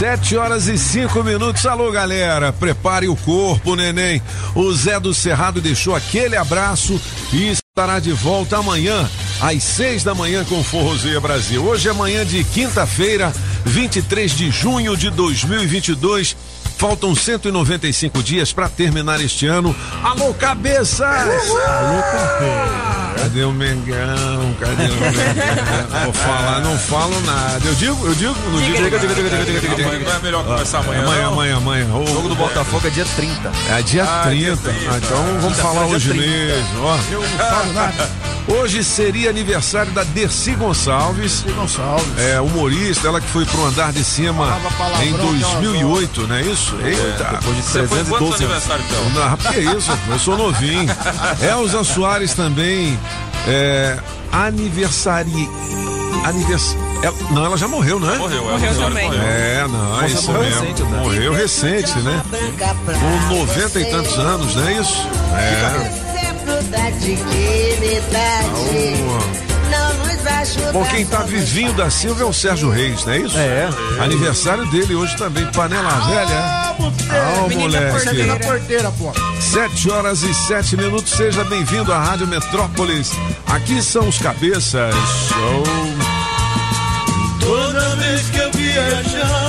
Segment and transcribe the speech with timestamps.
[0.00, 1.66] Sete horas e cinco minutos.
[1.66, 2.50] Alô, galera.
[2.54, 4.22] Prepare o corpo, neném.
[4.54, 6.98] O Zé do Cerrado deixou aquele abraço
[7.34, 9.06] e estará de volta amanhã,
[9.42, 11.62] às seis da manhã, com Forrozeia Brasil.
[11.62, 13.30] Hoje é manhã de quinta-feira,
[13.66, 16.34] 23 de junho de 2022.
[16.78, 19.76] Faltam 195 dias para terminar este ano.
[20.02, 21.02] Alô, cabeças!
[21.02, 23.09] Alô, cabeça!
[23.20, 24.54] Cadê o Mengão?
[24.58, 26.04] Cadê o Mengão?
[26.04, 27.60] Vou falar, não falo nada.
[27.64, 28.76] Eu digo, eu digo, não digo.
[28.76, 29.98] Diga, diga, diga, diga, diga, diga, diga.
[30.10, 31.02] Não é melhor começar amanhã.
[31.02, 31.86] Amanhã, amanhã, amanhã.
[31.94, 33.52] O jogo do Botafogo é dia 30.
[33.70, 34.36] É dia Ah, 30.
[34.36, 34.90] dia 30.
[34.94, 36.26] Ah, então vamos falar hoje 30.
[36.26, 36.82] mesmo.
[36.84, 36.98] Ó.
[37.10, 38.10] Eu não falo nada.
[38.48, 41.44] Hoje seria aniversário da Dercy Gonçalves.
[41.54, 42.18] Gonçalves.
[42.18, 44.58] É, humorista, ela que foi pro andar de cima
[45.02, 46.74] em que ela 2008, não é isso?
[46.82, 47.24] Eita.
[47.38, 48.70] Depois de Você foi quantos 312 anos.
[48.70, 49.10] aniversário então?
[49.30, 49.98] Não, que é isso?
[50.08, 50.88] Eu sou novinho.
[51.40, 52.98] Elza Soares também.
[53.48, 53.96] É,
[54.32, 55.48] aniversari.
[56.24, 56.76] Anivers...
[57.02, 58.18] ela- não, ela já morreu, né?
[58.18, 58.52] Morreu, é.
[58.52, 59.06] Morreu Morreu também.
[59.06, 59.22] Morreu.
[59.22, 60.60] É, não, é Nossa, isso morreu mesmo.
[60.62, 60.98] recente, né?
[61.02, 62.22] Morreu recente, né?
[63.28, 65.08] Com 90 e tantos anos, não é isso?
[65.34, 65.86] É.
[65.86, 66.70] Exemplo
[70.72, 73.38] Bom, quem tá vivinho da Silva é o Sérgio Reis, não é isso?
[73.38, 73.68] É.
[74.00, 76.38] Aniversário dele hoje também, panela velha.
[76.38, 77.44] Ah, Buteiro.
[77.44, 78.22] o Menina moleque.
[78.24, 79.12] Na porteira, pô.
[79.40, 83.12] Sete horas e sete minutos, seja bem-vindo à Rádio Metrópolis.
[83.46, 84.94] Aqui são os cabeças.
[85.34, 85.64] Oh,
[87.40, 89.39] Toda vez que eu viajava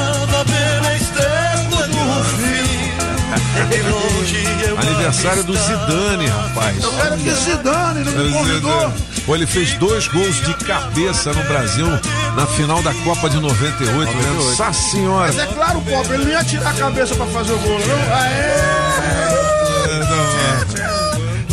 [5.01, 6.83] aniversário do Zidane, rapaz.
[6.83, 8.93] Eu quero que se dane, não me convidou.
[9.25, 11.87] Pô, ele fez dois gols de cabeça no Brasil
[12.35, 14.29] na final da Copa de 98, né?
[14.35, 15.27] Nossa senhora.
[15.27, 18.15] Mas é claro, pobre, ele não ia tirar a cabeça pra fazer o gol, não?
[18.15, 18.91] Aê!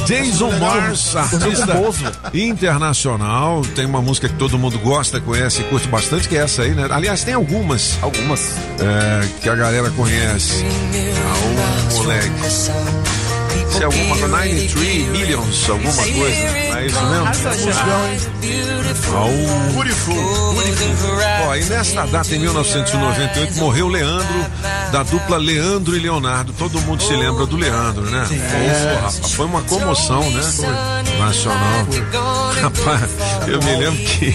[0.07, 2.03] Jason Mars, artista Bozo.
[2.33, 6.63] internacional, tem uma música que todo mundo gosta, conhece e curte bastante, que é essa
[6.63, 6.89] aí, né?
[6.91, 8.41] Aliás, tem algumas Algumas.
[8.81, 10.65] é, que a galera conhece.
[10.65, 12.31] Ah, o moleque.
[13.79, 16.37] Se é alguma coisa, 93 Millions, alguma coisa.
[16.37, 17.25] É isso mesmo?
[17.25, 18.39] Arrasou, Xandão.
[19.15, 20.13] Ah, o- Purifu.
[21.47, 24.47] Ó, e nesta data, em 1998, morreu Leandro,
[24.93, 26.53] da dupla Leandro e Leonardo.
[26.59, 28.27] Todo mundo se lembra do Leandro, né?
[28.97, 30.43] Rapaz, foi uma comoção, né?
[31.19, 31.87] Nacional.
[32.61, 33.11] Rapaz,
[33.47, 34.33] eu me lembro que,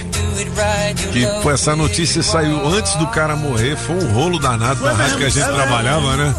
[1.11, 3.75] que pô, essa notícia saiu antes do cara morrer.
[3.75, 6.33] Foi um rolo danado da rádio que a gente trabalhava, né?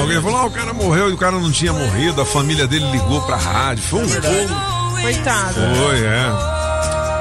[0.00, 2.22] Alguém falou, ah, o cara morreu e o cara não tinha morrido.
[2.32, 3.82] Família dele ligou pra rádio.
[3.82, 5.02] Foi um rolo.
[5.02, 5.54] Coitado.
[5.54, 6.60] Foi, é.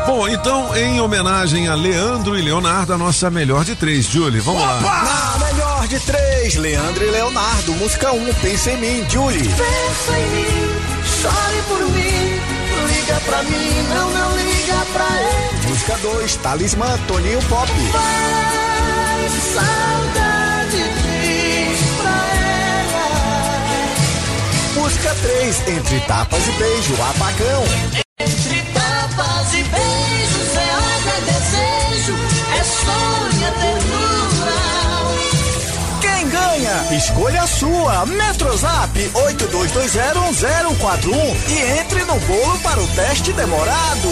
[0.06, 4.62] Bom, então, em homenagem a Leandro e Leonardo, a nossa melhor de três, Julie, vamos
[4.62, 4.80] lá.
[4.82, 7.74] Na melhor de três, Leandro e Leonardo.
[7.74, 9.40] Música 1, um, Pensa em mim, Julie.
[9.40, 10.76] Pensa em mim,
[11.22, 12.40] chore por mim.
[12.88, 15.68] Liga pra mim, não, não liga pra ele.
[15.70, 17.68] Música 2, Talismã, Toninho Pop.
[17.92, 20.29] Faz saudade
[24.90, 27.64] Música 3, Entre Tapas e Beijo, Apagão.
[28.20, 32.16] Entre tapas e beijos é ódio, é desejo,
[32.58, 34.39] é sonho, é ternura.
[36.92, 38.06] Escolha a sua.
[38.06, 41.14] Metrozap 82201041
[41.48, 44.10] e entre no bolo para o teste demorado.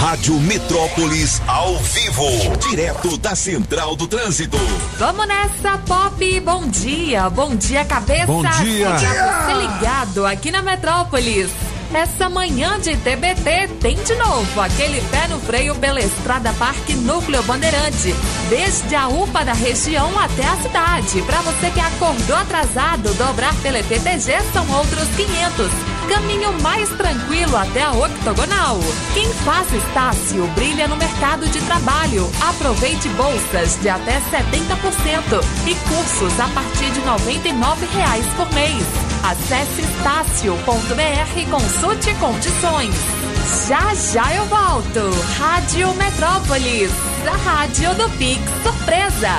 [0.00, 2.26] Rádio Metrópolis ao vivo.
[2.68, 4.58] Direto da Central do Trânsito.
[4.98, 6.40] Vamos nessa, Pop.
[6.40, 8.26] Bom dia, bom dia, cabeça.
[8.26, 8.88] Bom dia.
[8.88, 11.50] Pra você ligado aqui na Metrópolis.
[11.92, 17.42] Essa manhã de TBT tem de novo aquele pé no freio pela Estrada Parque Núcleo
[17.42, 18.14] Bandeirante.
[18.48, 21.20] Desde a UPA da região até a cidade.
[21.22, 25.89] Para você que acordou atrasado, dobrar pela EPTG são outros 500.
[26.10, 28.80] Caminho mais tranquilo até a Octogonal.
[29.14, 32.28] Quem faz Estácio brilha no mercado de trabalho.
[32.48, 38.84] Aproveite bolsas de até 70% e cursos a partir de 99 reais por mês.
[39.22, 42.94] Acesse estácio.br e consulte condições.
[43.68, 45.10] Já já eu volto.
[45.38, 46.90] Rádio Metrópolis,
[47.24, 49.38] a rádio do Pix Surpresa.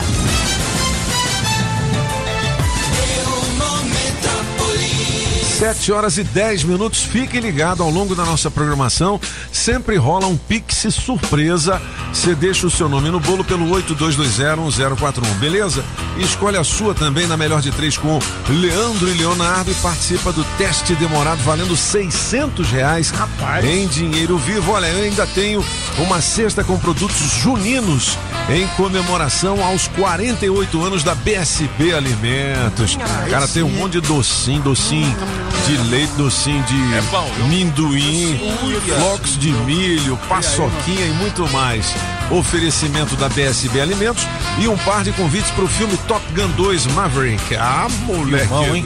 [5.61, 7.03] 7 horas e 10 minutos.
[7.03, 9.21] Fique ligado ao longo da nossa programação.
[9.51, 11.79] Sempre rola um Pix surpresa.
[12.11, 15.83] Você deixa o seu nome no bolo pelo 82201041, beleza?
[16.17, 18.19] E escolhe a sua também na melhor de três com
[18.49, 23.63] Leandro e Leonardo e participa do teste demorado valendo 600 reais Rapaz.
[23.63, 24.71] em dinheiro vivo.
[24.71, 25.63] Olha, eu ainda tenho
[25.99, 28.17] uma cesta com produtos juninos
[28.49, 32.97] em comemoração aos 48 anos da BSB Alimentos.
[33.29, 38.37] Cara, tem um monte de docinho, docinho de leite, docinho de minduim,
[38.99, 41.95] flocos de milho, paçoquinha e muito mais.
[42.29, 44.27] Oferecimento da BSB Alimentos
[44.59, 47.55] e um par de convites para o filme Top Gun 2 Maverick.
[47.55, 48.47] Ah, moleque.
[48.47, 48.83] Filmão, hein?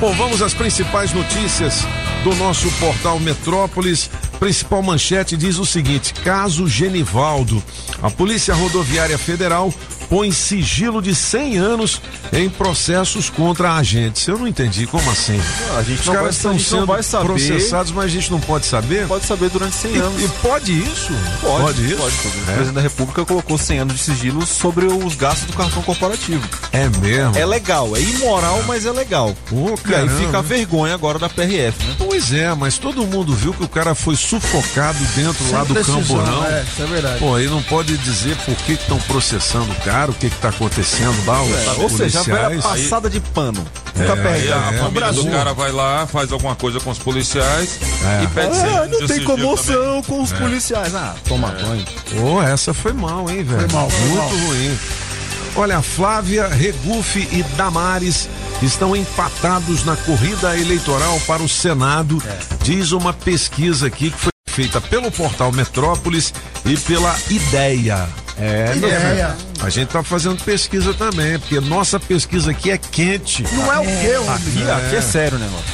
[0.00, 1.86] Bom, vamos às principais notícias
[2.24, 4.10] do nosso portal Metrópolis.
[4.38, 7.62] Principal manchete diz o seguinte: caso Genivaldo.
[8.02, 9.72] A Polícia Rodoviária Federal
[10.10, 12.00] põe sigilo de 100 anos
[12.32, 14.26] em processos contra agentes.
[14.28, 15.40] Eu não entendi, como assim?
[15.76, 17.24] A gente Os não vai, caras a estão sendo vai saber.
[17.26, 19.06] processados, mas a gente não pode saber?
[19.08, 20.20] Pode saber durante 100 anos.
[20.22, 21.12] E, e pode isso?
[21.40, 21.96] Pode, isso?
[21.96, 22.14] pode.
[22.14, 22.54] O É.
[22.54, 26.46] presidente da República colocou 100 anos de sigilo sobre os gastos do cartão corporativo.
[26.72, 27.36] É mesmo?
[27.36, 29.34] É legal, é imoral, mas é legal.
[29.48, 30.14] Pô, E aí caramba.
[30.20, 31.94] fica a vergonha agora da PRF, né?
[31.98, 36.02] Pois é, mas todo mundo viu que o cara foi sufocado dentro lá do Precisão,
[36.02, 36.44] camburão.
[36.46, 37.18] É, isso é verdade.
[37.18, 41.14] Pô, aí não pode dizer por que estão processando o cara, o que está acontecendo
[41.26, 43.64] lá, os É, ou seja, a passada de pano.
[43.98, 44.52] É, Aí perde.
[44.52, 47.78] a é, família do cara vai lá, faz alguma coisa com os policiais
[48.20, 48.24] É.
[48.24, 50.94] e pede Ah, 100 não tem comoção com os policiais.
[50.94, 51.84] Ah, toma banho.
[52.18, 53.60] Pô, essa foi mal, hein, velho?
[53.68, 54.28] Foi mal, foi Muito mal.
[54.28, 54.78] ruim.
[55.58, 58.28] Olha, Flávia, Regufe e Damares
[58.62, 62.38] estão empatados na corrida eleitoral para o Senado, É.
[62.64, 66.32] diz uma pesquisa aqui que foi feita pelo portal Metrópolis
[66.64, 68.08] e pela Ideia.
[68.38, 69.30] É, Ideia.
[69.30, 69.36] filho,
[69.66, 73.42] A gente tá fazendo pesquisa também, porque nossa pesquisa aqui é quente.
[73.52, 74.30] Não é o quê, homem?
[74.34, 75.64] Aqui, aqui é sério o negócio.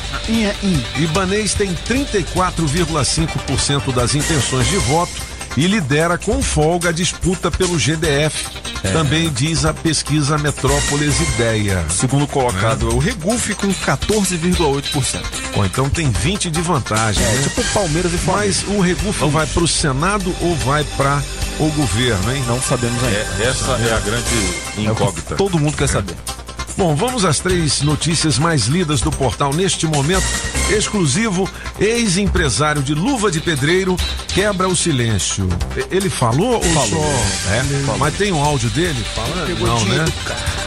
[1.03, 5.11] Ibanês tem 34,5% das intenções de voto
[5.57, 8.47] e lidera com folga a disputa pelo GDF.
[8.93, 11.85] Também diz a pesquisa Metrópolis Ideia.
[11.89, 15.23] Segundo colocado é o Regufe com 14,8%.
[15.55, 17.43] Bom, então tem 20 de vantagem, É, né?
[17.43, 18.47] tipo Palmeiras e Flamengo.
[18.47, 21.23] Mas o Regufo vai para o Senado ou vai para
[21.61, 22.43] o governo, hein?
[22.49, 23.17] Não sabemos ainda.
[23.17, 24.27] É, essa é a grande
[24.79, 25.37] É incógnita.
[25.37, 26.17] todo mundo quer saber.
[26.77, 30.25] Bom, vamos às três notícias mais lidas do portal neste momento.
[30.71, 31.49] Exclusivo,
[31.79, 33.97] ex-empresário de luva de pedreiro
[34.29, 35.49] quebra o silêncio.
[35.91, 36.89] Ele falou ou Falou.
[36.89, 37.51] só?
[37.51, 37.97] É?
[37.99, 39.61] Mas tem um áudio dele falando?
[39.61, 40.05] Não, né?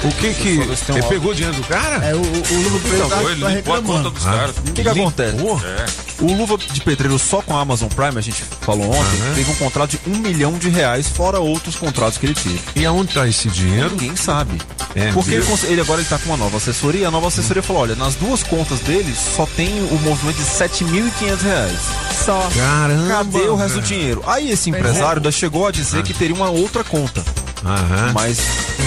[0.06, 0.50] O que que...
[0.50, 2.06] Ele pegou dinheiro do cara?
[2.06, 4.56] É, o, o, o Luva Preto Então, tá, ele tá limpou a conta dos caras.
[4.57, 5.38] O que, que acontece?
[5.38, 6.24] É.
[6.24, 9.56] O Luva de Pedreiro só com a Amazon Prime, a gente falou ontem, teve um
[9.56, 12.60] contrato de um milhão de reais, fora outros contratos que ele teve.
[12.75, 13.90] E aonde tá esse dinheiro?
[13.92, 14.57] Ninguém sabe.
[14.96, 17.62] É, Porque ele, ele agora ele tá com uma nova assessoria, e a nova assessoria
[17.62, 21.80] falou: olha, nas duas contas dele só tem o movimento de 7.500 reais.
[22.24, 22.50] Só.
[22.56, 23.08] Caramba!
[23.08, 23.88] Cadê o resto do velho.
[23.88, 24.24] dinheiro?
[24.25, 27.24] Aí esse empresário ainda chegou a dizer que teria uma outra conta.
[27.66, 28.12] Aham.
[28.14, 28.40] Mas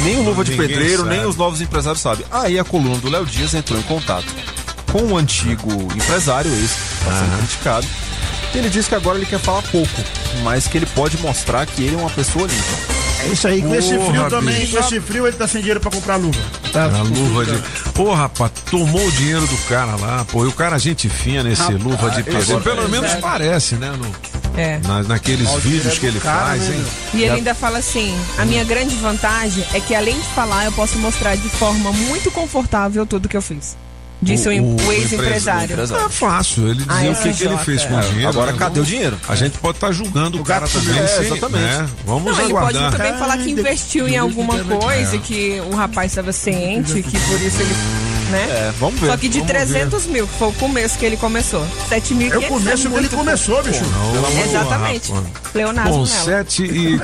[0.05, 1.29] nem o Luva de Ninguém Pedreiro, nem sabe.
[1.31, 2.25] os novos empresários sabem.
[2.31, 4.27] Aí a coluna do Léo Dias entrou em contato
[4.93, 7.87] com o antigo empresário, esse que está sendo criticado.
[8.55, 10.03] Ele disse que agora ele quer falar pouco,
[10.43, 12.98] mas que ele pode mostrar que ele é uma pessoa limpa.
[13.21, 14.73] É isso aí, com esse Porra, frio também, bicho.
[14.73, 16.39] com esse frio ele tá sem dinheiro pra comprar luva.
[16.73, 17.59] Tá, A luva de.
[17.93, 20.45] Pô, rapaz, tomou o dinheiro do cara lá, pô.
[20.45, 23.17] E o cara, gente fina nesse Rapaz, luva de agora- Pelo menos é.
[23.17, 23.93] parece, né?
[23.99, 24.15] no-
[24.61, 24.79] É.
[24.87, 26.85] na- naqueles vídeos dinheiro que é ele cara, faz, né, hein?
[27.15, 30.73] E ele ainda fala assim: a minha grande vantagem é que além de falar, eu
[30.73, 33.77] posso mostrar de forma muito confortável tudo que eu fiz.
[34.21, 35.73] Disse o, O- o o ex-empresário.
[35.73, 36.07] empresário.
[36.07, 38.03] É fácil ele dizer Ah, o que, que ele fez com o é.
[38.03, 38.29] dinheiro.
[38.29, 38.59] Agora, né?
[38.59, 39.17] cadê o dinheiro?
[39.29, 40.99] A gente pode estar julgando o, cara gato também.
[40.99, 41.63] É, exatamente.
[41.65, 41.89] né?
[42.05, 42.93] Vamos Não, ele pode aguardar.
[42.97, 45.19] também falar que Ainda- investiu em alguma coisa, É.
[45.21, 47.75] que o rapaz estava ciente, que por isso ele.
[48.29, 48.43] Né?
[48.51, 49.07] É, vamos ver.
[49.07, 51.67] Só que de vamos 300 mil, que foi o começo que ele começou.
[51.89, 53.83] 7 mil É o começo que ele começou, bicho.
[53.85, 55.11] Ô, Exatamente.
[55.11, 56.07] Bom, nela.
[56.07, 57.01] 7 e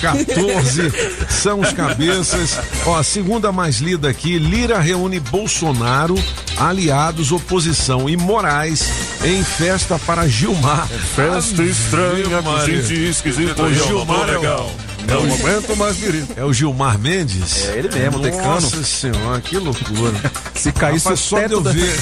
[0.00, 0.90] 14
[1.28, 2.58] são os cabeças.
[2.86, 6.14] Ó, a segunda mais lida aqui: Lira reúne Bolsonaro,
[6.56, 8.84] aliados, oposição e Moraes
[9.24, 10.86] em festa para Gilmar.
[10.88, 13.62] Festa estranha, com gente esquisita.
[13.62, 16.28] O Gilmar é o- É o momento mais querido.
[16.36, 17.66] É o Gilmar Mendes?
[17.68, 18.44] É ele mesmo, decano.
[18.44, 20.12] Nossa senhora, que loucura.
[20.54, 21.72] Se cair Rapaz, o só de teto eu da...
[21.72, 22.00] ver,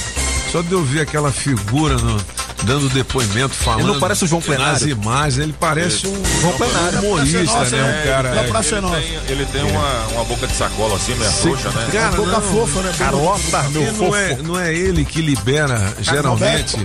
[0.50, 2.20] só de eu ver aquela figura no-
[2.62, 3.80] dando depoimento, falando.
[3.80, 4.88] Ele não parece o João Nas Plenário?
[4.88, 6.98] imagens, ele parece um João Plenário.
[7.00, 7.82] humorista, Nossa, né?
[7.82, 8.28] Um é, cara.
[8.28, 11.88] é pra ele, tem, ele tem uma, uma boca de sacola assim, meio frouxa, né?
[11.92, 12.94] Cara, Boca não, fofa, né?
[12.98, 16.76] Carota, meu não é, não é ele que libera geralmente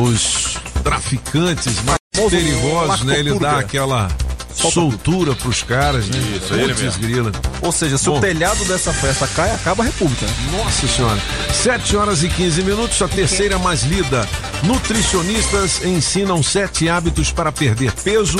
[0.00, 3.18] os traficantes mais perigosos, né?
[3.18, 4.31] Ele dá Lactoturga.
[4.54, 6.18] Soltura pros caras, né?
[6.36, 7.00] Isso, Putz, mesmo.
[7.00, 7.32] grila.
[7.60, 8.18] Ou seja, se Bom.
[8.18, 10.26] o telhado dessa festa cai, acaba a República.
[10.26, 10.32] Né?
[10.52, 11.20] Nossa senhora.
[11.52, 14.28] 7 horas e 15 minutos, a terceira mais lida.
[14.62, 18.38] Nutricionistas ensinam sete hábitos para perder peso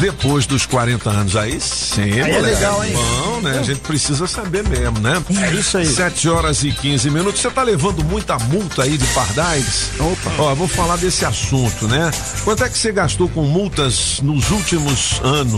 [0.00, 1.36] depois dos 40 anos.
[1.36, 2.92] Aí sim, Aí é legal, hein?
[2.94, 3.58] Bom, né?
[3.58, 5.22] A gente precisa saber mesmo, né?
[5.40, 5.86] É isso aí.
[5.86, 7.40] 7 horas e 15 minutos.
[7.40, 9.90] Você tá levando muita multa aí de pardais?
[9.98, 10.32] Opa.
[10.38, 12.10] Ó, vou falar desse assunto, né?
[12.44, 15.51] Quanto é que você gastou com multas nos últimos anos?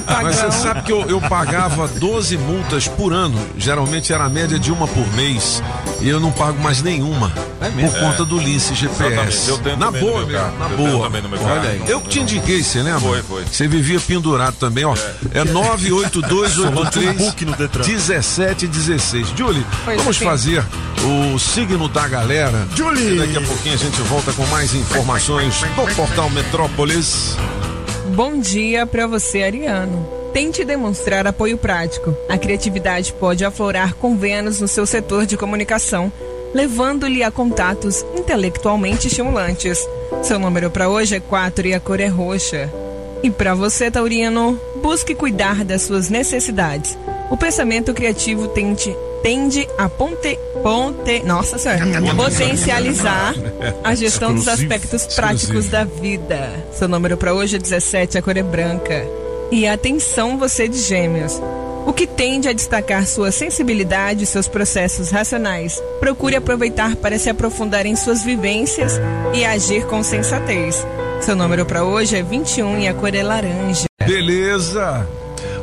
[0.21, 3.39] Mas você sabe que eu, eu pagava 12 multas por ano.
[3.57, 5.61] Geralmente era a média de uma por mês.
[6.01, 7.31] E eu não pago mais nenhuma.
[7.59, 9.49] Por conta do Lince GPS.
[9.49, 11.09] eu tenho na boa, meu na Eu boa.
[11.09, 11.83] meu Olha aí.
[11.87, 12.99] Eu que te indiquei, você lembra?
[13.01, 13.43] Foi, foi.
[13.45, 14.95] Você vivia pendurado também, ó.
[15.33, 17.83] É, 98283 book no Detran.
[17.85, 19.27] 1716.
[19.37, 20.25] Julie, Pois vamos sim.
[20.25, 20.65] fazer
[21.03, 22.67] o signo da galera.
[22.75, 23.15] Julie.
[23.15, 27.37] E daqui a pouquinho a gente volta com mais informações do Portal Metrópolis.
[28.15, 30.20] Bom dia pra você, Ariano.
[30.33, 32.15] Tente demonstrar apoio prático.
[32.29, 36.11] A criatividade pode aflorar com Vênus no seu setor de comunicação,
[36.53, 39.85] levando-lhe a contatos intelectualmente estimulantes.
[40.23, 42.71] Seu número para hoje é 4 e a cor é roxa.
[43.21, 46.97] E para você, Taurino, busque cuidar das suas necessidades.
[47.29, 51.85] O pensamento criativo tende, tende a ponte, ponte, nossa senhora,
[52.15, 53.35] potencializar
[53.83, 56.65] a gestão dos aspectos práticos da vida.
[56.73, 59.20] Seu número para hoje é 17, a cor é branca.
[59.51, 61.41] E atenção, você de Gêmeos.
[61.85, 65.81] O que tende a destacar sua sensibilidade e seus processos racionais.
[65.99, 68.93] Procure aproveitar para se aprofundar em suas vivências
[69.33, 70.87] e agir com sensatez.
[71.19, 73.85] Seu número para hoje é 21 e a cor é laranja.
[74.05, 75.05] Beleza.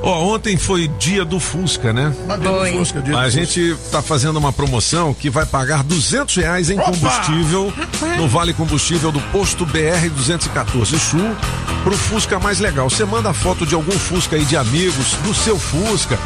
[0.03, 2.15] Ó, ontem foi dia do Fusca, né?
[2.43, 2.73] Foi.
[2.73, 6.77] Fusca, dia A do gente tá fazendo uma promoção que vai pagar 200 reais em
[6.77, 7.73] combustível
[8.17, 11.37] no Vale Combustível do posto BR 214 Sul
[11.83, 12.89] pro Fusca mais legal.
[12.89, 16.19] Você manda foto de algum Fusca aí de amigos, do seu Fusca.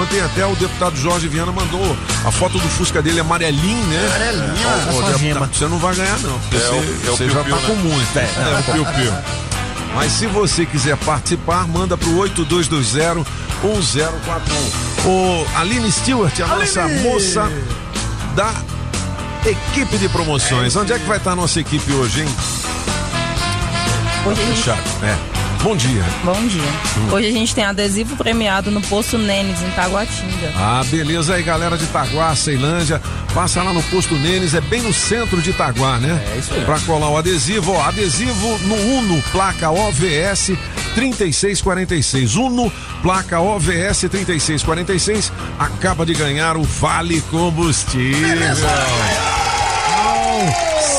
[0.00, 4.06] Ontem até o deputado Jorge Viana mandou a foto do Fusca dele amarelinho, né?
[4.16, 5.50] Amarelinho, Ó, essa deputado, gema.
[5.52, 7.62] Você não vai ganhar não, porque É você, o- é o você já piu-piu, tá
[7.62, 7.66] né?
[7.68, 8.18] com muito.
[8.18, 9.12] É, é o piu-piu.
[9.94, 13.24] Mas se você quiser participar, manda pro 8220
[13.62, 15.08] 1041.
[15.08, 17.50] O Aline Stewart, a nossa moça
[18.34, 18.52] da
[19.48, 20.74] equipe de promoções.
[20.74, 22.28] Onde é que vai estar a nossa equipe hoje, hein?
[24.26, 24.82] Hoje gente, Fechado.
[25.02, 25.33] É.
[25.64, 26.04] Bom dia.
[26.22, 27.10] bom dia.
[27.10, 30.52] Hoje a gente tem adesivo premiado no Poço Nenes, em Taguatinga.
[30.54, 33.00] Ah, beleza aí, galera de Itaguá, Ceilândia.
[33.32, 36.22] Passa lá no posto Nenes, é bem no centro de Itaguá, né?
[36.34, 36.66] É isso aí.
[36.66, 40.52] Pra colar o adesivo, ó, adesivo no Uno, placa OVS
[40.94, 42.36] 3646.
[42.36, 48.38] Uno, placa OVS 3646, acaba de ganhar o Vale Combustível.
[48.38, 49.43] Não,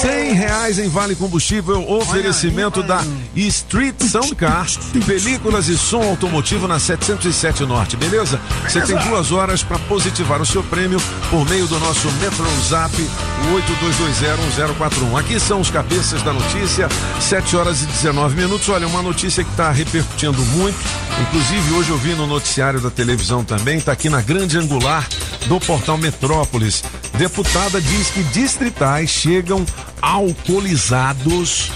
[0.02, 3.04] 100 reais em Vale Combustível, oferecimento da
[3.36, 4.68] Street Soundcar,
[5.06, 8.40] películas e som automotivo na 707 Norte, beleza?
[8.64, 11.00] Você tem duas horas para positivar o seu prêmio
[11.30, 13.56] por meio do nosso Metro Zap, o
[15.14, 15.20] 82201041.
[15.20, 16.88] Aqui são os cabeças da notícia,
[17.20, 18.68] 7 horas e 19 minutos.
[18.70, 20.78] Olha, uma notícia que está repercutindo muito,
[21.22, 25.08] inclusive hoje eu vi no noticiário da televisão também, está aqui na grande angular
[25.48, 26.84] do portal Metrópolis.
[27.18, 29.66] Deputada diz que distritais chegam
[30.02, 31.72] alcoolizados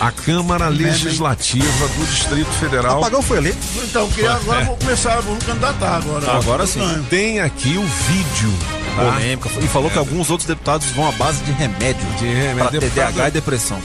[0.00, 2.98] à Câmara Legislativa do Distrito Federal.
[2.98, 3.58] Apagão foi eleito.
[3.84, 4.64] Então, que agora É.
[4.64, 6.32] vou começar, vou me candidatar agora.
[6.36, 7.06] Agora sim.
[7.08, 8.52] Tem aqui o vídeo.
[8.96, 9.04] tá?
[9.12, 9.48] Polêmica.
[9.62, 12.04] E falou que alguns outros deputados vão à base de remédio.
[12.18, 12.56] De remédio.
[12.56, 13.78] Pra Deputada- TDAH e depressão.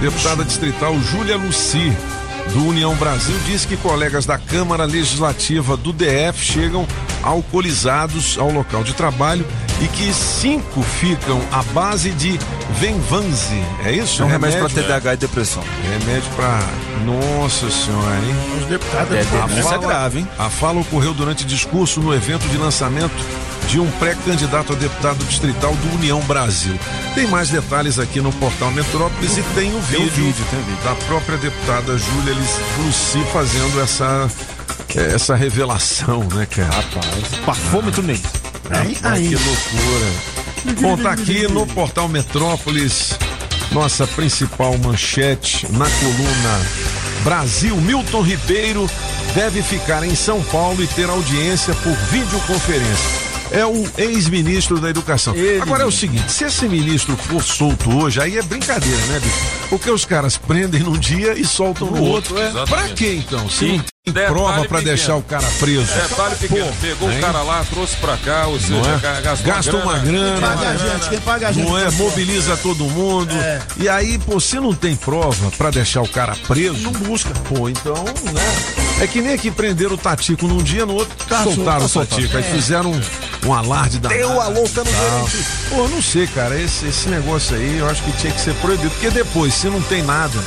[0.00, 1.92] Deputada distrital Júlia Luci
[2.52, 6.86] do União Brasil diz que colegas da Câmara Legislativa do DF chegam
[7.22, 9.46] alcoolizados ao local de trabalho
[9.80, 12.38] e que cinco ficam à base de
[12.78, 13.62] Venvanze.
[13.84, 14.22] É isso?
[14.22, 15.62] É um remédio para TDAH e depressão.
[15.82, 16.60] Remédio para.
[17.04, 18.58] Nossa senhora, hein?
[18.60, 20.28] Os deputados É, é, A é fala- grave, hein?
[20.38, 23.14] A fala ocorreu durante discurso no evento de lançamento
[23.68, 26.78] de um pré-candidato a deputado distrital do União Brasil.
[27.14, 30.60] Tem mais detalhes aqui no portal Metrópolis e tem o Tem um vídeo, vídeo, tem
[30.60, 30.84] vídeo.
[30.84, 32.34] da própria deputada Júlia
[32.78, 34.28] Luci fazendo essa
[35.14, 36.68] essa revelação, né, cara?
[36.70, 38.20] Rapaz, parfômetro nem.
[38.70, 39.28] Aí, aí.
[39.28, 41.02] que loucura.
[41.02, 43.18] Tá aqui no portal Metrópolis,
[43.72, 46.60] nossa principal manchete na coluna
[47.24, 47.76] Brasil.
[47.76, 48.88] Milton Ribeiro
[49.34, 53.30] deve ficar em São Paulo e ter audiência por videoconferência.
[53.50, 55.34] É o ex-ministro da Educação.
[55.34, 59.18] Ele Agora é o seguinte: se esse ministro for solto hoje, aí é brincadeira, né,
[59.18, 59.59] bicho?
[59.70, 62.34] Porque os caras prendem num dia e soltam no, outro.
[62.38, 62.66] outro, É.
[62.66, 63.48] Pra quê então?
[63.48, 63.76] Se Sim.
[63.76, 64.82] não tem Detalhe prova pra pequeno.
[64.84, 65.92] deixar o cara preso.
[65.94, 67.18] Detalhe pequeno, Pô, pegou hein?
[67.18, 68.98] o cara lá, trouxe pra cá, ou seja, é?
[68.98, 70.40] ga- gastou Gasta uma grana.
[70.48, 71.68] Paga a gente, quem paga a gente.
[71.68, 71.84] Não é?
[71.84, 71.90] tá.
[71.92, 73.32] Mobiliza todo mundo.
[73.36, 73.60] É.
[73.78, 76.78] E aí, pô, se não tem prova pra deixar o cara preso.
[76.78, 77.30] Não busca.
[77.48, 77.94] Pô, então,
[78.32, 78.80] né?
[79.02, 82.16] É que nem aqui prenderam o Tatico num dia, no outro Tá soltaram solto, o
[82.16, 82.36] Tatico.
[82.36, 83.00] Aí fizeram um,
[83.46, 84.08] um alarde da.
[84.08, 85.46] Deu a louca no gerente.
[85.70, 86.58] Pô, eu não sei, cara.
[86.60, 88.90] Esse, esse negócio aí eu acho que tinha que ser proibido.
[88.90, 90.38] Porque depois, se não tem nada,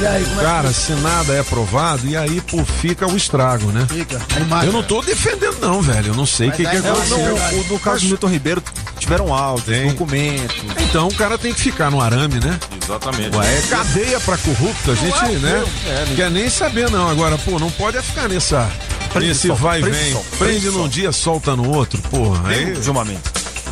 [0.00, 3.70] E aí, como é cara, se nada é provado, e aí, pô, fica o estrago,
[3.70, 3.86] né?
[3.90, 4.20] fica?
[4.64, 6.08] Eu não tô defendendo, não, velho.
[6.08, 7.18] Eu não sei o que, que Mas É, aconteceu.
[7.18, 8.62] no, o- no caso do Milton Ribeiro,
[8.98, 9.88] tiveram áudio, Tem.
[9.90, 10.54] documento.
[10.80, 12.58] Então o cara tem que ficar no arame, né?
[12.82, 13.36] Exatamente.
[13.36, 15.64] Ué, é cadeia pra corrupto, a gente, né?
[15.86, 16.12] É, né?
[16.16, 17.08] Quer nem saber, não.
[17.10, 18.70] Agora, pô, não pode é ficar nessa.
[19.12, 20.12] Prende nesse sol, vai e prende vem.
[20.14, 22.48] sol, Prende prende num dia, solta no outro, porra.
[22.48, 22.74] Aí.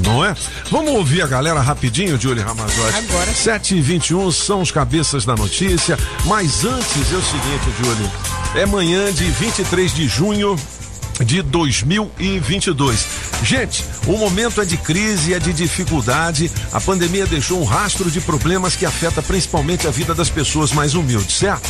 [0.00, 0.35] Não é?
[0.71, 2.97] Vamos ouvir a galera rapidinho, Julie Ramazotti.
[2.97, 3.33] Agora.
[3.33, 5.99] 7 e 21 são os cabeças da notícia.
[6.26, 8.11] Mas antes é o seguinte, Julie.
[8.54, 10.57] É manhã de 23 de junho
[11.25, 13.07] de 2022.
[13.43, 16.50] Gente, o momento é de crise, é de dificuldade.
[16.73, 20.95] A pandemia deixou um rastro de problemas que afeta principalmente a vida das pessoas mais
[20.95, 21.69] humildes, certo?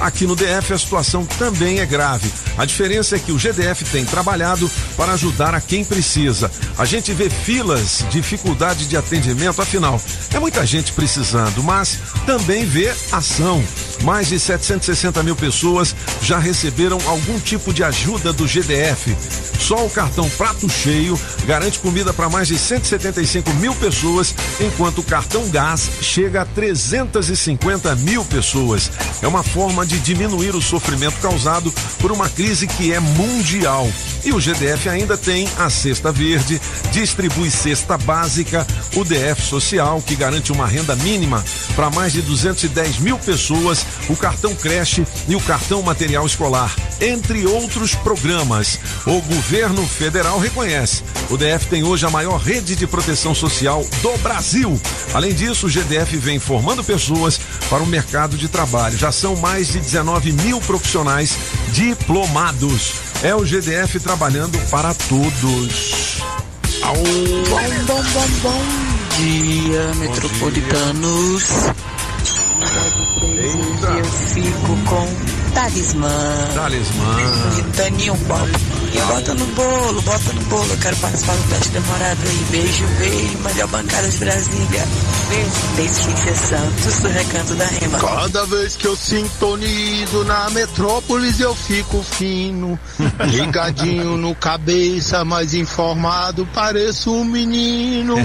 [0.00, 2.30] Aqui no DF a situação também é grave.
[2.58, 6.50] A diferença é que o GDF tem trabalhado para ajudar a quem precisa.
[6.76, 10.00] A gente vê filas, dificuldade de atendimento, afinal,
[10.34, 13.62] é muita gente precisando, mas também vê ação.
[14.02, 18.91] Mais de 760 mil pessoas já receberam algum tipo de ajuda do GDF.
[19.58, 25.02] Só o cartão Prato Cheio garante comida para mais de 175 mil pessoas, enquanto o
[25.02, 28.90] cartão Gás chega a 350 mil pessoas.
[29.22, 33.88] É uma forma de diminuir o sofrimento causado por uma crise que é mundial.
[34.24, 36.60] E o GDF ainda tem a Cesta Verde,
[36.92, 42.98] distribui cesta básica, o DF Social, que garante uma renda mínima para mais de 210
[42.98, 48.78] mil pessoas, o cartão creche e o cartão material escolar, entre outros programas.
[49.06, 51.02] O governo federal reconhece.
[51.30, 54.80] O DF tem hoje a maior rede de proteção social do Brasil.
[55.14, 58.96] Além disso, o GDF vem formando pessoas para o mercado de trabalho.
[58.96, 61.36] Já são mais de 19 mil profissionais
[61.72, 62.92] diplomados.
[63.22, 66.22] É o GDF trabalhando para todos.
[66.82, 66.94] Au.
[66.94, 68.62] Bom, bom, bom, bom
[69.16, 71.44] dia, metropolitanos.
[73.96, 76.10] Eu fico com talismã.
[76.54, 77.16] Talismã.
[77.58, 78.50] E Taninho Bob.
[78.94, 80.70] E bota no bolo, bota no bolo.
[80.70, 82.46] Eu quero participar do teste demorado aí.
[82.50, 83.38] Beijo, beijo.
[83.38, 84.88] Melhor bancada de Brasília.
[85.28, 85.52] Beijo.
[85.76, 87.98] Letícia Santos, do Recanto da Rema.
[87.98, 92.78] Cada vez que eu sintonizo na metrópolis eu fico fino,
[93.28, 98.16] ligadinho no cabeça, mais informado, pareço um menino.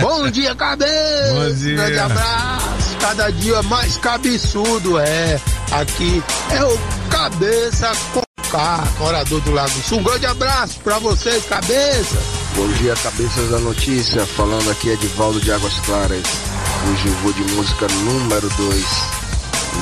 [0.00, 1.34] Bom dia, cabeça!
[1.34, 1.76] Bom dia.
[1.76, 2.96] Grande abraço!
[3.00, 5.40] Cada dia mais cabeçudo é.
[5.72, 6.78] Aqui é o
[7.10, 9.98] Cabeça com K, morador do Lago Sul.
[9.98, 12.16] Um grande abraço pra vocês, cabeça!
[12.54, 14.24] Bom dia, cabeças da notícia.
[14.24, 16.26] Falando aqui é Edivaldo de Águas Claras.
[16.90, 19.23] Hoje eu vou de música número 2.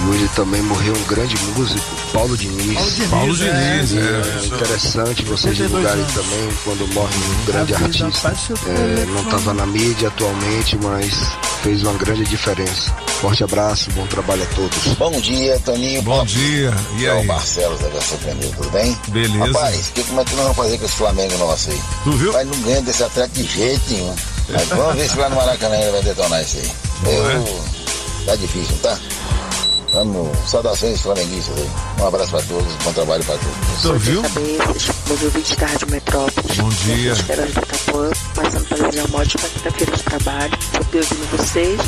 [0.08, 1.80] Hoje também morreu um grande músico,
[2.12, 2.98] Paulo Diniz.
[3.08, 4.42] Paulo Diniz, é.
[4.42, 8.34] É interessante vocês divulgarem também quando morre um grande artista.
[8.66, 11.14] É, não estava na mídia atualmente, mas
[11.62, 12.94] fez uma grande diferença.
[13.20, 14.78] Forte abraço, bom trabalho a todos.
[14.98, 16.02] Bom dia, Toninho.
[16.02, 16.74] Bom dia.
[16.98, 17.26] E É o aí?
[17.26, 18.98] Marcelo da Versão Pneu, tudo bem?
[19.08, 19.46] Beleza.
[19.46, 21.80] Rapaz, que, como é que nós vamos fazer com esse Flamengo nosso aí?
[22.04, 22.32] Tu viu?
[22.32, 24.14] Mas não ganha desse atleta de jeito nenhum.
[24.50, 26.72] Mas vamos ver se lá no Maracanã ele vai detonar isso aí.
[27.14, 27.82] Eu...
[28.26, 28.96] Tá difícil, tá?
[29.92, 31.70] Vamos, saudações flamenguistas aí.
[32.00, 33.82] Um abraço pra todos, bom trabalho pra todos.
[33.82, 34.22] Tu viu?
[34.22, 36.56] Cabeças, bom dia, da Metrópolis.
[36.56, 37.12] Bom dia.
[37.12, 40.58] Esquedas do Itapuã, passando para desejar uma ótima quinta-feira de trabalho.
[40.72, 41.80] Sempre ouvindo vocês.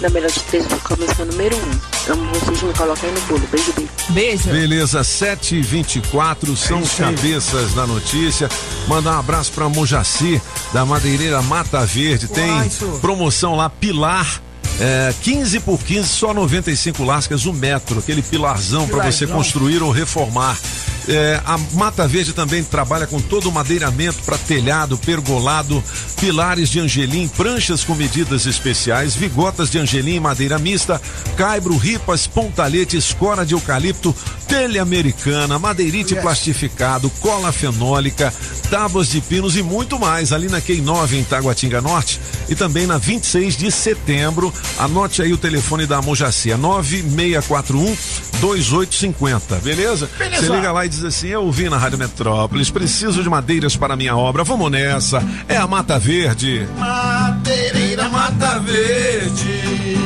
[0.00, 2.12] da melhor de três, vou começar número um.
[2.12, 3.46] Amo vocês, me coloquem no bolo.
[3.52, 3.90] Beijo, beijo.
[4.08, 4.50] Beijo.
[4.50, 8.48] Beleza, 7 e 24 são os cabeças da notícia.
[8.88, 12.26] Mandar um abraço pra Mojaci, da Madeireira Mata Verde.
[12.26, 14.42] Tem Uai, promoção lá, Pilar.
[14.80, 19.90] É, 15 por 15, só 95 lascas o metro, aquele pilarzão para você construir ou
[19.90, 20.58] reformar.
[21.06, 25.82] É, a Mata Verde também trabalha com todo o madeiramento para telhado, pergolado,
[26.18, 31.00] pilares de angelim, pranchas com medidas especiais, vigotas de angelim, madeira mista,
[31.36, 34.14] caibro, ripas, pontalete, escora de eucalipto,
[34.48, 38.32] telha americana, madeirite plastificado, cola fenólica,
[38.70, 42.86] tábuas de pinos e muito mais ali na Quei 9 em Taguatinga Norte e também
[42.86, 44.52] na 26 de setembro.
[44.78, 47.96] Anote aí o telefone da Mojaci, é 9641
[48.40, 50.08] 2850, beleza?
[50.18, 50.46] Beleza.
[50.46, 53.96] Você liga lá e diz assim: Eu ouvi na Rádio Metrópolis, preciso de madeiras para
[53.96, 54.44] minha obra.
[54.44, 55.22] Vamos nessa.
[55.48, 56.66] É a Mata Verde.
[56.78, 59.98] Madeireira Mata Verde,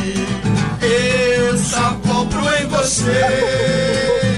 [0.80, 4.28] eu só compro em você.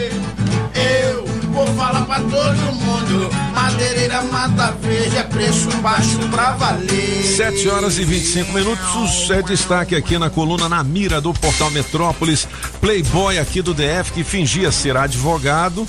[0.74, 7.22] Eu vou falar pra todo mundo: Madeireira Mata Verde é preço baixo pra valer.
[7.36, 9.30] 7 horas e 25 minutos.
[9.30, 12.48] É destaque aqui na coluna na mira do portal Metrópolis.
[12.80, 15.86] Playboy aqui do DF que fingia ser advogado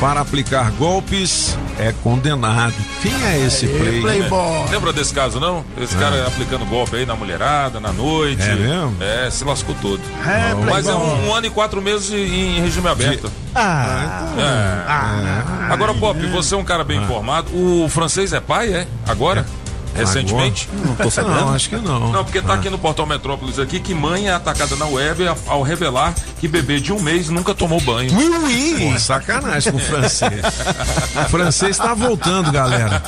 [0.00, 2.74] para aplicar golpes é condenado.
[3.02, 4.02] Quem é esse play?
[4.70, 5.62] Lembra desse caso, não?
[5.78, 8.42] Esse cara aplicando golpe aí na mulherada, na noite.
[8.42, 8.96] É mesmo?
[9.00, 10.00] É, se lascou todo.
[10.26, 11.18] É, Mas é Playboy.
[11.18, 13.30] um, um ano e quatro meses em regime aberto.
[13.54, 15.72] Ah, É.
[15.72, 17.48] Agora, Pop, você é um cara bem informado.
[17.54, 18.86] O francês é pai, é?
[19.06, 19.46] Agora?
[19.94, 20.68] Recentemente?
[20.86, 21.34] Não tô sabendo.
[21.40, 22.12] Não, acho que não.
[22.12, 22.56] Não, porque tá Ah.
[22.56, 26.80] aqui no Portal Metrópolis aqui que mãe é atacada na web ao revelar que bebê
[26.80, 28.10] de um mês nunca tomou banho.
[28.12, 30.40] Pô, sacanagem com o francês.
[31.26, 33.00] O francês tá voltando, galera.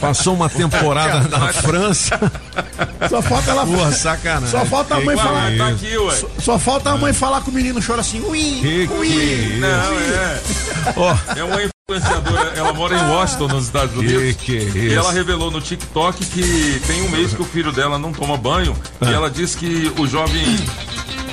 [0.00, 2.18] Passou uma temporada na França.
[3.08, 4.48] Só falta ela Porra, sacanagem.
[4.50, 5.56] Só falta a mãe Que falar.
[5.56, 6.14] Tá aqui, ué.
[6.16, 8.96] Só, só falta a mãe falar com o menino chora assim, ui, Que que é
[8.96, 9.56] ui.
[9.60, 10.40] Não, é.
[10.96, 14.36] Ó, É uma influenciadora, ela mora em Washington, nos Estados Unidos.
[14.38, 17.98] que é E ela revelou no TikTok que tem um mês que o filho dela
[17.98, 18.74] não toma banho.
[19.02, 19.10] Ah.
[19.10, 20.42] E ela disse que o jovem.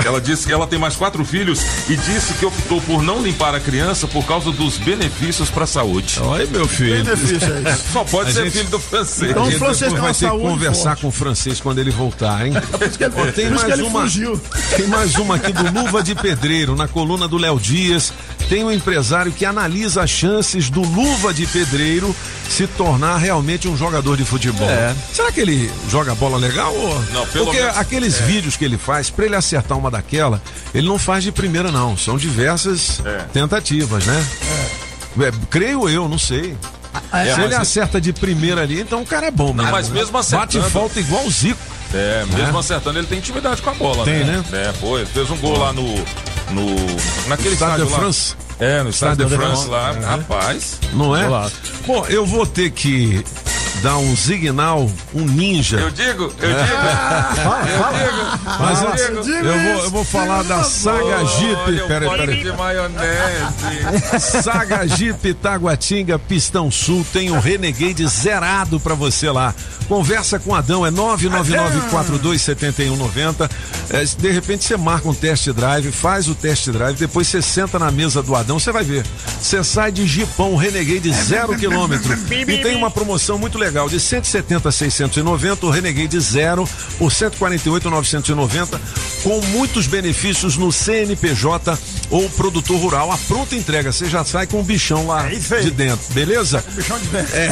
[0.04, 3.54] Ela disse que ela tem mais quatro filhos e disse que optou por não limpar
[3.54, 6.18] a criança por causa dos benefícios para a saúde.
[6.24, 7.04] Olha, meu filho.
[7.04, 7.84] Benefício é isso.
[7.94, 9.30] Só pode A ser gente- filho do francês.
[9.30, 11.02] Então, o francês vai ter que conversar forte.
[11.02, 12.54] com o francês quando ele voltar, hein?
[12.72, 14.42] Por isso que ele, Ó, tem mais que uma, fugiu.
[14.76, 18.12] tem mais uma aqui do Luva de Pedreiro, na coluna do Léo Dias.
[18.52, 22.14] Tem um empresário que analisa as chances do Luva de Pedreiro
[22.50, 24.70] se tornar realmente um jogador de futebol.
[24.70, 24.94] É.
[25.14, 26.76] Será que ele joga bola legal?
[26.76, 27.02] Ou...
[27.14, 28.24] Não, pelo Porque menos- aqueles é.
[28.26, 30.42] vídeos que ele faz, pra ele acertar uma daquela,
[30.76, 31.96] ele não faz de primeira, não.
[31.96, 33.20] São diversas É.
[33.32, 34.28] tentativas, né?
[35.22, 36.58] É, creio eu, não sei.
[37.14, 39.72] É, Se ele acerta de primeira ali, então o cara é bom mesmo.
[39.72, 39.96] mas né?
[39.98, 41.58] mesmo acertando- Bate e falta igual o Zico.
[41.94, 44.44] É, mesmo acertando, ele tem intimidade com a bola, Tem, né?
[44.52, 44.68] né?
[44.68, 46.04] É, pô, ele fez um gol lá no.
[46.52, 46.66] No
[47.28, 47.98] naquele Stade estádio de lá.
[48.00, 48.36] France.
[48.60, 50.00] É, no Estádio Stade de France lá, É.
[50.06, 50.80] rapaz.
[50.94, 51.28] Não é?
[51.28, 51.50] Olá.
[51.88, 53.24] Bom, eu vou ter que
[53.82, 55.78] dar um signal, um ninja.
[55.80, 56.64] Eu digo, eu É.
[56.64, 56.78] digo.
[58.60, 58.92] Mas eu
[59.24, 59.36] digo.
[59.48, 61.88] eu vou, eu vou falar da Saga Jeep.
[61.88, 62.44] Peraí, peraí.
[62.44, 64.20] de maionese.
[64.44, 69.56] Saga Jeep Taguatinga Pistão Sul tem o Renegade zerado pra você lá.
[69.92, 73.52] Conversa com Adão, é 999427190.
[73.90, 77.78] É, de repente você marca um test drive, faz o test drive, depois você senta
[77.78, 79.06] na mesa do Adão, você vai ver.
[79.42, 82.18] Você sai de Jeepão Renegade zero quilômetro.
[82.48, 86.66] E tem uma promoção muito legal de 170 a 690, o Renegade zero
[86.98, 88.80] por 148 990,
[89.24, 91.78] com muitos benefícios no CNPJ
[92.10, 93.12] ou produtor rural.
[93.12, 96.64] A pronta entrega, você já sai com o bichão lá É de dentro, beleza?
[96.74, 97.36] Bichão de dentro.
[97.36, 97.52] É,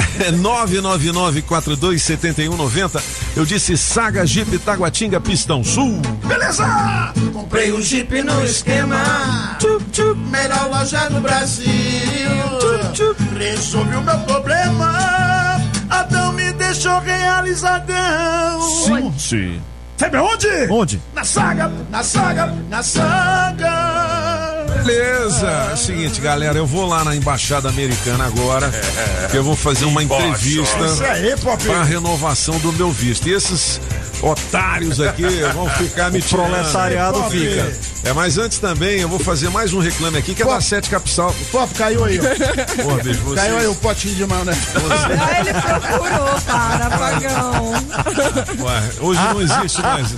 [2.30, 3.02] é 999-427190.
[3.36, 6.00] Eu disse Saga Jeep Taguatinga Pistão Sul.
[6.26, 6.66] Beleza!
[7.34, 9.58] Comprei um Jeep no esquema.
[9.60, 11.70] Tchup, tchup, melhor loja do Brasil.
[12.60, 15.62] Tchup, tchup, resolvi o meu problema.
[15.90, 18.62] Adão me deixou realizadão.
[18.62, 19.14] Sim.
[19.18, 19.62] Sim.
[19.98, 20.48] Sabe aonde?
[20.70, 21.02] Onde?
[21.14, 23.99] Na saga, na saga, na saga.
[24.84, 25.48] Beleza.
[25.70, 28.72] É o seguinte, galera, eu vou lá na Embaixada Americana agora,
[29.30, 31.64] que eu vou fazer uma entrevista Isso aí, Pop.
[31.64, 33.28] para renovação do meu visto.
[33.28, 33.80] E esses
[34.22, 36.48] otários aqui vão ficar me tirando.
[36.50, 37.38] proletariado Pop.
[37.38, 37.72] fica.
[38.04, 40.64] É, mas antes também eu vou fazer mais um reclame aqui, que é da Pop.
[40.64, 41.36] Sete Capital.
[41.52, 42.84] Pop, caiu aí, ó.
[42.84, 44.60] Porra, bicho, vocês- Caiu aí o potinho de maionese.
[45.20, 47.74] Ah, ele procurou, para, pagão.
[48.66, 50.08] Ué, hoje não existe mais.
[50.08, 50.16] isso.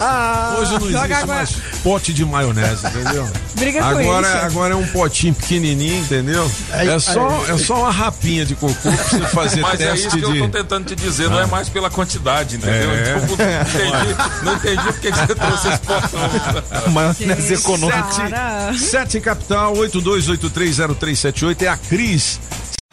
[0.59, 1.25] Hoje não Joga existe agora.
[1.37, 1.49] mais
[1.83, 3.29] pote de maionese, entendeu?
[3.55, 4.45] Briga com agora, chefe.
[4.45, 6.49] agora é um potinho pequenininho, entendeu?
[6.71, 10.07] Aí- É só, é só uma rapinha de cocô pra você fazer Mas é teste
[10.07, 10.39] isso que eu de.
[10.39, 12.91] tô tentando te dizer, não é mais pela quantidade, entendeu?
[12.91, 13.17] É.
[13.17, 13.37] Então,
[13.79, 16.91] tem entendi, não entendi porque que você trouxe esse portão.
[16.91, 18.03] Maionese econômica.
[18.03, 18.73] Cara.
[18.77, 22.39] 7 Capital 82830378 é a Cris.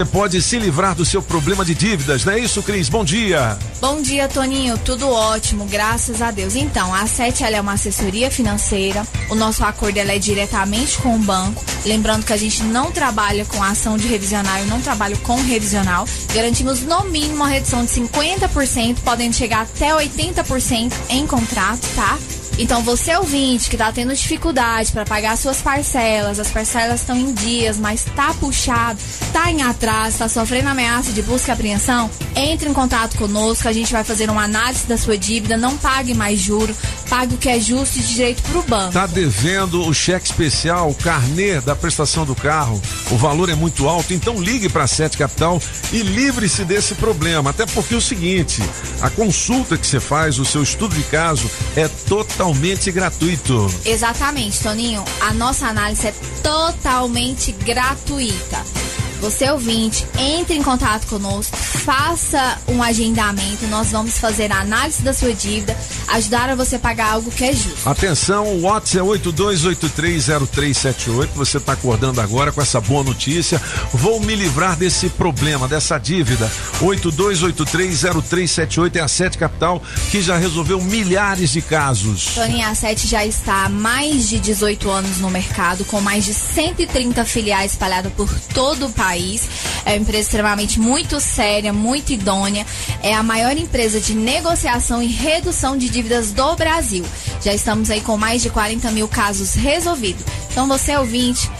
[0.00, 2.88] Você pode se livrar do seu problema de dívidas, não é isso, Cris?
[2.88, 3.58] Bom dia.
[3.80, 4.78] Bom dia, Toninho.
[4.78, 6.54] Tudo ótimo, graças a Deus.
[6.54, 9.04] Então, a Sete é uma assessoria financeira.
[9.28, 11.64] O nosso acordo é diretamente com o banco.
[11.84, 16.06] Lembrando que a gente não trabalha com ação de revisionário, não trabalha com revisional.
[16.32, 22.16] Garantimos no mínimo uma redução de 50%, podendo chegar até 80% em contrato, tá?
[22.58, 27.32] Então, você ouvinte que tá tendo dificuldade para pagar suas parcelas, as parcelas estão em
[27.32, 28.98] dias, mas tá puxado,
[29.32, 33.72] tá em atraso, tá sofrendo ameaça de busca e apreensão, entre em contato conosco, a
[33.72, 36.74] gente vai fazer uma análise da sua dívida, não pague mais juro,
[37.08, 38.92] pague o que é justo e de direito pro banco.
[38.92, 43.88] Tá devendo o cheque especial, o carnê da prestação do carro, o valor é muito
[43.88, 47.50] alto, então ligue para a Sete Capital e livre-se desse problema.
[47.50, 48.60] Até porque é o seguinte,
[49.00, 52.47] a consulta que você faz, o seu estudo de caso é totalmente
[52.92, 53.66] gratuito.
[53.84, 55.04] Exatamente, Toninho.
[55.20, 58.87] A nossa análise é totalmente gratuita.
[59.20, 65.12] Você ouvinte, entre em contato conosco, faça um agendamento, nós vamos fazer a análise da
[65.12, 65.76] sua dívida,
[66.08, 67.88] ajudar a você pagar algo que é justo.
[67.88, 71.28] Atenção, o WhatsApp é 82830378.
[71.34, 73.60] Você está acordando agora com essa boa notícia.
[73.92, 76.48] Vou me livrar desse problema, dessa dívida.
[76.80, 82.34] 82830378 é a Sete Capital que já resolveu milhares de casos.
[82.34, 86.34] Toninho, a Sete já está há mais de 18 anos no mercado, com mais de
[86.34, 89.07] 130 filiais espalhadas por todo o país.
[89.84, 92.66] É uma empresa extremamente muito séria, muito idônea.
[93.02, 97.04] É a maior empresa de negociação e redução de dívidas do Brasil.
[97.42, 100.24] Já estamos aí com mais de 40 mil casos resolvidos.
[100.50, 101.50] Então você ouvinte,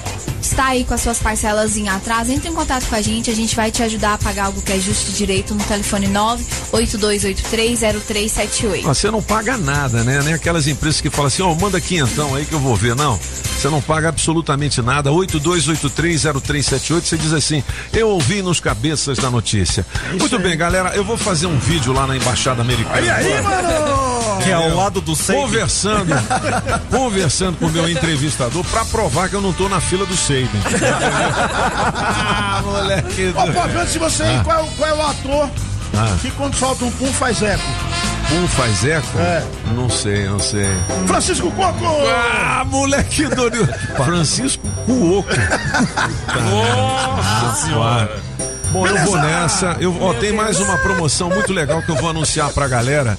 [0.41, 3.35] está aí com as suas parcelas em atraso, entre em contato com a gente, a
[3.35, 8.83] gente vai te ajudar a pagar algo que é justo e direito no telefone 982830378.
[8.85, 10.21] Ah, Você não paga nada, né?
[10.25, 12.95] Nem aquelas empresas que falam assim, ó, manda quinhentão aí que eu vou ver.
[12.95, 13.19] Não,
[13.59, 15.11] você não paga absolutamente nada.
[15.11, 19.87] 82830378, você diz assim, eu ouvi nos cabeças da notícia.
[20.19, 22.97] Muito bem, galera, eu vou fazer um vídeo lá na Embaixada Americana.
[22.99, 24.18] Aí, aí, mano!
[24.43, 25.45] Que é ao lado do Seiden.
[25.45, 26.15] Conversando,
[26.91, 30.61] conversando com o meu entrevistador pra provar que eu não tô na fila do Seiden.
[31.35, 33.33] ah, moleque.
[33.37, 34.45] Ô, Pop, antes de você ir, Ah.
[34.45, 35.51] qual, é o- qual é o ator
[35.97, 36.17] Ah.
[36.21, 37.63] que quando solta um pum faz eco?
[38.31, 39.19] Um faz eco?
[39.19, 39.43] É.
[39.75, 40.69] Não sei, não sei.
[41.07, 41.85] Francisco Coco!
[42.09, 43.67] Ah, moleque doido.
[43.97, 45.29] Francisco Cuoco.
[46.51, 48.11] Nossa senhora.
[48.71, 49.41] Bom, eu vou Beleza.
[49.41, 49.77] nessa.
[49.81, 53.17] Eu, ó, tem mais uma promoção muito legal que eu vou anunciar pra galera,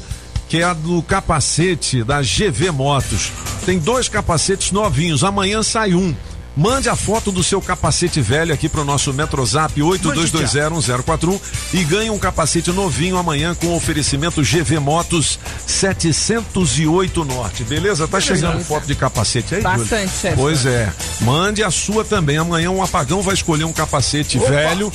[0.50, 3.32] que é a do capacete da GV Motos.
[3.66, 6.14] Tem dois capacetes novinhos, amanhã sai um.
[6.58, 11.40] Mande a foto do seu capacete velho aqui pro nosso Metrozap 82201041
[11.74, 17.64] e ganhe um capacete novinho amanhã com oferecimento GV Motos 708 Norte.
[17.64, 18.08] Beleza?
[18.08, 19.62] Tá chegando foto de capacete aí?
[19.62, 20.36] Bastante, chefe.
[20.36, 20.92] Pois é.
[21.22, 22.38] Mande a sua também.
[22.38, 24.92] Amanhã um apagão vai escolher um capacete velho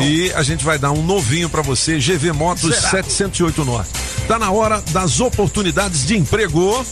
[0.00, 3.90] e a gente vai dar um novinho pra você, GV Motos 708 Norte.
[4.26, 6.84] Tá na hora das oportunidades de emprego.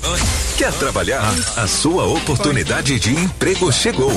[0.58, 1.32] Quer trabalhar?
[1.56, 4.12] A sua oportunidade de emprego chegou.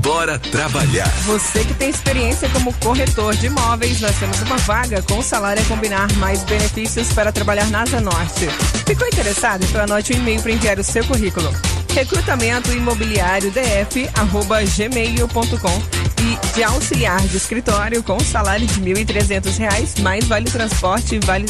[0.00, 1.08] Bora trabalhar.
[1.26, 5.66] Você que tem experiência como corretor de imóveis, nós temos uma vaga com salário a
[5.66, 8.48] combinar mais benefícios para trabalhar na Asa Norte.
[8.86, 9.64] Ficou interessado?
[9.64, 11.52] Então anote o e-mail para enviar o seu currículo.
[11.92, 20.00] Recrutamento imobiliário df arroba gmail.com e de auxiliar de escritório com salário de R$ 1.300
[20.00, 21.46] mais vale transporte e vale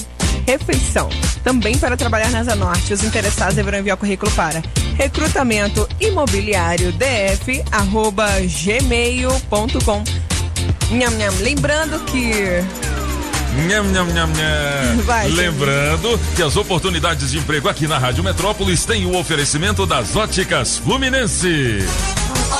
[0.46, 1.08] refeição.
[1.44, 4.62] Também para trabalhar na Asa Norte, os interessados deverão enviar o currículo para
[4.96, 10.04] recrutamento imobiliário df arroba gmail.com.
[11.40, 12.62] Lembrando que
[13.66, 15.02] Nham, nham, nham, nham.
[15.04, 20.14] Vai, Lembrando que as oportunidades de emprego aqui na Rádio Metrópolis têm o oferecimento das
[20.14, 21.84] óticas Fluminense.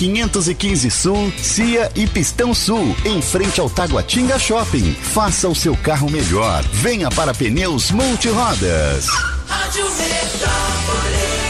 [0.00, 4.94] 515 Sul, Cia e Pistão Sul, em frente ao Taguatinga Shopping.
[4.94, 6.64] Faça o seu carro melhor.
[6.72, 9.06] Venha para Pneus Multirodas.
[9.46, 11.49] Rádio Metrópolis.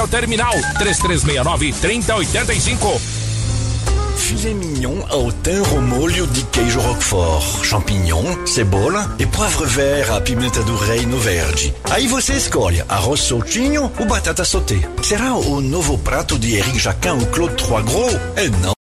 [0.01, 3.01] ao terminal 3369 3085.
[4.17, 10.75] Filet mignon ao molho de queijo roquefort, champignon, cebola e poivre vert à pimenta do
[10.75, 11.73] reino verde.
[11.89, 14.79] Aí você escolhe arroz soltinho ou batata sauté.
[15.03, 18.13] Será o novo prato de Eric Jacquin ou Claude Trois Gros?
[18.35, 18.73] É não,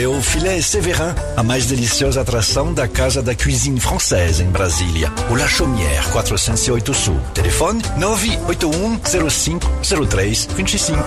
[0.00, 5.12] é o filé Séverin, a mais deliciosa atração da Casa da Cuisine Française em Brasília.
[5.30, 7.20] O La Chaumière, 408 Sul.
[7.34, 9.66] Telefone 981 05
[10.08, 11.02] 03 25.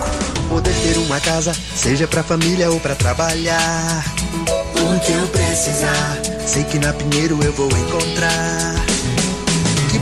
[0.48, 4.04] Poder ter uma casa, seja pra família ou pra trabalhar.
[4.76, 8.91] O que eu precisar, sei que na Pinheiro eu vou encontrar.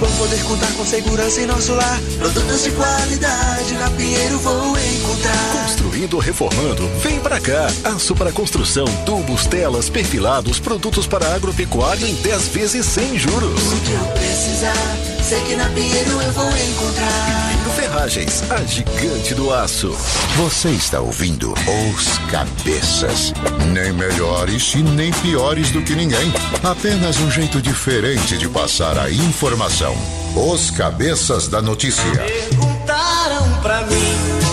[0.00, 2.00] Bom poder contar com segurança em nosso lar.
[2.18, 5.62] Produtos de qualidade na Pinheiro vou encontrar.
[5.62, 7.66] Construindo ou reformando, vem pra cá.
[7.84, 13.72] Aço para construção, tubos, telas, perfilados, produtos para agropecuária em 10 vezes sem juros.
[13.72, 17.59] O que eu precisar, sei que na Pinheiro eu vou encontrar.
[17.90, 19.90] Ferragens, a gigante do aço.
[20.36, 23.32] Você está ouvindo Os Cabeças.
[23.72, 26.32] Nem melhores e nem piores do que ninguém.
[26.62, 29.96] Apenas um jeito diferente de passar a informação.
[30.36, 32.04] Os Cabeças da Notícia.
[32.12, 34.49] Perguntaram pra mim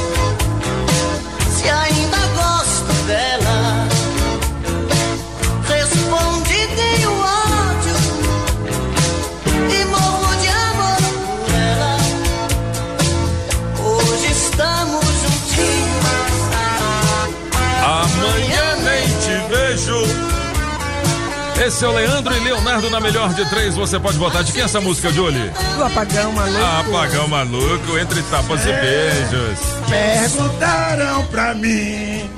[21.68, 23.76] Esse é o Leandro e Leonardo na melhor de três.
[23.76, 25.52] Você pode botar de quem é essa música, Julie?
[25.76, 26.64] Do apagão maluco.
[26.64, 29.60] Apagão maluco, entre tapas e beijos.
[29.90, 32.30] Perguntaram pra mim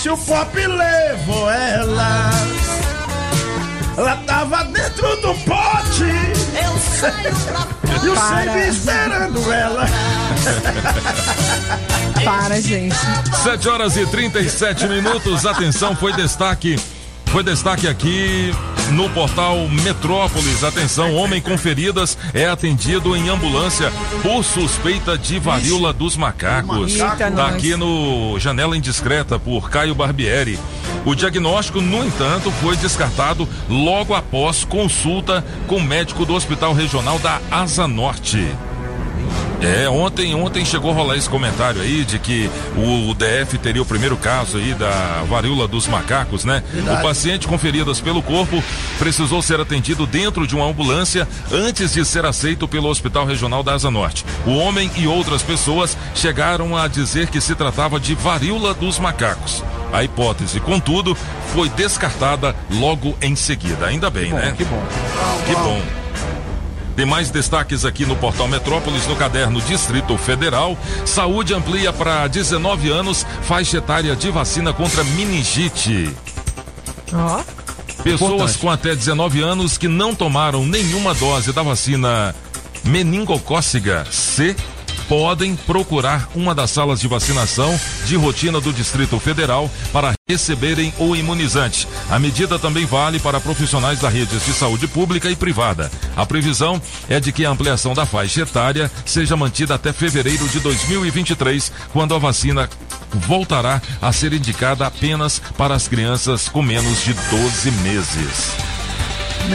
[0.00, 2.52] se o pop levou elas.
[3.96, 6.04] Ela tava dentro do pote.
[6.54, 8.44] Eu saio pra E o Para.
[8.44, 9.86] sangue esperando ela.
[12.24, 12.94] Para, gente.
[13.42, 15.44] 7 horas e 37 minutos.
[15.44, 16.76] Atenção, foi destaque.
[17.32, 18.52] Foi destaque aqui
[18.90, 20.62] no portal Metrópolis.
[20.62, 23.90] Atenção, homem com feridas é atendido em ambulância
[24.22, 26.98] por suspeita de varíola dos macacos.
[26.98, 30.58] Tá aqui no Janela Indiscreta por Caio Barbieri.
[31.06, 37.18] O diagnóstico, no entanto, foi descartado logo após consulta com o médico do Hospital Regional
[37.18, 38.46] da Asa Norte.
[39.62, 43.86] É, ontem, ontem chegou a rolar esse comentário aí de que o DF teria o
[43.86, 46.62] primeiro caso aí da varíola dos macacos, né?
[46.72, 46.98] Verdade.
[46.98, 48.62] O paciente com feridas pelo corpo
[48.98, 53.74] precisou ser atendido dentro de uma ambulância antes de ser aceito pelo Hospital Regional da
[53.74, 54.24] Asa Norte.
[54.46, 59.62] O homem e outras pessoas chegaram a dizer que se tratava de varíola dos macacos.
[59.92, 61.16] A hipótese, contudo,
[61.52, 63.86] foi descartada logo em seguida.
[63.86, 64.54] Ainda bem, né?
[64.56, 64.82] Que bom.
[65.46, 66.01] Que bom.
[66.94, 70.76] Tem mais destaques aqui no portal Metrópolis, no caderno Distrito Federal.
[71.06, 76.14] Saúde amplia para 19 anos faixa etária de vacina contra meningite.
[77.12, 77.42] Ó.
[78.02, 78.58] Pessoas Importante.
[78.58, 82.34] com até 19 anos que não tomaram nenhuma dose da vacina
[82.84, 84.56] meningocóciga C
[85.08, 91.14] podem procurar uma das salas de vacinação de rotina do Distrito Federal para receberem o
[91.14, 91.86] imunizante.
[92.10, 95.90] A medida também vale para profissionais da redes de saúde pública e privada.
[96.16, 100.60] A previsão é de que a ampliação da faixa etária seja mantida até fevereiro de
[100.60, 102.68] 2023, quando a vacina
[103.12, 108.71] voltará a ser indicada apenas para as crianças com menos de 12 meses.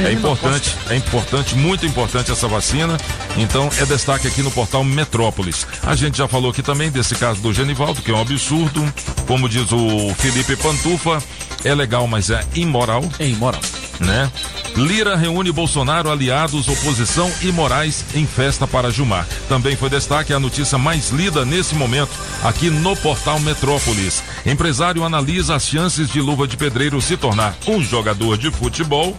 [0.06, 2.98] É importante, é importante, muito importante essa vacina.
[3.38, 5.66] Então é destaque aqui no portal Metrópolis.
[5.84, 8.84] A gente já falou aqui também desse caso do Genivaldo, que é um absurdo.
[9.28, 11.22] Como diz o Felipe Pantufa,
[11.64, 13.04] é legal, mas é imoral.
[13.20, 13.62] É imoral.
[14.00, 14.32] Né?
[14.76, 19.28] Lira reúne Bolsonaro, aliados, oposição e Moraes em festa para Gilmar.
[19.50, 22.12] Também foi destaque a notícia mais lida nesse momento
[22.44, 24.22] aqui no portal Metrópolis.
[24.46, 29.18] Empresário analisa as chances de Luva de Pedreiro se tornar um jogador de futebol.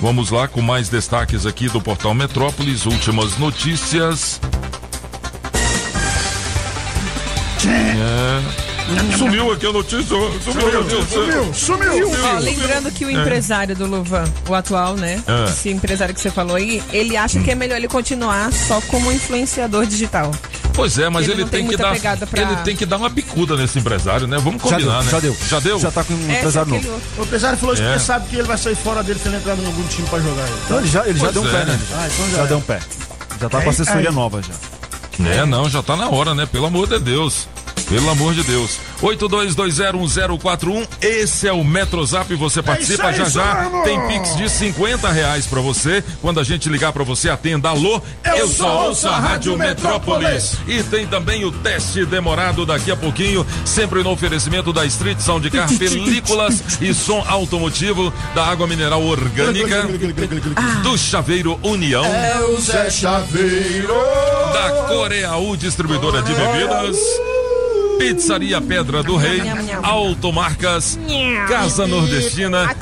[0.00, 4.40] Vamos lá com mais destaques aqui do portal Metrópolis, últimas notícias.
[7.66, 8.68] É.
[9.18, 10.06] Sumiu aqui a notícia.
[10.06, 12.24] Sumiu, sumiu, sumiu.
[12.24, 15.22] Ó, lembrando que o empresário do Luvan, o atual, né?
[15.26, 15.50] É.
[15.50, 19.12] Esse empresário que você falou aí, ele acha que é melhor ele continuar só como
[19.12, 20.30] influenciador digital.
[20.78, 21.98] Pois é, mas Ele ele, tem tem, que dar.
[21.98, 24.38] pra- Ele tem que dar uma bicuda nesse empresário, né?
[24.38, 25.10] Vamos combinar, né?
[25.10, 25.36] já deu.
[25.48, 25.76] Já deu?
[25.80, 27.02] Já tá com um empresário é aquele novo.
[27.18, 27.98] O empresário falou isso É.
[27.98, 30.46] sabe que ele vai sair fora dele se ele entrar em algum time pra jogar.
[30.48, 31.50] Então, Não, ele já, ele já deu um é.
[31.50, 31.80] pé, né?
[31.96, 32.46] Ah, então já Já é.
[32.46, 32.78] deu um pé.
[33.40, 34.14] Já tá com Aí- assessoria aí.
[34.14, 35.28] nova já.
[35.28, 36.46] É, não, já tá na hora, né?
[36.46, 37.48] Pelo amor de Deus.
[37.82, 38.78] Pelo amor de Deus.
[39.02, 43.70] 82201041, esse é o Metrozap, você participa isso aí, já já.
[43.84, 46.02] Tem Pix de 50 reais pra você.
[46.20, 47.68] Quando a gente ligar pra você, atenda.
[47.68, 50.56] Alô, eu, só ouço a Rádio Metrópolis.
[50.66, 55.48] E tem também o teste demorado daqui a pouquinho, sempre no oferecimento da Street Sound
[55.50, 59.86] Car, películas e som automotivo, da água mineral orgânica,
[60.82, 62.04] do Chaveiro União.
[62.04, 63.94] É o Zé Chaveiro.
[64.52, 66.96] da Coreaú Distribuidora de Bebidas.
[67.98, 69.42] Pizzaria Pedra do Rei,
[69.82, 70.98] Automarcas,
[71.48, 72.74] Casa Nordestina,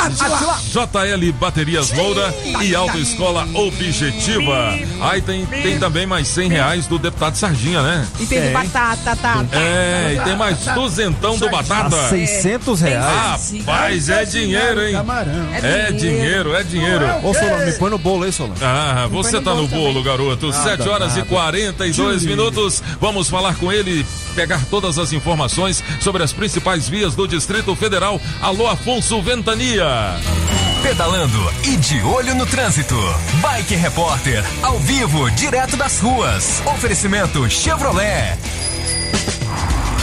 [0.71, 4.75] JL Baterias Moura e Autoescola Objetiva.
[5.01, 8.07] Aí tem, tem também mais 100 reais do deputado Sardinha, né?
[8.21, 9.45] E tem batata, tá?
[9.53, 12.07] É, e tem mais duzentão do Batata.
[12.07, 13.55] A 600 reais.
[13.59, 14.93] Rapaz, é dinheiro, hein?
[14.93, 15.55] Camarão.
[15.55, 17.05] É dinheiro, é dinheiro.
[17.23, 18.57] Ô, Solano, me põe no bolo aí, Solano.
[18.63, 20.53] Ah, você tá no bolo, garoto.
[20.53, 22.83] 7 horas e 42 minutos.
[23.01, 24.05] Vamos falar com ele,
[24.35, 28.21] pegar todas as informações sobre as principais vias do Distrito Federal.
[28.41, 30.17] Alô, Afonso Ventania.
[30.83, 32.97] Pedalando e de olho no trânsito.
[33.41, 36.63] Bike Repórter, ao vivo, direto das ruas.
[36.67, 38.39] Oferecimento Chevrolet.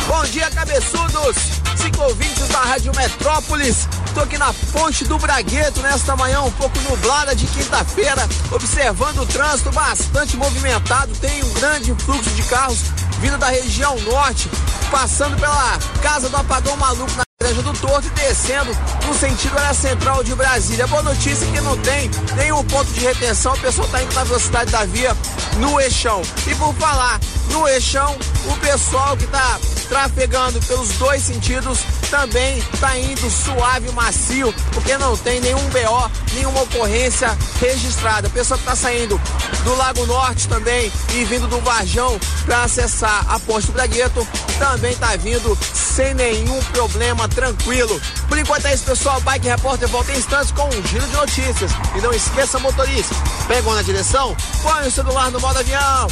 [0.08, 1.36] Bom dia, cabeçudos!
[1.78, 3.88] Cinco ouvintes da Rádio Metrópolis.
[4.14, 9.26] Tô aqui na Ponte do Bragueto nesta manhã um pouco nublada de quinta-feira, observando o
[9.26, 11.14] trânsito bastante movimentado.
[11.16, 12.80] Tem um grande fluxo de carros
[13.24, 14.50] vindo da região norte,
[14.92, 19.74] passando pela Casa do Apagão Maluco na Igreja do Torto e descendo no sentido área
[19.74, 20.86] central de Brasília.
[20.88, 24.72] Boa notícia que não tem nenhum ponto de retenção, o pessoal tá indo na velocidade
[24.72, 25.16] da via
[25.58, 26.22] no eixão.
[26.46, 27.18] E por falar
[27.50, 28.14] no eixão,
[28.46, 29.58] o pessoal que tá
[29.88, 31.80] trafegando pelos dois sentidos
[32.14, 38.28] também tá indo suave macio, porque não tem nenhum BO, nenhuma ocorrência registrada.
[38.28, 39.20] O pessoal que tá saindo
[39.64, 44.28] do Lago Norte também e vindo do Varjão para acessar a Posto Bragueto
[44.60, 48.00] também tá vindo sem nenhum problema, tranquilo.
[48.30, 49.20] Por enquanto é isso, pessoal.
[49.22, 51.72] Bike Repórter volta em instantes com um giro de notícias.
[51.96, 53.16] E não esqueça, motorista,
[53.48, 54.38] pegou na direção?
[54.62, 56.08] Põe o celular no modo avião.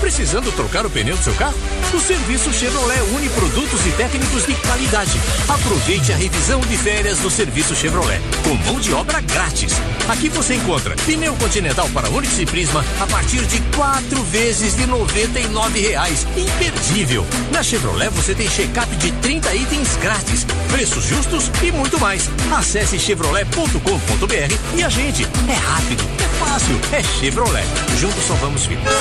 [0.00, 1.54] Precisando trocar o pneu do seu carro?
[1.94, 5.18] O serviço Chevrolet une produtos e técnicos de qualidade.
[5.48, 9.74] Aproveite a revisão de férias do serviço Chevrolet, com mão de obra grátis.
[10.08, 14.86] Aqui você encontra pneu Continental para Onix e Prisma a partir de quatro vezes de
[14.86, 16.26] 99 reais.
[16.36, 17.26] Imperdível!
[17.52, 22.28] Na Chevrolet você tem check-up de 30 itens grátis, preços justos e muito mais.
[22.56, 25.24] Acesse chevrolet.com.br e a gente.
[25.48, 27.66] É rápido, é fácil, é Chevrolet.
[27.98, 28.92] Juntos salvamos vidas.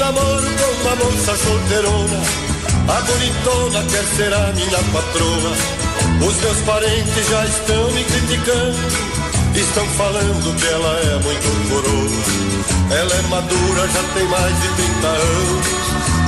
[0.00, 2.20] Namoro com uma moça solteirona
[2.88, 5.52] A bonitona quer ser a minha patroa
[6.26, 9.10] Os meus parentes já estão me criticando.
[9.54, 15.06] Estão falando que ela é muito coroa Ela é madura, já tem mais de 30
[15.06, 15.66] anos.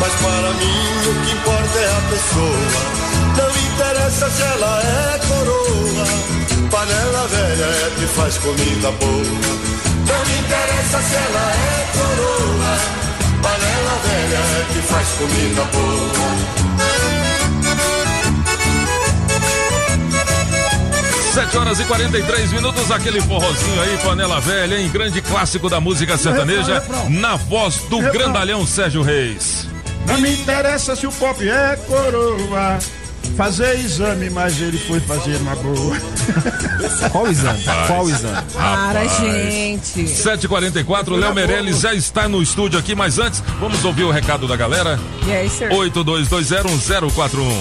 [0.01, 3.03] Mas para mim o que importa é a pessoa.
[3.39, 6.07] Não interessa se ela é coroa.
[6.71, 9.73] Panela velha é que faz comida boa.
[10.09, 13.02] Não interessa se ela é coroa
[13.43, 16.13] Panela velha é que faz comida boa
[21.33, 24.91] 7 horas e 43 minutos, aquele forrozinho aí, panela velha, hein?
[24.91, 27.21] Grande clássico da música sertaneja, Refrão, refrão.
[27.21, 28.13] na voz do Refrão.
[28.13, 29.67] grandalhão Sérgio Reis.
[30.07, 32.79] Não me interessa se o pop é coroa.
[33.37, 35.97] Fazer exame, mas ele foi fazer na boa.
[37.11, 37.63] Qual exame?
[37.65, 37.87] Rapaz.
[37.87, 38.43] Qual exame?
[38.53, 40.05] Para, gente.
[40.05, 44.57] 7h44, Léo Meirelles já está no estúdio aqui, mas antes, vamos ouvir o recado da
[44.57, 44.99] galera?
[45.27, 45.69] E aí, sir?
[45.71, 47.53] 82201041.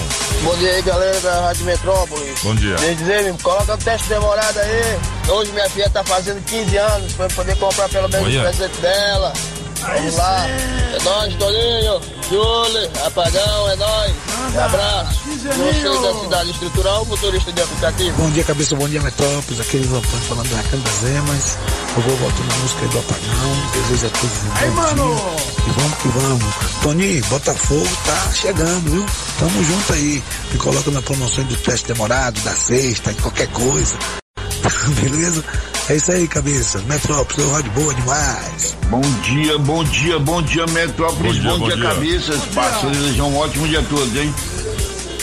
[0.42, 2.40] Bom dia aí, galera da Rádio Metrópolis.
[2.42, 2.76] Bom dia.
[2.76, 4.98] Quer dizer, coloca o teste demorado aí.
[5.28, 8.40] Hoje minha filha tá fazendo 15 anos, pra eu poder comprar pelo menos Olha.
[8.40, 9.32] o presente dela.
[9.80, 10.46] Vamos lá.
[10.48, 12.00] É nóis, Toninho,
[12.32, 14.12] Júlio, Apagão, é nóis.
[14.54, 15.20] Um abraço.
[15.26, 18.16] Você da cidade estrutural, motorista de aplicativo.
[18.16, 19.60] Bom dia, cabeça, bom dia, Metrópolis.
[19.60, 21.58] Aquele Antônio falando da Cana das Emas.
[21.94, 23.70] Eu vou voltar na música aí do Apagão.
[23.74, 25.16] Desejo a todos um Aí, mano!
[25.58, 26.54] E vamos que vamos.
[26.82, 29.06] Toninho, Botafogo tá chegando, viu?
[29.38, 30.22] Tamo junto aí.
[30.52, 33.98] Me coloca na promoção do teste demorado, da sexta, em qualquer coisa.
[35.02, 35.44] Beleza?
[35.92, 36.78] É isso aí, cabeça.
[36.88, 38.74] Metrópolis, rádio boa demais.
[38.88, 41.86] Bom dia, bom dia, bom dia, Metrópolis, Bom dia, bom, bom dia, dia.
[41.86, 44.34] cabeças, parceiros, desejar um ótimo dia a todos, hein?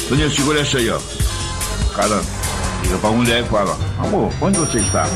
[0.08, 1.00] Toninho, segura essa aí, ó.
[1.96, 2.22] Cara,
[2.84, 5.08] liga pra mulher e fala, amor, onde você está?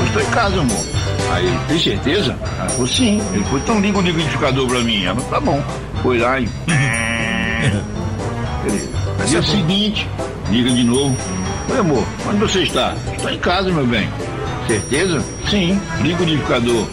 [0.00, 0.84] Eu estou em casa, amor.
[1.32, 2.38] Aí, ele, tem certeza?
[2.58, 3.22] Ela falou, sim.
[3.32, 5.02] Ele falou, então liga o liquidificador pra mim.
[5.04, 5.64] Ela falou, tá bom.
[6.02, 6.44] Foi lá e...
[8.62, 8.90] Beleza.
[9.28, 10.06] Dia seguinte,
[10.50, 11.16] liga de novo.
[11.70, 12.94] Oi, amor, onde você está?
[13.16, 14.10] Estou em casa, meu bem.
[14.66, 15.22] Certeza?
[15.48, 15.80] Sim.
[16.00, 16.86] Liga o liquidificador.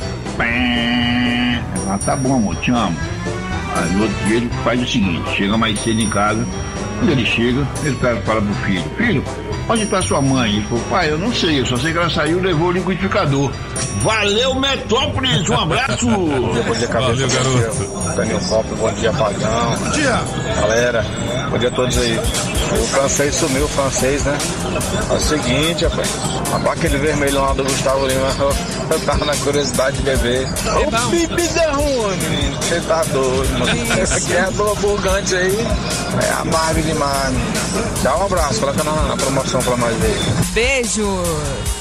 [1.87, 2.95] Ah, tá bom, amor, te amo.
[3.75, 6.45] Aí no outro dia ele faz o seguinte, chega mais cedo em casa,
[6.99, 9.23] quando ele chega, ele fala pro filho, filho,
[9.69, 10.51] onde tá sua mãe?
[10.51, 12.71] Ele falou, pai, eu não sei, eu só sei que ela saiu e levou o
[12.71, 13.51] liquidificador.
[14.01, 16.07] Valeu, Metrópolis, um abraço!
[16.07, 17.27] Bom dia, cabeça.
[17.27, 18.15] Valeu, garoto.
[18.15, 19.75] Daniel Copo, bom dia, Pagão.
[19.79, 20.21] Bom dia.
[20.59, 21.05] Galera,
[21.49, 22.17] bom dia a todos aí.
[22.17, 24.37] O francês sumiu, o francês, né?
[25.09, 26.09] É o seguinte, rapaz.
[26.51, 28.27] Rapaz, aquele vermelho lá do Gustavo Lima,
[28.89, 30.47] eu tava na curiosidade de beber.
[30.47, 32.57] Ô, pipi da ruim, menino.
[32.61, 34.01] Você tá doido, mano.
[34.01, 35.67] Essa aqui é burgante aí.
[36.23, 37.53] É amargo demais, menino.
[38.03, 40.45] Dá um abraço, coloca na, na promoção pra nós aí.
[40.53, 41.07] Beijo.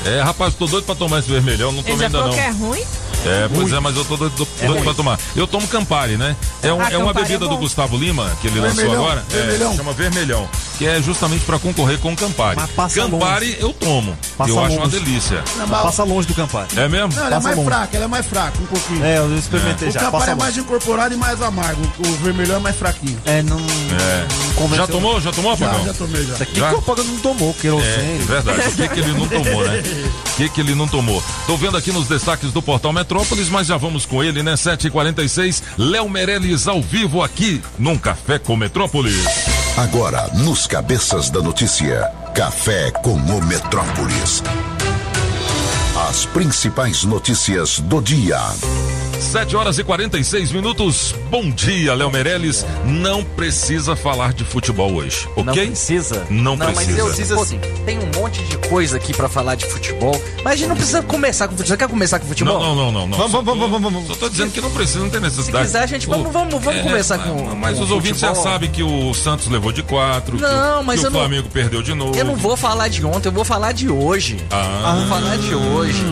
[0.04, 2.30] É, rapaz, tô doido pra tomar esse vermelhão, não tomei ainda não.
[2.32, 2.82] que é ruim?
[3.26, 4.82] É, pois é, mas eu tô doido, doido É ruim.
[4.82, 5.18] pra tomar.
[5.36, 6.34] Eu tomo Campari, né?
[6.62, 7.56] É, um- Ah, é uma Campari bebida é do.
[7.58, 9.24] Gustavo Lima, que ele lançou Vermelhão, agora.
[9.30, 9.76] É, vermelhão.
[9.76, 10.48] chama Vermelhão.
[10.80, 12.56] Que é justamente pra concorrer com o Campari.
[12.58, 13.56] Mas passa Campari longe.
[13.60, 14.16] eu tomo.
[14.38, 14.98] Passa eu acho uma longe.
[14.98, 15.44] delícia.
[15.58, 16.68] Não, mas- Passa longe do Campari.
[16.74, 17.12] É mesmo?
[17.14, 17.68] Não, ela é Passa mais longe.
[17.68, 19.04] fraca, ela é mais fraca, um pouquinho.
[19.04, 20.00] É, eu experimentei O já.
[20.00, 20.60] Campari Passa é mais longe.
[20.66, 21.82] incorporado e mais amargo.
[21.98, 23.18] O vermelhão é mais fraquinho.
[23.26, 23.58] É, não.
[23.58, 24.26] É.
[24.56, 24.86] convenceu.
[24.86, 25.20] Já tomou?
[25.20, 25.84] Já tomou, Já, Pagão?
[25.84, 26.32] já tomei já.
[26.32, 26.68] Isso aqui Já?
[26.70, 28.18] que o Pagano não tomou, É, querosene.
[28.24, 28.60] verdade.
[28.60, 29.82] O que, que ele não tomou, né?
[30.32, 31.22] O que, que ele não tomou?
[31.46, 34.54] Tô vendo aqui nos destaques do Portal Metrópolis, mas já vamos com ele, né?
[34.56, 39.14] 7h46, Léo Meirelles ao vivo aqui num Café com Metrópolis.
[39.76, 44.42] Agora, nos cabeças da notícia, Café com o Metrópolis.
[46.08, 48.38] As principais notícias do dia.
[49.20, 51.14] 7 horas e 46 minutos.
[51.30, 52.64] Bom dia, Léo Meirelles.
[52.84, 55.44] Não precisa falar de futebol hoje, ok?
[55.44, 56.26] Não precisa?
[56.30, 56.98] Não, mas precisa.
[56.98, 60.56] eu diz assim, tem um monte de coisa aqui pra falar de futebol, mas a
[60.56, 61.68] gente não precisa começar com futebol.
[61.70, 62.58] Você quer começar com futebol?
[62.60, 63.06] Não, não, não, não.
[63.08, 63.18] não.
[63.18, 64.08] Vamos, Só vamos, vamos, vamos.
[64.08, 65.66] Só tô dizendo que não precisa, não tem necessidade.
[65.68, 68.82] Se quiser, gente, vamos- vamos- vamos começar com- Mas com os ouvintes já sabem que
[68.82, 71.82] o Santos levou de quatro, que o- Não, mas que eu o não- Flamengo perdeu
[71.82, 72.16] de novo.
[72.18, 74.38] Eu não vou falar de ontem, eu vou falar de hoje.
[74.50, 74.96] Ah.
[74.98, 76.02] Vou falar de hoje.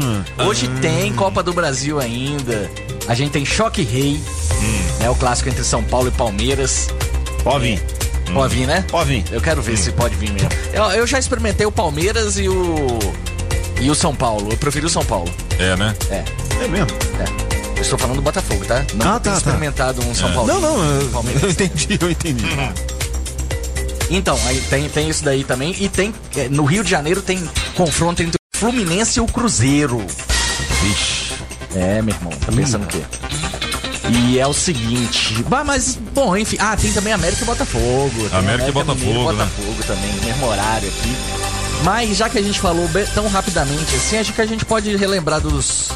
[0.46, 0.78] Hoje Ah.
[0.80, 2.70] tem Copa do Brasil ainda.
[3.08, 4.20] A gente tem Choque Rei,
[4.60, 4.80] Hum.
[5.00, 5.10] né?
[5.10, 6.88] O clássico entre São Paulo e Palmeiras.
[7.42, 7.82] Pode vir.
[8.34, 8.84] Pode vir, né?
[8.90, 9.24] Pode vir.
[9.32, 10.48] Eu quero ver se pode vir mesmo.
[10.72, 12.98] Eu, eu já experimentei o Palmeiras e o.
[13.80, 14.48] E o São Paulo.
[14.50, 15.32] Eu preferi o São Paulo.
[15.58, 15.96] É, né?
[16.10, 16.22] É.
[16.62, 16.88] É mesmo?
[17.18, 17.78] É.
[17.78, 18.84] Eu estou falando do Botafogo, tá?
[18.94, 19.36] Não Ah, tá, tá.
[19.38, 20.32] experimentado um São É.
[20.34, 20.48] Paulo.
[20.52, 21.42] Não, não, eu, Palmeiras.
[21.44, 22.44] eu entendi, eu entendi.
[24.10, 25.74] Então, aí tem, tem isso daí também.
[25.78, 26.12] E tem.
[26.36, 27.42] é, No Rio de Janeiro tem
[27.74, 30.04] confronto entre o Fluminense e o Cruzeiro.
[30.82, 31.27] Vixe.
[31.74, 33.02] É, meu irmão, tá pensando o quê?
[34.10, 35.42] E é o seguinte.
[35.48, 36.56] Bah, mas, bom, enfim.
[36.60, 38.28] Ah, tem também América e Botafogo.
[38.32, 39.44] América e Botafogo, Mineiro né?
[39.44, 41.16] Botafogo também, mesmo horário aqui.
[41.84, 45.40] Mas já que a gente falou tão rapidamente assim, acho que a gente pode relembrar
[45.40, 45.90] dos,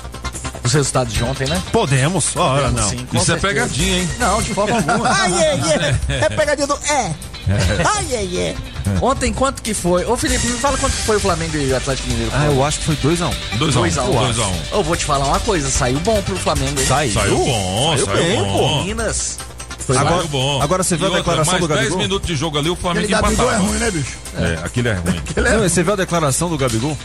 [0.62, 1.60] dos resultados de ontem, né?
[1.72, 2.36] Podemos.
[2.36, 2.88] Ora, Podemos, não.
[2.90, 3.48] sim, Isso é certeza.
[3.48, 4.08] pegadinha, hein?
[4.18, 5.08] Não, de forma alguma.
[5.10, 6.00] Ai, ai, ai.
[6.22, 7.14] É pegadinha do é.
[7.96, 8.56] Ai, ai, ai.
[9.00, 10.04] Ontem, quanto que foi?
[10.04, 12.30] Ô, Felipe, me fala quanto que foi o Flamengo e o Atlético Mineiro.
[12.34, 13.32] Ah, eu acho que foi 2x1.
[13.58, 13.72] 2x1.
[13.90, 14.32] 2x1.
[14.32, 14.52] 2x1.
[14.72, 16.86] Eu vou te falar uma coisa, saiu bom pro Flamengo, hein?
[16.86, 17.12] Saiu.
[17.12, 18.84] Saiu bom, saiu, bem, bom.
[18.84, 19.38] Minas.
[19.78, 20.62] Foi Agora- saiu bom.
[20.62, 21.98] agora você viu E a outra, declaração mais do 10 Gabigol?
[21.98, 23.64] minutos de jogo ali, o Flamengo Aquele Gabigol empatava.
[23.64, 24.16] é ruim, né, bicho?
[24.38, 25.20] É, aquele é ruim.
[25.58, 26.96] Não, você viu a declaração do Gabigol?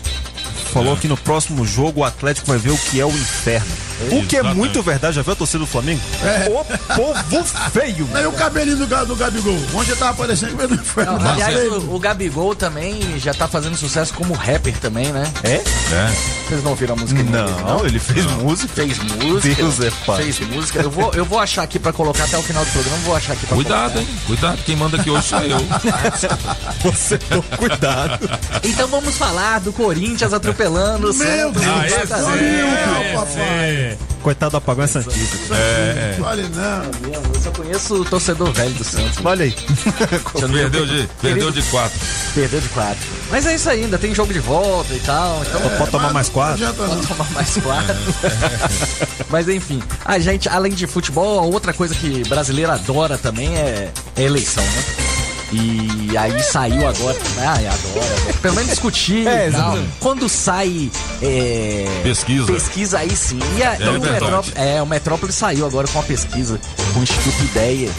[0.72, 3.66] Falou que no próximo jogo o Atlético vai ver o que é o inferno.
[4.12, 6.02] O que é muito verdade, já viu a torcida do Flamengo?
[6.24, 6.48] É.
[6.50, 8.08] O povo feio.
[8.14, 9.58] Aí o cabelinho do, do Gabigol.
[9.74, 11.06] Onde tava aparecendo que não foi.
[11.06, 15.24] Não, aliás, o, o Gabigol também já tá fazendo sucesso como rapper também, né?
[15.44, 15.54] É?
[15.56, 15.62] É.
[16.48, 18.74] Vocês não ouviram a música dele, Não, ele fez música.
[18.74, 19.56] Fez música.
[19.56, 20.24] Deus é pai.
[20.24, 20.80] Fez música.
[20.82, 22.98] Eu vou, eu vou achar aqui pra colocar até o final do programa.
[23.00, 24.12] Vou achar aqui pra Cuidado, colocar.
[24.12, 24.20] hein?
[24.28, 25.58] Cuidado, quem manda aqui hoje sou eu.
[26.84, 28.30] Você toma cuidado.
[28.64, 31.62] Então vamos falar do Corinthians atropelando o Meu Santos.
[31.62, 33.14] Deus, Vai dar olha, zero.
[33.20, 33.87] papai.
[34.22, 35.56] Coitado do apagão é Santista.
[35.56, 36.84] É, Olha, não.
[37.14, 39.24] Eu só conheço o torcedor velho do Santos.
[39.24, 39.56] Olha aí.
[40.52, 42.00] Perdeu de, perdeu de quatro.
[42.34, 43.04] Perdeu de quatro.
[43.30, 45.42] Mas é isso aí, ainda tem jogo de volta e tal.
[45.44, 46.74] Então Pode tomar mais quatro?
[46.74, 47.96] Pode tomar mais quatro.
[49.30, 53.92] Mas enfim, a gente, além de futebol, a outra coisa que brasileiro adora também é,
[54.16, 55.17] é eleição, né?
[55.52, 57.18] E aí saiu agora.
[57.40, 58.34] Ah, adora.
[58.42, 59.90] Pelo menos discutir É, exatamente.
[60.00, 60.92] Quando sai.
[61.22, 62.46] é, Pesquisa.
[62.52, 63.40] Pesquisa aí sim.
[63.58, 64.02] E, a, É e o.
[64.02, 66.60] Metrópole, é, o Metrópole saiu agora com uma pesquisa
[66.94, 67.90] com o Instituto Ideia.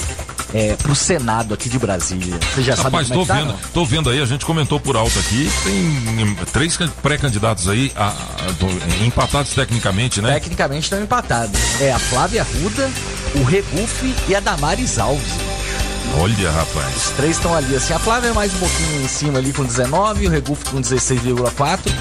[0.55, 2.39] É, pro Senado aqui de Brasília.
[2.55, 3.59] Você já sabe Rapaz, como é tô que tá, vendo, não?
[3.75, 8.07] tô vendo aí, a gente comentou por alto aqui, tem três can- pré-candidatos aí, a-
[8.09, 10.33] a- do- empatados tecnicamente, né?
[10.33, 11.61] Tecnicamente estão empatados.
[11.83, 12.91] É a Flávia Ruda,
[13.35, 15.35] o Regufe e a Damares Alves.
[16.17, 16.97] Olha, rapaz.
[16.97, 17.93] Os três estão ali, assim.
[17.93, 21.93] A Flávia é mais um pouquinho em cima ali com 19, o Regufe com 16,4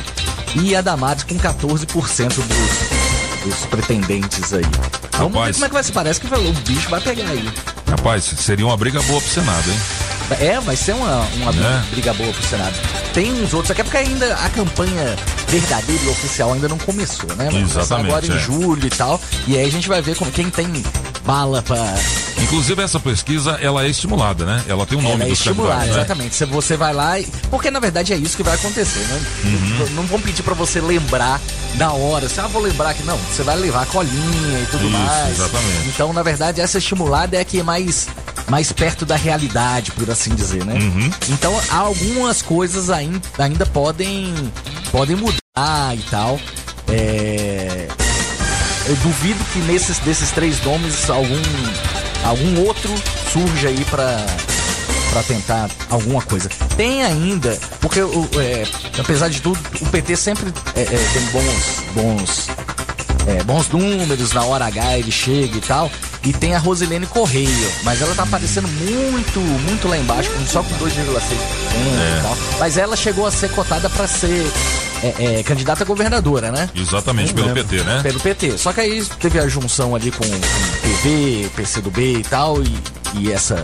[0.61, 4.63] e a Damares com 14% dos, dos pretendentes aí.
[5.17, 5.55] Vamos ver Rapaz.
[5.55, 7.51] como é que vai se parece que o bicho vai pegar aí.
[7.89, 9.79] Rapaz, seria uma briga boa pro Senado, hein?
[10.41, 11.83] É, vai ser uma, uma É.
[11.91, 12.75] briga boa pro Senado.
[13.13, 15.15] Tem uns outros é porque ainda a campanha
[15.47, 17.49] verdadeira e oficial ainda não começou, né?
[17.49, 18.39] Vai Exatamente, agora em é.
[18.39, 19.19] julho e tal.
[19.47, 20.67] E aí a gente vai ver como, quem tem
[21.25, 21.77] bala pra.
[22.41, 24.63] Inclusive, essa pesquisa, ela é estimulada, né?
[24.67, 25.89] Ela tem o nome Ela é candidatos, né?
[25.89, 26.35] exatamente.
[26.35, 27.25] Se você vai lá e.
[27.49, 29.21] Porque na verdade é isso que vai acontecer, né?
[29.43, 29.89] Uhum.
[29.95, 31.41] Não- vão pedir pra você lembrar
[31.75, 32.29] na hora.
[32.29, 33.17] Você, ah, vou lembrar que não.
[33.17, 35.31] Você vai levar a colinha e tudo Isso, mais.
[35.31, 35.87] exatamente.
[35.87, 38.07] Então, na verdade, essa estimulada é a que é mais,
[38.49, 40.75] mais perto da realidade, por assim dizer, né?
[40.75, 41.11] Uhum.
[41.29, 44.33] Então, algumas coisas ainda, ainda podem,
[44.91, 46.39] podem mudar e tal.
[46.89, 47.87] É,
[48.87, 51.41] Eu duvido que nesses desses três nomes algum,
[52.23, 52.89] algum outro
[53.31, 54.25] surja aí pra,
[55.11, 56.47] pra tentar alguma coisa.
[56.77, 58.65] Tem ainda, porque é,
[58.99, 62.47] apesar de tudo, o PT sempre é, é, tem bons, bons,
[63.27, 65.91] é, bons números, na hora H ele chega e tal.
[66.23, 70.61] E tem a Rosilene Correia, mas ela tá aparecendo muito, muito lá embaixo, com- só
[70.63, 72.19] com 2,6% É.
[72.19, 72.37] e tal.
[72.59, 74.45] Mas ela chegou a ser cotada pra ser
[75.03, 76.69] é, é, candidata a governadora, né?
[76.75, 77.99] Exatamente, pelo PT, né?
[78.01, 78.57] Pelo PT.
[78.57, 80.39] Só que aí teve a junção ali com, com
[80.81, 82.75] PV, PCdoB e tal, e,
[83.13, 83.63] e essa,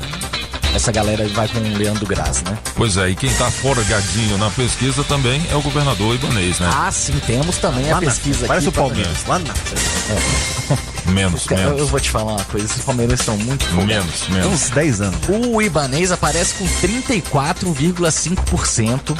[0.74, 2.58] essa galera vai com o Leandro Graz, né?
[2.76, 6.70] Pois é, e quem tá forgadinho na pesquisa também é o governador Ibanês, né?
[6.74, 8.78] Ah, sim, temos também a Lá na- pesquisa Parece aqui.
[8.78, 9.54] o Palmeiras, lá na
[11.12, 11.90] Menos, Eu, eu menos.
[11.90, 14.06] vou te falar uma coisa, esses palmeirenses estão muito folgados.
[14.06, 14.54] Menos, Tem menos.
[14.54, 15.20] uns 10 anos.
[15.30, 19.16] O Ibanês aparece com 34,5%.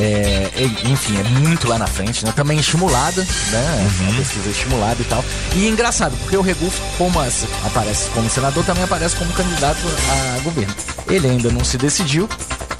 [0.00, 2.32] É, é, enfim, é muito lá na frente, né?
[2.32, 3.90] Também estimulada, né?
[4.00, 4.10] Uhum.
[4.10, 5.24] A pesquisa é estimulada e tal.
[5.56, 7.18] E engraçado, porque o Regufo, como
[7.64, 9.80] aparece como senador, também aparece como candidato
[10.10, 10.74] a governo.
[11.08, 12.28] Ele ainda não se decidiu,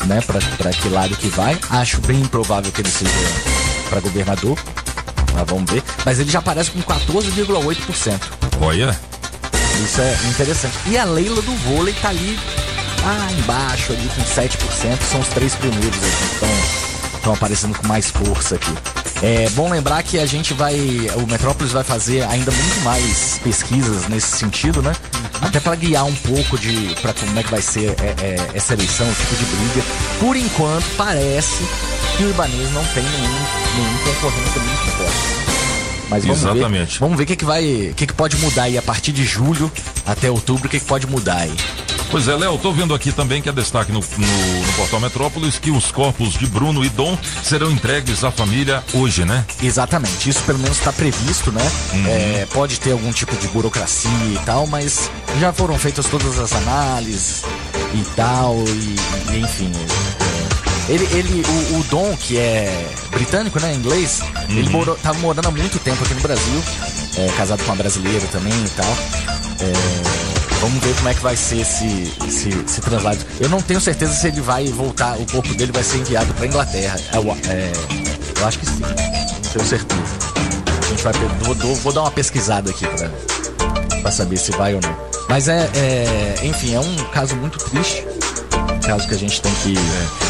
[0.07, 0.21] né?
[0.21, 1.59] Pra, pra que lado que vai.
[1.71, 3.11] Acho bem improvável que ele seja
[3.89, 4.57] pra governador.
[5.35, 5.83] Mas vamos ver.
[6.05, 8.21] Mas ele já aparece com 14,8%.
[8.61, 8.97] Olha,
[9.85, 10.75] Isso é interessante.
[10.87, 12.39] E a Leila do vôlei tá ali
[13.03, 14.99] lá embaixo, ali com 7%.
[15.11, 16.25] São os três primeiros aqui.
[16.35, 16.88] Estão
[17.19, 18.73] estão aparecendo com mais força aqui.
[19.23, 20.77] É bom lembrar que a gente vai.
[21.17, 24.93] O Metrópolis vai fazer ainda muito mais pesquisas nesse sentido, né?
[25.41, 26.95] Até para guiar um pouco de.
[27.03, 29.87] para como é que vai ser é, é, essa eleição, esse tipo de briga.
[30.21, 31.65] Por enquanto, parece
[32.17, 33.41] que o Ibanês não tem nenhum,
[33.77, 35.49] nenhum concorrente muito forte.
[36.11, 36.93] Mas vamos Exatamente.
[36.93, 36.99] ver.
[37.01, 37.89] Vamos ver o que, que vai.
[37.91, 39.71] O que, que pode mudar aí a partir de julho
[40.07, 41.55] até outubro, o que, que pode mudar aí.
[42.11, 45.59] Pois é, Léo, tô vendo aqui também que é destaque no, no, no portal Metrópolis
[45.59, 49.45] que os corpos de Bruno e Dom serão entregues à família hoje, né?
[49.63, 51.61] Exatamente, isso pelo menos está previsto, né?
[51.93, 52.07] Uhum.
[52.07, 56.53] É, pode ter algum tipo de burocracia e tal, mas já foram feitas todas as
[56.55, 57.43] análises
[57.95, 59.71] e tal, e, e enfim.
[60.89, 64.57] é, ele, ele o, o Dom, que é britânico, né, inglês, Uhum.
[64.59, 66.63] ele morou, tava morando há muito tempo aqui no Brasil,
[67.19, 68.97] é, casado com uma brasileira também e tal.
[69.61, 70.28] É,
[70.61, 73.19] Vamos ver como é que vai ser esse, esse, esse translado.
[73.41, 76.47] Eu não tenho certeza se ele vai voltar, o corpo dele vai ser enviado para
[76.47, 76.99] Inglaterra.
[77.13, 77.73] Eu, é,
[78.41, 80.03] eu acho que sim, não tenho certeza.
[80.83, 83.09] A gente vai, vou, vou- vou dar uma pesquisada aqui pra,
[84.03, 84.97] pra saber se vai ou não.
[85.29, 88.05] Mas é, é, enfim, é um caso muito triste.
[88.89, 89.75] Caso que a gente tem que.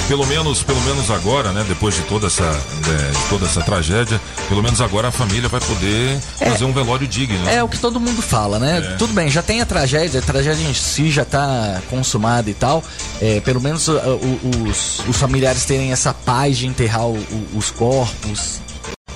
[0.09, 1.65] Pelo menos, pelo menos agora, né?
[1.69, 5.61] Depois de toda essa, é, de toda essa tragédia, pelo menos agora a família vai
[5.61, 7.49] poder fazer um velório digno.
[7.49, 8.79] É o que todo mundo fala, né?
[8.79, 8.97] É.
[8.97, 12.83] Tudo bem, já tem a tragédia, a tragédia em si já tá consumada e tal.
[13.23, 17.71] É, pelo menos uh, o- os, os familiares terem essa paz de enterrar o- os
[17.71, 18.61] corpos.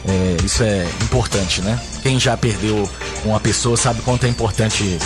[0.06, 1.78] É, isso é importante, né?
[2.02, 2.88] Quem já perdeu
[3.24, 4.98] uma pessoa sabe quanto é importante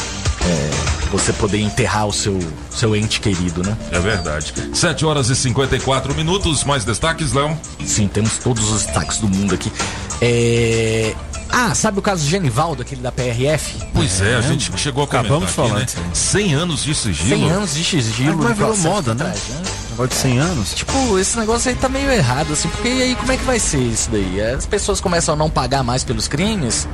[0.43, 0.71] é,
[1.07, 2.39] você poder enterrar o seu,
[2.71, 3.77] seu ente querido, né?
[3.91, 4.53] É verdade.
[4.73, 6.65] 7 horas e 54 minutos.
[6.65, 7.59] Mais destaques, Léo?
[7.85, 9.73] Sim, temos todos os destaques do mundo aqui.
[10.21, 11.15] É...
[11.49, 13.79] Ah, sabe o caso do Genivaldo, aquele da PRF?
[13.95, 15.85] Pois é, a gente chegou a comentar Acabamos aqui, falando né?
[15.85, 16.43] disso aí.
[16.43, 17.29] 100 anos de sigilo.
[17.29, 18.43] 100 anos de sigilo.
[18.43, 19.25] Mas virou moda, né?
[19.25, 19.43] trás,
[19.91, 20.75] Negócio de 100 anos.
[20.75, 23.79] Tipo, esse negócio aí tá meio errado, assim, porque aí como é que vai ser
[23.79, 24.41] isso daí?
[24.43, 26.87] As pessoas começam a não pagar mais pelos crimes?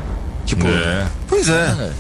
[0.44, 0.66] Tipo.
[0.66, 1.06] É.
[1.28, 1.92] Pois é.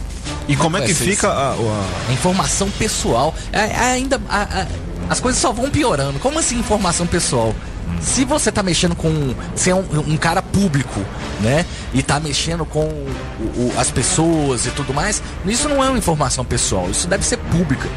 [0.48, 3.34] E como é que fica a, a- A informação pessoal.
[3.52, 4.20] É, é ainda.
[4.28, 4.66] a-
[5.08, 6.18] as coisas só vão piorando.
[6.18, 7.54] Como assim informação pessoal?
[8.00, 9.34] Se você tá mexendo com.
[9.54, 11.00] Você é um, um cara público,
[11.40, 11.66] né?
[11.92, 13.12] E tá mexendo com o-
[13.56, 17.36] o- as pessoas e tudo mais, isso não é uma informação pessoal, isso deve ser
[17.36, 17.88] pública.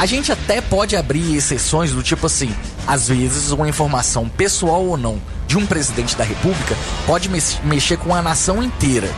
[0.00, 2.52] A gente até pode abrir exceções do tipo assim,
[2.86, 6.74] às vezes uma informação pessoal ou não de um presidente da república
[7.06, 9.10] pode mex- mexer com a nação inteira.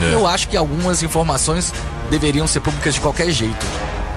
[0.00, 0.14] É.
[0.14, 1.72] Eu acho que algumas informações
[2.10, 3.66] deveriam ser públicas de qualquer jeito.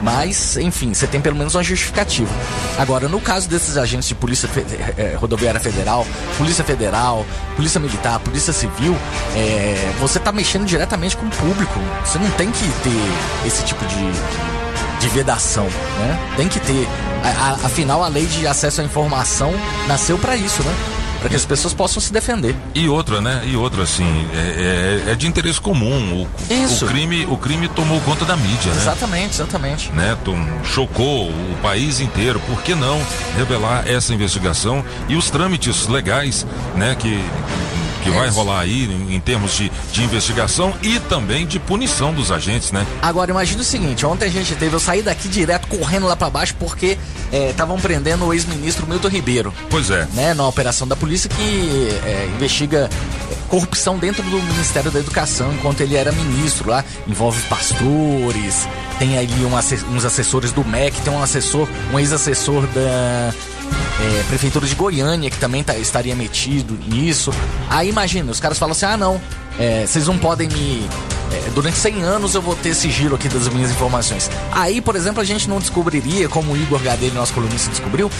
[0.01, 2.29] Mas, enfim, você tem pelo menos uma justificativa.
[2.77, 4.65] Agora, no caso desses agentes de Polícia Fe-
[4.97, 6.05] eh, Rodoviária Federal,
[6.37, 8.95] Polícia Federal, Polícia Militar, Polícia Civil,
[9.35, 11.79] eh, você tá mexendo diretamente com o público.
[12.03, 14.11] Você não tem que ter esse tipo de,
[14.99, 16.19] de vedação, né?
[16.35, 16.87] Tem que ter.
[17.23, 19.53] A- a- afinal, a lei de acesso à informação
[19.87, 20.75] nasceu para isso, né?
[21.25, 22.55] Para que as pessoas possam se defender.
[22.75, 23.41] E outra, né?
[23.47, 26.21] E outra, assim, é, é- é de interesse comum.
[26.21, 26.85] O, Isso.
[26.85, 28.79] o crime, o crime tomou conta da mídia, né?
[28.79, 29.91] Exatamente, exatamente.
[29.91, 32.39] né, Tom, chocou o país inteiro.
[32.41, 33.01] Por que não
[33.35, 36.45] revelar essa investigação e os trâmites legais,
[36.75, 37.19] né, que
[38.05, 42.31] que vai rolar aí em, em termos de, de investigação e também de punição dos
[42.31, 42.85] agentes, né?
[43.01, 46.29] Agora, imagina o seguinte: ontem a gente teve, eu saí daqui direto correndo lá pra
[46.29, 46.97] baixo porque
[47.49, 49.53] estavam prendendo o ex-ministro Milton Ribeiro.
[49.69, 50.07] Pois é.
[50.13, 52.89] Né, na operação da polícia que é, investiga
[53.31, 56.83] é, corrupção dentro do Ministério da Educação enquanto ele era ministro lá.
[57.07, 58.67] Envolve pastores,
[58.99, 59.55] tem ali um
[59.95, 63.33] uns assessores do MEC, tem um assessor, um ex-assessor da
[64.01, 67.31] é, Prefeitura de Goiânia que também tá- estaria metido nisso.
[67.69, 69.21] Aí imagina, os caras falam assim: ah, não,
[69.59, 70.87] é, vocês não podem me.
[71.31, 74.29] é, durante 100 anos eu vou ter sigilo aqui das minhas informações.
[74.51, 78.11] Aí, por exemplo, a gente não descobriria, como o Igor Gadelho, nosso colunista, descobriu,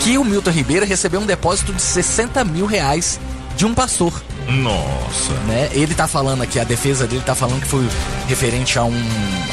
[0.00, 3.18] que o Milton Ribeiro recebeu um depósito de 60 mil reais
[3.56, 4.12] de um pastor.
[4.48, 5.32] Nossa.
[5.46, 5.70] Né?
[5.72, 7.86] Ele tá falando aqui, a defesa dele tá falando que foi
[8.28, 8.94] referente a um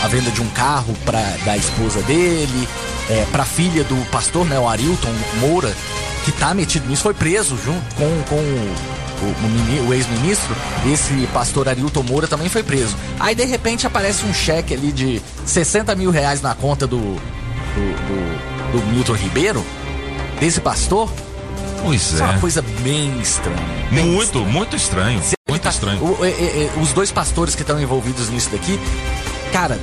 [0.04, 2.68] a venda de um carro para da esposa dele,
[3.12, 5.74] é, pra filha do pastor, né, o Arilton Moura,
[6.24, 10.55] que tá metido nisso, foi preso junto com, com o, o, o ex-ministro.
[10.91, 12.95] Esse pastor Arilton Moura também foi preso.
[13.20, 17.12] Aí de repente aparece um cheque ali de 60 mil reais na conta do, do,
[17.12, 19.66] do, do Milton Ribeiro,
[20.39, 21.12] desse pastor.
[21.84, 22.30] Pois Isso é é.
[22.30, 23.57] uma coisa bem estranha.
[23.91, 25.20] Bem Muito, muito estranho.
[25.49, 25.99] Muito estranho.
[26.03, 28.80] o- é, é, é, os dois pastores que estão envolvidos nisso daqui,
[29.51, 29.80] cara,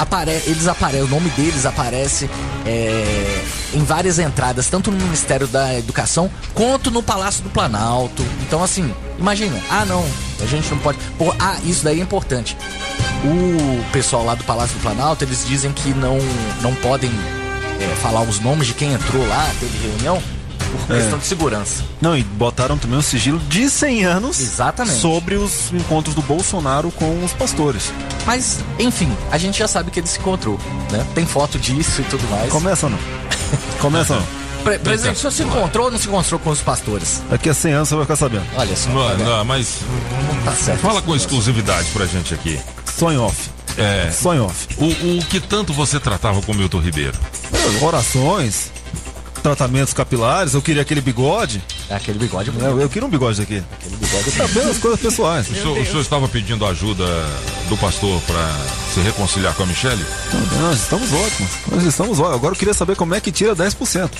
[0.00, 2.28] apare eles aparecem, o nome deles aparece
[2.64, 3.44] é,
[3.74, 8.24] em várias entradas, tanto no Ministério da Educação quanto no Palácio do Planalto.
[8.40, 10.04] Então, assim, imagina, ah, não,
[10.40, 10.98] a gente não pode.
[11.18, 12.56] Pô, ah, isso daí é importante.
[13.22, 16.18] O pessoal lá do Palácio do Planalto, eles dizem que não,
[16.62, 17.10] não podem
[17.78, 20.22] é, falar os nomes de quem entrou lá, teve reunião,
[20.86, 21.00] por É.
[21.00, 21.84] questão de segurança.
[22.00, 24.98] Não, e botaram também um sigilo de 100 anos Exatamente.
[24.98, 27.92] sobre os encontros do Bolsonaro com os pastores.
[28.26, 30.58] Mas, enfim, a gente já sabe que ele se encontrou,
[30.90, 31.06] né?
[31.14, 32.50] Tem foto disso e tudo mais.
[32.50, 32.98] Começa ou não?
[33.80, 34.26] Começa ou não?
[34.60, 37.22] Pre presidente, o senhor se encontrou ou não se encontrou com os pastores?
[37.30, 38.44] Daqui a 100 anos você vai ficar sabendo.
[38.56, 38.90] Olha só.
[38.90, 39.78] Não, não, mas
[40.44, 40.80] Tá certo.
[40.80, 42.60] fala com exclusividade pra gente aqui.
[42.98, 43.48] Sonho off.
[43.78, 44.10] É.
[44.10, 44.68] Sonho off.
[44.76, 47.16] O, o que tanto você tratava com o Milton Ribeiro?
[47.80, 48.69] Orações,
[49.40, 51.62] tratamentos capilares, eu queria aquele bigode.
[51.88, 53.62] É aquele bigode Eu, eu queria um bigode aqui.
[53.72, 55.48] Aquele bigode apenas coisas pessoais.
[55.50, 57.04] O senhor, o senhor estava pedindo ajuda
[57.68, 58.56] do pastor pra
[58.94, 60.04] se reconciliar com a Michelle?
[60.32, 61.50] Não, nós estamos ótimos.
[61.70, 62.34] Nós estamos ótimos.
[62.36, 64.10] Agora eu queria saber como é que tira 10%.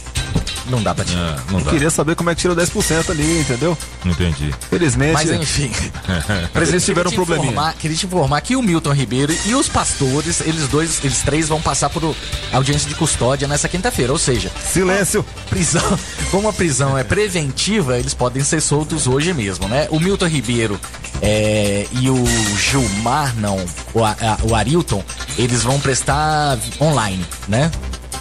[0.68, 1.20] Não dá pra tirar.
[1.20, 1.70] É, não Eu dá.
[1.70, 3.76] queria saber como é que tira 10% ali, entendeu?
[4.04, 4.54] Entendi.
[4.68, 5.12] Felizmente.
[5.14, 5.70] Mas enfim.
[6.54, 7.50] Eles tiveram um queria te probleminha.
[7.52, 11.48] informar- Queria te informar que o Milton Ribeiro e os pastores, eles dois, eles três
[11.48, 12.14] vão passar por
[12.52, 14.12] audiência de custódia nessa quinta-feira.
[14.12, 15.24] Ou seja, Silêncio.
[15.48, 15.98] prisão,
[16.30, 19.88] como a prisão é preventiva, eles podem ser soltos hoje mesmo, né?
[19.90, 20.78] O Milton Ribeiro
[21.22, 22.24] é, e o
[22.56, 23.56] Gilmar, não,
[23.94, 25.02] o, a- o Arilton,
[25.38, 27.70] eles vão prestar online, né?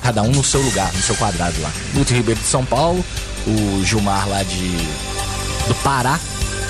[0.02, 1.72] Cada um no seu lugar, no seu quadrado lá.
[1.94, 3.04] Milton Ribeiro de São Paulo,
[3.48, 4.78] o Gilmar lá de
[5.68, 6.20] do Pará.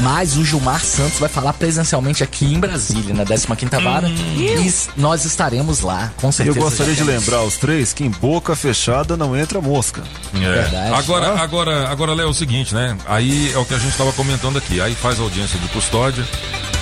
[0.01, 4.07] Mas o Gilmar Santos vai falar presencialmente aqui em Brasília, na 15ª Vara.
[4.07, 6.57] E s- nós estaremos lá, com Eu certeza.
[6.61, 10.01] gostaria de lembrar os três que em boca fechada não entra mosca.
[10.33, 10.93] É.
[10.95, 12.97] Agora, agora, agora, Léo, é o seguinte, né?
[13.05, 14.79] Aí é o que a gente estava comentando aqui.
[14.79, 16.25] Aí faz audiência de custódia,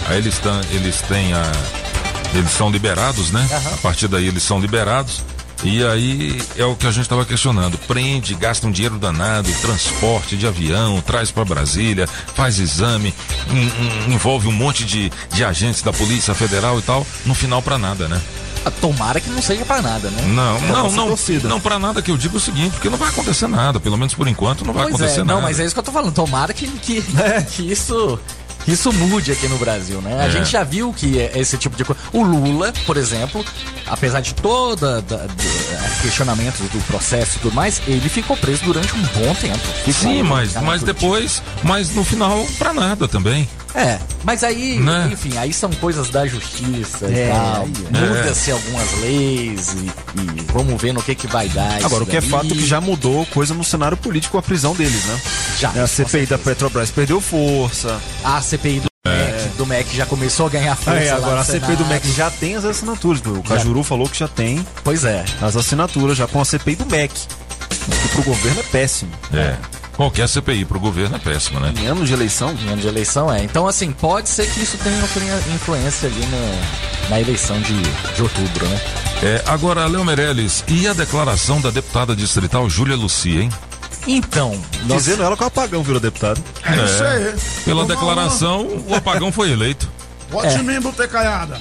[0.08, 1.52] aí eles, tão, eles têm a.
[2.36, 3.48] Eles são liberados, né?
[3.74, 5.24] A partir daí eles são liberados.
[5.64, 7.78] E aí é o que a gente estava questionando.
[7.80, 13.14] Prende, gasta um dinheiro danado, transporte de avião, traz para Brasília, faz exame,
[13.52, 17.06] en- en- envolve um monte de, de agentes da Polícia Federal e tal.
[17.26, 18.22] No final, para nada, né?
[18.66, 20.22] Ah, Tomara que não seja pra nada, né?
[20.28, 21.08] Não, É não, não.
[21.08, 21.48] torcida.
[21.48, 23.80] Não, para nada que eu digo o seguinte, porque não vai acontecer nada.
[23.80, 25.34] Pelo menos por enquanto não vai Pois acontecer é, nada.
[25.36, 26.14] não, mas é isso que eu tô falando.
[26.14, 27.02] Tomara que, que,
[27.56, 28.20] que isso.
[28.68, 30.20] Isso mude aqui no Brasil, né?
[30.22, 30.30] A É.
[30.32, 32.02] gente já viu que é esse tipo de coisa.
[32.12, 33.44] O Lula, por exemplo,
[33.86, 38.94] apesar de toda da, do- questionamento do processo e tudo mais, ele ficou preso durante
[38.96, 39.60] um bom tempo.
[39.92, 43.48] Sim, mas, mas depois, mas no final, pra nada também.
[43.80, 45.10] É, mas aí, Né?
[45.14, 47.64] enfim, aí são coisas da justiça É, e tal.
[47.64, 48.08] é.
[48.08, 49.86] Muda-se algumas leis e,
[50.20, 51.84] e vamos ver no que que vai dar.
[51.86, 52.30] Agora, o que é daí.
[52.30, 55.22] fato é que já mudou coisa no cenário político com a prisão deles, né?
[55.60, 58.00] Já, A CPI da Petrobras perdeu força.
[58.24, 61.00] A CPI do MEC, do MEC já começou a ganhar força.
[61.00, 61.86] É, lá agora no a CPI do.
[61.86, 63.22] MEC já tem as assinaturas.
[63.26, 64.66] O Cajuru falou que já tem.
[64.84, 65.24] Pois é.
[65.40, 67.14] As assinaturas já com a CPI do MEC.
[68.02, 69.12] Que pro governo é péssimo.
[69.34, 69.56] É.
[69.98, 71.74] Qualquer CPI pro governo é péssimo, né?
[71.76, 72.52] Em ano de eleição?
[72.54, 73.44] Em ano de eleição, é.
[73.44, 77.74] Então, assim, pode ser que isso tenha influ- influência ali na, na eleição de,
[78.16, 78.80] de outubro, né?
[79.24, 83.50] É, agora, Léo Meirelles, e a declaração da deputada distrital Júlia Lucia, hein?
[84.06, 86.42] Então, Dizendo ela que o apagão virou deputado.
[86.64, 87.34] É isso aí.
[87.66, 87.96] Pela Vamos lá.
[87.96, 89.90] declaração, o apagão foi eleito.
[90.30, 91.60] Vote em mim, botecaiada.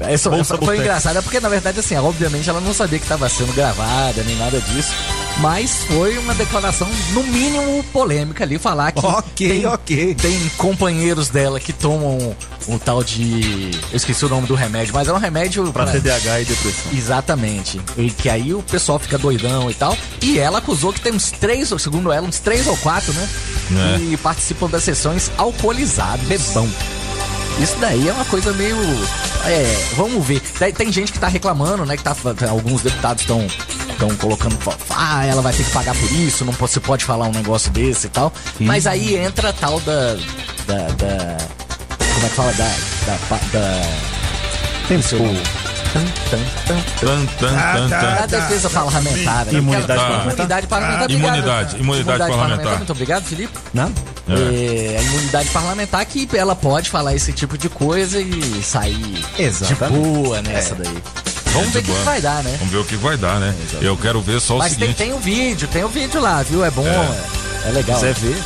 [0.00, 3.28] Essa, Bolsa essa foi engraçada porque, na verdade, assim, obviamente ela não sabia que estava
[3.28, 4.94] sendo gravada, nem nada disso.
[5.38, 9.04] Mas foi uma declaração, no mínimo, polêmica ali, falar que.
[9.04, 10.14] Ok, tem, ok.
[10.14, 12.34] Tem companheiros dela que tomam
[12.68, 13.70] um tal de.
[13.90, 15.70] Eu esqueci o nome do remédio, mas é um remédio.
[15.72, 16.92] Pra TDAH e depressão.
[16.92, 17.80] Exatamente.
[17.98, 19.96] E que aí o pessoal fica doidão e tal.
[20.22, 23.28] E ela acusou que tem uns três, segundo ela, uns três ou quatro, né?
[23.94, 23.98] É.
[23.98, 26.26] Que participam das sessões alcoolizados.
[26.26, 26.68] Bebão.
[27.58, 28.76] Isso daí é uma coisa meio.
[29.46, 30.40] É, vamos ver.
[30.40, 31.96] Tem, tem gente que tá reclamando, né?
[31.96, 32.14] Que tá,
[32.50, 33.46] alguns deputados estão
[33.90, 34.58] estão colocando.
[34.90, 37.70] Ah, ela vai ter que pagar por isso, não po- se pode falar um negócio
[37.70, 38.30] desse e tal.
[38.60, 40.14] Mas aí entra a tal da.
[40.66, 40.88] da.
[40.96, 41.36] da-
[42.14, 42.52] como é que fala?
[42.52, 42.68] Da.
[43.06, 43.58] da.
[43.58, 43.82] da
[44.88, 45.18] Tem seu
[48.22, 49.46] a defesa parlamentar.
[49.46, 49.52] né?
[49.54, 50.36] Imunidade Aquela- parlamentar.
[50.36, 51.10] Imunidade parlamentar.
[51.10, 52.76] Imunidade, imunidade parlamentar.
[52.76, 53.58] Muito obrigado, Felipe.
[53.72, 53.92] Nada.
[54.28, 60.00] É, a imunidade parlamentar que ela pode falar esse tipo de coisa e sair Exatamente.
[60.02, 60.78] de boa nessa É.
[60.78, 61.02] daí.
[61.52, 62.56] Vamos ver o que, que vai dar, né?
[62.58, 63.54] Vamos ver o que vai dar, né?
[63.80, 64.96] Eu quero ver só o Mas tem, seguinte.
[64.96, 66.64] tem o vídeo, tem o vídeo lá, viu?
[66.64, 67.98] É bom, é, é legal.
[67.98, 68.36] Quiser ver?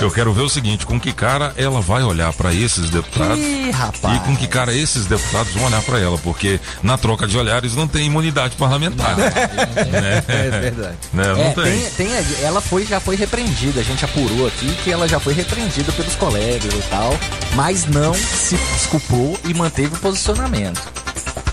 [0.00, 3.70] Eu quero ver o seguinte, com que cara ela vai olhar pra esses deputados Ih,
[3.70, 4.16] rapaz.
[4.16, 7.74] e com que cara esses deputados vão olhar pra ela, porque na troca de olhares
[7.74, 9.16] não tem imunidade parlamentar.
[9.16, 9.28] né?
[10.28, 10.96] É verdade.
[11.12, 11.24] Né?
[11.24, 11.64] Não É, tem.
[11.96, 12.08] tem, tem
[12.42, 16.14] ela foi, já foi repreendida, a gente apurou aqui que ela já foi repreendida pelos
[16.16, 17.16] colegas e tal,
[17.54, 20.80] mas não se desculpou e manteve o posicionamento.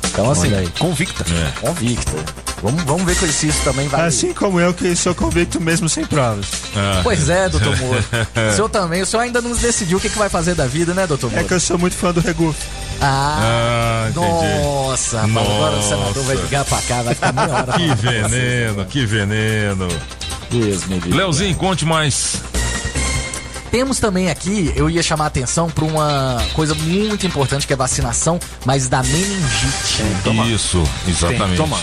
[0.07, 1.25] Então, assim, Olha aí, convicta.
[1.29, 1.51] É.
[1.67, 2.44] convicta.
[2.65, 4.07] Vamos, vamos ver se isso também vai.
[4.07, 6.47] Assim como eu, que sou convicto mesmo sem provas.
[6.75, 7.01] Ah.
[7.03, 8.03] Pois é, doutor Moro.
[8.51, 10.91] o senhor também, o senhor ainda não decidiu o que, que vai fazer da vida,
[10.93, 11.47] né, doutor É Moro?
[11.47, 12.55] que eu sou muito fã do Regu.
[12.99, 16.45] Ah, Ah, nossa, rapaz, agora o senador vai Nossa.
[16.47, 17.73] ligar pra cá, vai ficar meia hora.
[17.73, 19.87] Que veneno, que veneno.
[20.49, 21.13] Deus me livre.
[21.13, 22.41] Leozinho, conte mais.
[23.75, 27.75] Temos também aqui, eu ia chamar a atenção para uma coisa muito importante que é
[27.75, 30.01] vacinação, mas da meningite.
[30.49, 31.57] Isso, exatamente.
[31.57, 31.77] Toma.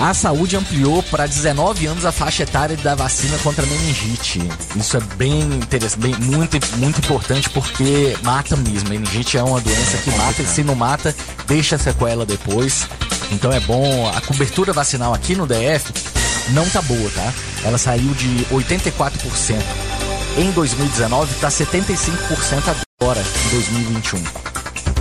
[0.00, 4.40] A saúde ampliou para 19 anos a faixa etária da vacina contra a meningite.
[4.76, 8.90] Isso é bem interessante, bem, muito, muito importante porque mata mesmo.
[8.90, 11.12] Meningite é uma doença que mata e se não mata,
[11.48, 12.86] deixa sequela depois.
[13.32, 14.08] Então é bom.
[14.14, 15.92] A cobertura vacinal aqui no DF
[16.50, 17.32] não tá boa, tá?
[17.64, 24.22] Ela saiu de 84% em 2019 para 75% agora em 2021.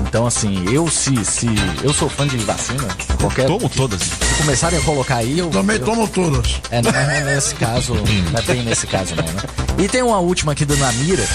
[0.08, 1.48] Então assim, eu se, se
[1.84, 2.86] eu sou fã de vacina,
[3.20, 4.02] qualquer Tomo todas.
[4.02, 4.10] se
[4.42, 5.50] começarem a colocar aí, eu.
[5.50, 6.60] Também eu, tomo todas.
[6.70, 7.94] É, não é nesse caso.
[7.94, 9.42] Não é bem nesse caso, não, né?
[9.78, 11.26] E tem uma última aqui do Namira,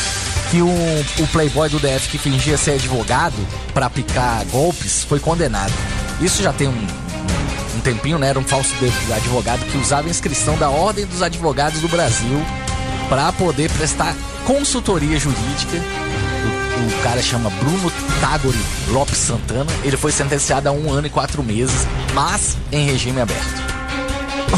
[0.51, 3.35] que o, o playboy do DF que fingia ser advogado
[3.73, 5.73] pra aplicar golpes foi condenado.
[6.21, 6.87] Isso já tem um,
[7.77, 8.29] um tempinho, né?
[8.29, 12.45] Era um falso de- advogado que usava a inscrição da Ordem dos Advogados do Brasil
[13.09, 14.15] pra poder prestar
[14.47, 15.77] consultoria jurídica.
[15.77, 17.91] O, o cara chama Bruno
[18.21, 19.71] Tagori Lopes Santana.
[19.83, 23.67] Ele foi sentenciado a um ano e quatro meses, mas em regime aberto.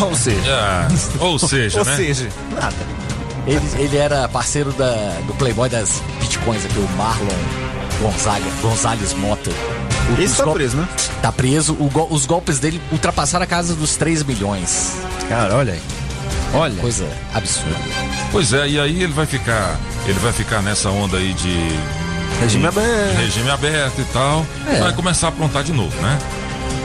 [0.01, 0.41] Ou seja.
[0.55, 0.89] Ah,
[1.21, 1.97] ou seja, Ou né?
[1.97, 2.77] seja, nada.
[3.47, 7.29] Ele, ele era parceiro da, do Playboy das Bitcoins aqui, o Marlon
[8.03, 9.51] Gonzaga, Gonzalez Mota.
[10.17, 10.87] O- Esse tá preso, né?
[11.23, 11.73] Tá preso.
[11.75, 14.93] O os golpes dele ultrapassaram a casa dos 3 milhões.
[15.29, 15.81] Cara, olha aí.
[16.55, 16.81] Olha.
[16.81, 17.77] Coisa absurda.
[18.33, 19.77] Pois é, e aí ele vai ficar,
[20.07, 21.79] ele vai ficar nessa onda aí de
[22.41, 23.17] Regime aberto.
[23.17, 24.47] regime aberto e tal.
[24.71, 24.81] É.
[24.81, 26.19] Vai começar a aprontar de novo, né?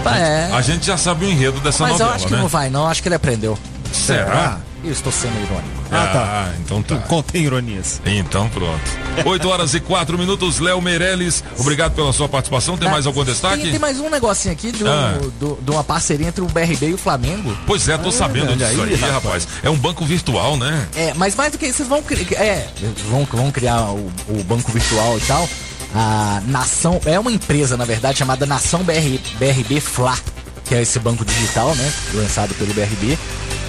[0.06, 0.50] É.
[0.54, 2.40] A gente já sabe o enredo dessa Mas novela, eu acho que né?
[2.40, 2.88] não vai, não.
[2.88, 3.58] Acho que ele aprendeu.
[3.92, 4.58] Será?
[4.84, 5.70] Eu estou sendo irônico.
[5.92, 6.54] Ah, tá.
[6.60, 6.98] então tá.
[6.98, 8.02] Contém ironias.
[8.06, 8.82] Então pronto.
[9.26, 11.42] 8 horas e 4 minutos, Léo Meirelles.
[11.58, 12.78] Obrigado pela sua participação.
[12.78, 13.70] Tem Ah, mais algum Tem, destaque?
[13.72, 15.18] tem mais um negocinho aqui de, um- Ah.
[15.40, 17.56] do- de uma parceria entre o BRB e o Flamengo.
[17.66, 19.48] Pois é, tô sabendo olha disso aí, aí, rapaz.
[19.64, 20.86] É um banco virtual, né?
[20.96, 22.34] É, mas mais do que isso, vocês vão criar.
[22.42, 22.68] É,
[23.10, 25.48] vão, vão criar o, o banco virtual e tal.
[25.96, 27.00] A Nação.
[27.06, 30.18] É uma empresa, na verdade, chamada Nação BR, BRB Fla,
[30.66, 31.94] que é esse banco digital, né?
[32.16, 33.18] Lançado pelo BRB.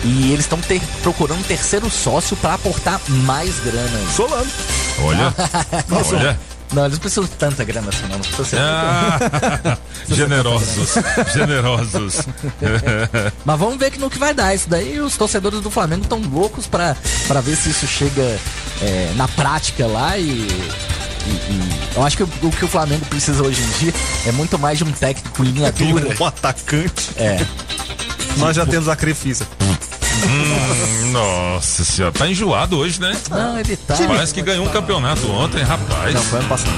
[0.04, 3.98] E eles estão ter- procurando um terceiro sócio para aportar mais grana.
[4.14, 4.46] Solano.
[5.02, 5.34] Olha.
[6.14, 6.38] Olha.
[6.72, 8.10] Não, eles não precisam de tanta grana assim, não.
[8.18, 9.78] Não precisa ser Ah,
[10.08, 10.94] generosos,
[11.32, 12.16] generosos.
[13.44, 14.54] Mas vamos ver que no que vai dar.
[14.54, 16.96] Isso daí os torcedores do Flamengo estão loucos pra,
[17.28, 18.38] pra ver se isso chega
[18.82, 20.24] é, na prática lá e.
[20.24, 20.46] e-
[21.26, 23.94] e eu acho que o, o que o Flamengo precisa hoje em dia
[24.26, 26.14] é muito mais de um técnico linha dura.
[26.20, 27.10] Um atacante.
[27.16, 27.44] É.
[28.36, 29.46] Nós já temos a Crefisa.
[30.22, 33.16] Hum, nossa senhora, tá enjoado hoje, né?
[33.30, 33.94] Não, ele tá.
[34.06, 36.14] Parece que ganhou um campeonato ontem, rapaz.
[36.14, 36.72] Não, foi ano passado.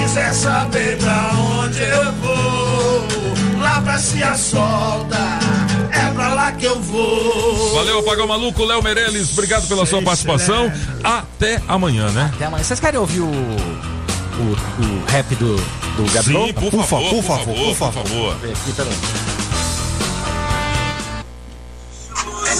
[0.09, 5.17] Se quiser saber pra onde eu vou, lá pra Cia Solda,
[5.91, 7.75] é pra lá que eu vou.
[7.75, 10.71] Valeu, Apagão Maluco, Léo Meirelles, obrigado pela sua participação.
[11.03, 12.31] Até amanhã, né?
[12.33, 12.63] Até amanhã.
[12.63, 16.47] Vocês querem ouvir o, o, o rap do, do Gabriel?
[16.47, 18.33] Sim, por, favor, por favor, por favor.
[18.33, 19.38] Aqui, peraí.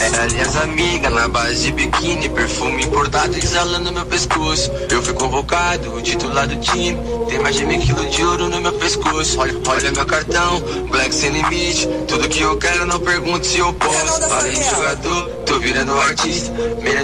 [0.01, 4.71] Era minhas amigas na base de biquíni, perfume importado exalando meu pescoço.
[4.89, 6.97] Eu fui convocado, o titular do time.
[7.27, 9.39] Tem mais de mil quilos de ouro no meu pescoço.
[9.39, 11.87] Olha, olha meu cartão, black sem limite.
[12.07, 14.21] Tudo que eu quero, não pergunto se eu posso.
[14.29, 16.53] Falei de jogador, tô virando artista.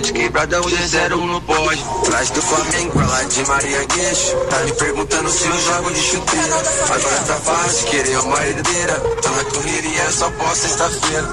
[0.03, 1.81] De quebrada, hoje é zero, um no pode.
[2.03, 4.35] Atrás do Flamengo, lá de Maria Gueixo.
[4.49, 6.55] Tá me perguntando se eu jogo de chuteira.
[6.83, 8.93] Agora tá fácil, querer uma herdeira.
[9.21, 11.27] Tô na correria, só posso sexta-feira.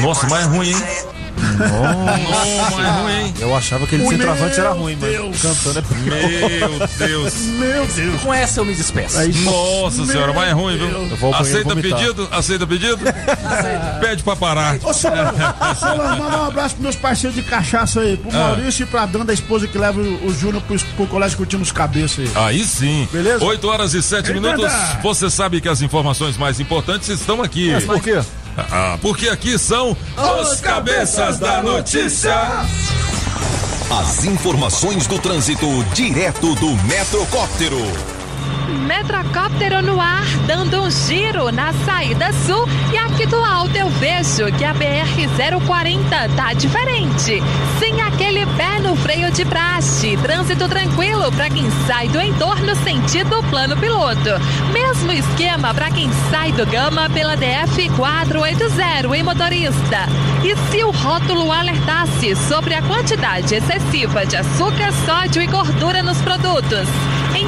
[0.00, 1.17] Nossa, mas é ruim, hein?
[1.38, 3.34] Nossa, é ruim, hein?
[3.40, 5.28] Eu achava que ele Meu centroavante era ruim, Deus.
[5.28, 6.68] mas cantando é pior.
[6.68, 7.34] Meu Deus.
[7.58, 8.22] Meu Deus.
[8.22, 9.18] Com essa eu me despeço.
[9.44, 10.86] Nossa senhora, mas é ruim, viu?
[10.88, 11.98] Eu vou ao banheiro Aceita vomitar.
[11.98, 12.28] pedido?
[12.30, 12.98] Aceita pedido?
[14.00, 14.76] Pede pra parar.
[14.82, 15.32] Ô, Solano,
[15.78, 18.48] Solano, manda um abraço pros meus parceiros de cachaça aí, pro Ah.
[18.56, 21.62] Maurício e pra Danda, a esposa que leva o, o Júnior pro, pro colégio curtindo
[21.62, 22.44] os cabeças aí.
[22.48, 23.08] Aí sim.
[23.12, 23.44] Beleza?
[23.44, 24.70] 8 horas e 7 Ei, minutos.
[25.02, 27.70] Você sabe que as informações mais importantes estão aqui.
[27.72, 28.20] Mas por quê?
[28.70, 29.96] Ah, porque aqui são
[30.40, 32.34] os cabeças da notícia.
[33.90, 38.17] As informações do trânsito direto do Metrocóptero.
[38.86, 42.68] Metrocóptero no ar, dando um giro na saída sul.
[42.92, 47.42] E aqui do alto eu vejo que a BR-040 tá diferente.
[47.78, 50.16] Sem aquele pé no freio de praxe.
[50.18, 54.30] Trânsito tranquilo para quem sai do entorno sentido plano piloto.
[54.72, 60.06] Mesmo esquema para quem sai do Gama pela DF-480 em motorista.
[60.44, 66.18] E se o rótulo alertasse sobre a quantidade excessiva de açúcar, sódio e gordura nos
[66.22, 66.88] produtos?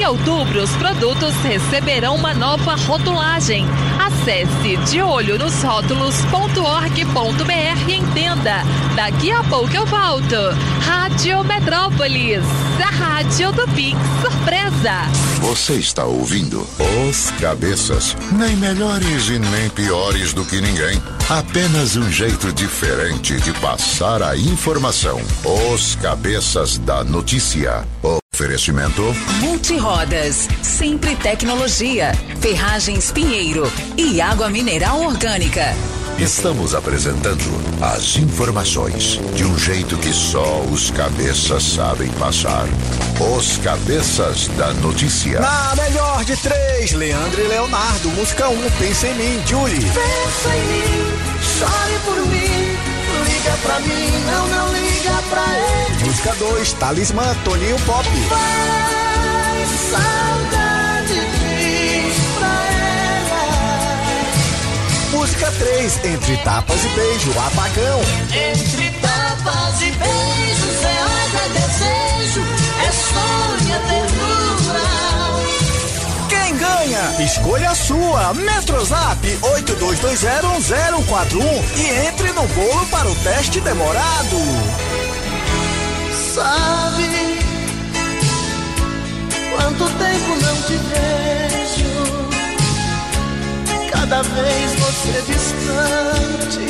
[0.00, 3.66] Em outubro, os produtos receberão uma nova rotulagem.
[4.00, 8.62] Acesse deolhonosrótulos.org.br e entenda.
[8.96, 10.36] Daqui a pouco eu volto.
[10.80, 12.42] Rádio Metrópolis,
[12.82, 15.02] a rádio do Pix Surpresa.
[15.42, 16.66] Você está ouvindo
[17.06, 18.16] Os Cabeças.
[18.32, 20.98] Nem melhores e nem piores do que ninguém.
[21.28, 25.20] Apenas um jeito diferente de passar a informação.
[25.44, 27.86] Os Cabeças da Notícia.
[28.32, 29.02] Oferecimento.
[29.40, 35.74] Multirodas, sempre tecnologia, ferragens Pinheiro e água mineral orgânica.
[36.16, 37.44] Estamos apresentando
[37.82, 42.66] as informações de um jeito que só os cabeças sabem passar.
[43.36, 45.40] Os Cabeças da Notícia.
[45.40, 48.08] Na melhor de três, Leandro e Leonardo.
[48.10, 49.80] Música 1, um, pensa em mim, Julie.
[49.80, 52.78] Pensa em mim, chore por mim.
[53.26, 54.79] Liga pra mim, não, não
[55.22, 56.04] pra ele.
[56.04, 58.06] Música 2, Talismã, Toninho Pop.
[58.28, 64.00] Vai, saudade diz pra ela.
[65.12, 68.00] Música 3, Entre Tapas e Beijo, Apagão.
[68.32, 72.42] Entre tapas e beijos é hora, desejo,
[72.86, 74.80] é sonho, é ternura.
[76.28, 77.14] Quem ganha?
[77.24, 78.34] Escolha a sua.
[78.34, 84.36] Metrozap 82201041 e entre no bolo para o teste demorado.
[86.34, 87.40] Sabe
[89.50, 91.92] quanto tempo não te vejo?
[93.90, 96.68] Cada vez você distante,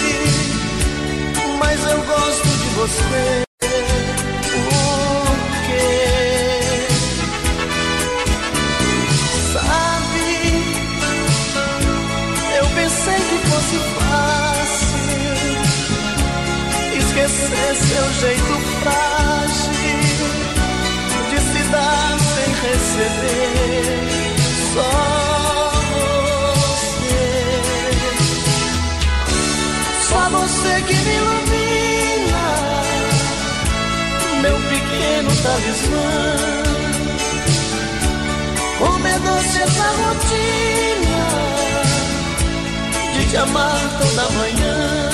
[1.59, 3.49] mas eu gosto de você.
[34.41, 36.11] Meu pequeno talismã.
[38.78, 41.28] Como é doce essa rotina
[43.14, 45.11] de te amar toda manhã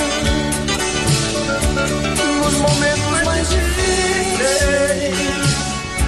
[2.42, 5.25] nos momentos mais difíceis.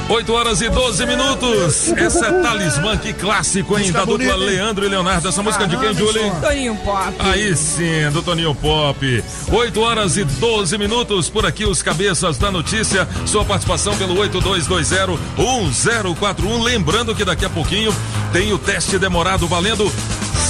[0.08, 1.92] 8 horas e 12 minutos.
[1.92, 3.92] Essa é Talismã, que clássico, hein?
[3.92, 5.28] Da dupla Leandro e Leonardo.
[5.28, 6.32] Essa música de quem, Julie?
[6.40, 7.14] Toninho Pop.
[7.18, 9.24] Aí sim, do Toninho Pop.
[9.52, 11.28] 8 horas e 12 minutos.
[11.28, 13.06] Por aqui, os cabeças da notícia.
[13.26, 16.62] Sua participação pelo 8220-1041.
[16.62, 17.94] Lembrando que daqui a pouquinho
[18.32, 19.92] tem o teste demorado valendo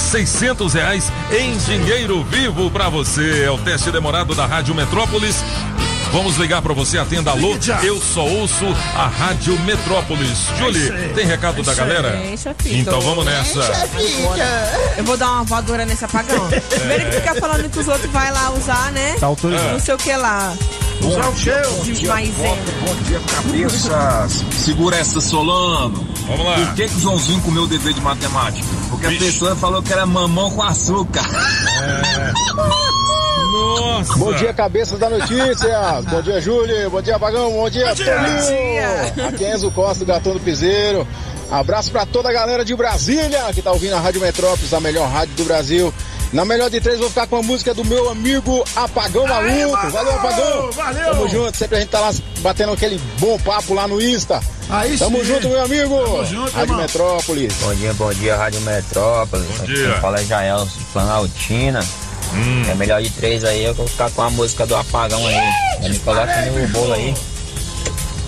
[0.09, 3.43] 600 reais em dinheiro vivo para você.
[3.43, 5.43] É o teste demorado da Rádio Metrópolis.
[6.11, 7.55] Vamos ligar para você, atenda alô.
[7.83, 10.47] Eu só ouço a Rádio Metrópolis.
[10.57, 12.11] Julie, tem recado da galera?
[12.11, 12.75] Tem, chefito.
[12.75, 13.59] Então vamos nessa.
[14.97, 16.49] Eu vou dar uma voadora nesse apagão.
[16.69, 19.17] Primeiro que ficar falando que os outros vai lá usar, né?
[19.19, 19.71] Tá autorizado.
[19.71, 20.53] Não sei o que lá.
[21.03, 21.93] Usar o seu.
[21.93, 22.57] De maisena.
[22.85, 24.43] Bom dia, cabeças.
[24.51, 26.07] Segura essa, Solano.
[26.27, 26.55] Vamos lá.
[26.55, 28.67] Por que, que o Joãozinho comeu o dever de matemática?
[28.89, 31.23] Porque a pessoa falou que era mamão com açúcar.
[33.51, 34.15] Nossa.
[34.15, 36.01] Bom dia, cabeça da notícia.
[36.09, 36.89] bom dia, Júlio.
[36.89, 37.51] Bom dia, Bagão.
[37.51, 38.15] Bom dia, dia.
[38.15, 38.45] Toninho.
[39.15, 39.27] Dia.
[39.27, 41.07] Aqui é Enzo Costa, do Gatão do Piseiro.
[41.51, 45.09] Abraço pra toda a galera de Brasília que tá ouvindo a Rádio Metrópolis, a melhor
[45.09, 45.91] rádio do Brasil.
[46.31, 49.89] Na melhor de três, vou ficar com a música do meu amigo Apagão Maluco.
[49.89, 50.71] Valeu, Apagão.
[50.71, 51.05] valeu.
[51.05, 51.57] Tamo junto.
[51.57, 54.39] Sempre a gente tá lá batendo aquele bom papo lá no Insta.
[54.69, 55.25] Aí Tamo sim.
[55.25, 55.99] junto, meu amigo.
[56.03, 56.81] Tamo junto, Rádio irmão.
[56.81, 57.53] Metrópolis.
[57.55, 59.47] Bom dia, bom dia, Rádio Metrópolis.
[59.57, 59.91] Bom dia.
[59.91, 61.79] Quem fala é Jael, Planaltina.
[62.69, 65.89] É melhor de três aí, eu vou ficar com a música do apagão aí.
[65.89, 67.13] Me coloca no bolo aí.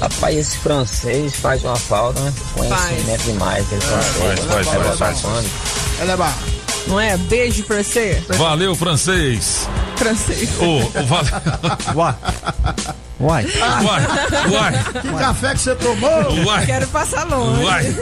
[0.02, 2.34] Rapaz, esse francês faz uma falta, né?
[2.56, 4.40] Conhecimento demais, aquele francês.
[4.40, 5.46] faz, faz, Vai faz,
[6.10, 6.38] é barra.
[6.88, 7.16] Não é?
[7.18, 8.24] Beijo você.
[8.30, 9.70] Valeu, francês.
[9.96, 10.50] Francês.
[10.60, 11.06] Ô, ô,
[11.94, 12.18] vale...
[13.22, 13.46] Uai.
[13.46, 13.84] Uai.
[13.84, 15.02] Uai, uai.
[15.02, 16.46] Que café que você tomou?
[16.46, 16.66] Uai.
[16.66, 17.64] Quero passar longe.
[17.64, 17.96] Uai.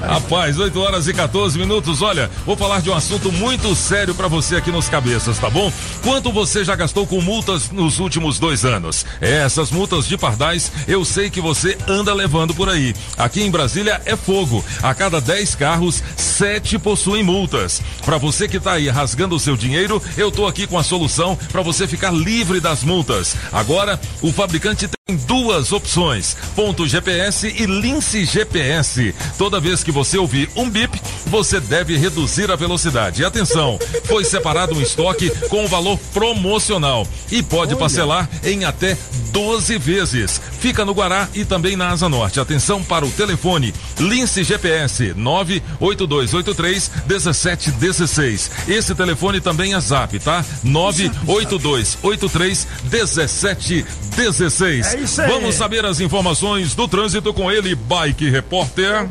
[0.00, 2.00] Rapaz, 8 horas e 14 minutos.
[2.00, 5.70] Olha, vou falar de um assunto muito sério pra você aqui nos cabeças, tá bom?
[6.02, 9.04] Quanto você já gastou com multas nos últimos dois anos?
[9.20, 12.94] É, essas multas de pardais, eu sei que você anda levando por aí.
[13.18, 14.64] Aqui em Brasília é fogo.
[14.82, 17.82] A cada 10 carros, 7 possuem multas.
[18.04, 21.38] Pra você que tá aí rasgando o seu dinheiro, eu tô aqui com a solução
[21.52, 23.36] pra você ficar livre das multas.
[23.52, 29.14] Agora, o fabricante tem duas opções: ponto GPS e lince GPS.
[29.38, 33.22] Toda vez que você ouvir um bip, você você deve reduzir a velocidade.
[33.22, 37.80] E atenção, foi separado um estoque com valor promocional e pode Olha.
[37.80, 38.98] parcelar em até
[39.30, 40.40] 12 vezes.
[40.58, 42.40] Fica no Guará e também na Asa Norte.
[42.40, 48.50] Atenção para o telefone Lince GPS 98283 1716.
[48.66, 50.44] Esse telefone também é Zap, tá?
[50.64, 54.95] 98283 1716.
[54.96, 55.28] É isso aí.
[55.28, 59.06] Vamos saber as informações do trânsito com ele, Bike Repórter.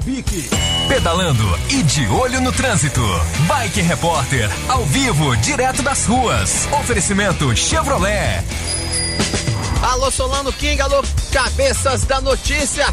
[0.88, 3.02] Pedalando e de olho no trânsito.
[3.48, 6.68] Bike Repórter, ao vivo, direto das ruas.
[6.72, 8.44] Oferecimento Chevrolet.
[9.84, 12.88] Alô Solano King, alô cabeças da notícia.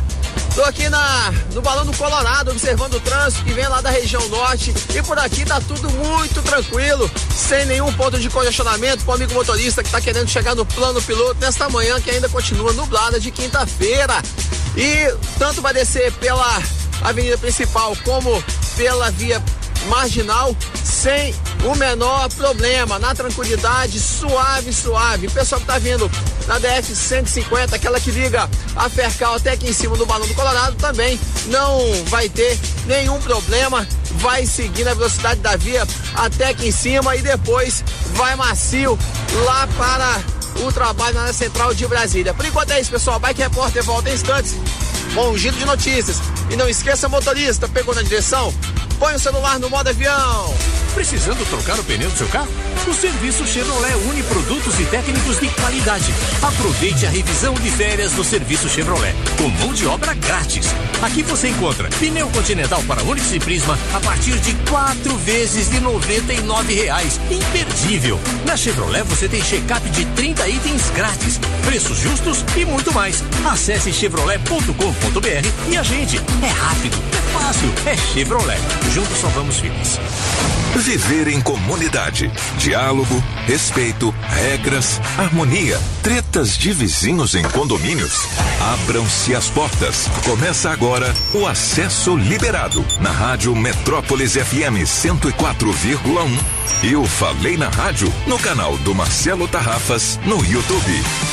[0.54, 4.26] Tô aqui na, no Balão do Colorado, observando o trânsito que vem lá da região
[4.28, 4.72] norte.
[4.94, 9.82] E por aqui tá tudo muito tranquilo, sem nenhum ponto de congestionamento pro amigo motorista
[9.82, 14.22] que tá querendo chegar no plano piloto nesta manhã que ainda continua nublada de quinta-feira.
[14.76, 16.62] E tanto vai descer pela
[17.02, 18.44] avenida principal como
[18.76, 19.42] pela via
[19.88, 21.34] marginal sem
[21.64, 25.26] o menor problema, na tranquilidade, suave, suave.
[25.26, 26.10] O pessoal que tá vindo
[26.46, 30.34] na DF 150, aquela que liga a Fercal até aqui em cima do Balão do
[30.34, 33.86] Colorado, também não vai ter nenhum problema.
[34.16, 37.84] Vai seguir na velocidade da via até aqui em cima e depois
[38.14, 38.98] vai macio
[39.44, 40.20] lá para
[40.64, 42.34] o trabalho na central de Brasília.
[42.34, 43.18] Por enquanto é isso, pessoal.
[43.18, 44.54] Bike Repórter volta em instantes
[45.20, 46.18] um giro de notícias.
[46.50, 48.52] E não esqueça, motorista, pegou na direção?
[49.02, 50.54] Põe o celular no modo avião.
[50.94, 52.48] Precisando trocar o pneu do seu carro?
[52.86, 56.12] O serviço Chevrolet une produtos e técnicos de qualidade.
[56.42, 60.66] Aproveite a revisão de férias do serviço Chevrolet, com mão de obra grátis.
[61.00, 65.80] Aqui você encontra pneu continental para Onix e Prisma a partir de quatro vezes de
[65.80, 67.18] 99 reais.
[67.30, 68.20] Imperdível!
[68.44, 73.22] Na Chevrolet você tem check-up de 30 itens grátis, preços justos e muito mais.
[73.46, 76.18] Acesse chevrolet.com.br e a gente.
[76.42, 78.60] É rápido, é fácil, é Chevrolet.
[78.92, 79.98] Juntos salvamos vidas.
[80.82, 82.28] Viver em comunidade.
[82.58, 85.80] Diálogo, respeito, regras, harmonia.
[86.02, 88.26] Tretas de vizinhos em condomínios.
[88.74, 90.08] Abram-se as portas.
[90.24, 92.84] Começa agora o Acesso Liberado.
[93.00, 96.82] Na Rádio Metrópolis FM 104,1.
[96.82, 101.31] E o Falei na Rádio no canal do Marcelo Tarrafas no YouTube.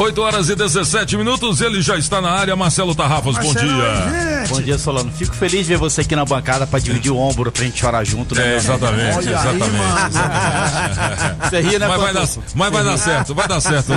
[0.00, 2.56] 8 horas e 17 minutos, ele já está na área.
[2.56, 4.46] Marcelo Tarrafas, bom dia.
[4.48, 5.12] Bom dia, Solano.
[5.12, 8.02] Fico feliz de ver você aqui na bancada pra dividir o ombro pra gente chorar
[8.02, 8.54] junto, né?
[8.54, 9.70] É, exatamente, Olha exatamente.
[11.50, 13.92] Você ri, né, Mas vai, dar, mas vai dar certo, vai dar certo.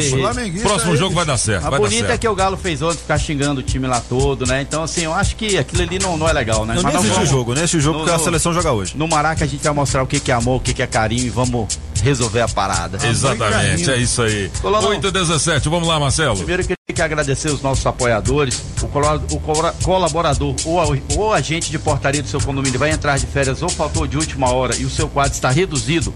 [0.61, 1.67] Próximo jogo vai dar certo.
[1.67, 2.21] A vai dar bonita é certo.
[2.21, 4.61] que o Galo fez ontem ficar xingando o time lá todo, né?
[4.61, 6.75] Então, assim, eu acho que aquilo ali não, não é legal, né?
[6.75, 8.97] Não, nem nós assiste o jogo, assiste o jogo, porque a seleção joga hoje.
[8.97, 10.87] No Maraca a gente vai mostrar o que que é amor, o que que é
[10.87, 11.67] carinho e vamos
[12.03, 12.97] resolver a parada.
[13.07, 14.51] Exatamente, é isso aí.
[14.61, 14.87] Solano.
[14.89, 16.35] 8 e 17, vamos lá, Marcelo.
[16.37, 19.39] Primeiro eu queria que agradecer os nossos apoiadores, o, colo- o
[19.83, 24.05] colaborador ou, ou agente de portaria do seu condomínio vai entrar de férias ou faltou
[24.05, 26.13] de última hora e o seu quadro está reduzido.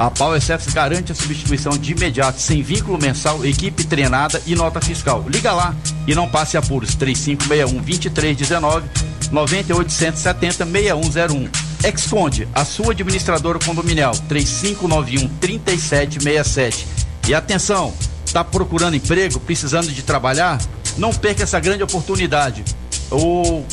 [0.00, 4.80] A Power SF garante a substituição de imediato, sem vínculo mensal, equipe treinada e nota
[4.80, 5.22] fiscal.
[5.28, 6.96] Liga lá e não passe apuros.
[6.96, 8.84] 3561-2319,
[9.30, 11.50] 9870-6101.
[11.84, 14.14] Exconde, a sua administradora condominial.
[14.26, 16.86] 3591-3767.
[17.28, 17.92] E atenção,
[18.24, 20.58] está procurando emprego, precisando de trabalhar?
[20.96, 22.64] Não perca essa grande oportunidade.
[23.10, 23.64] O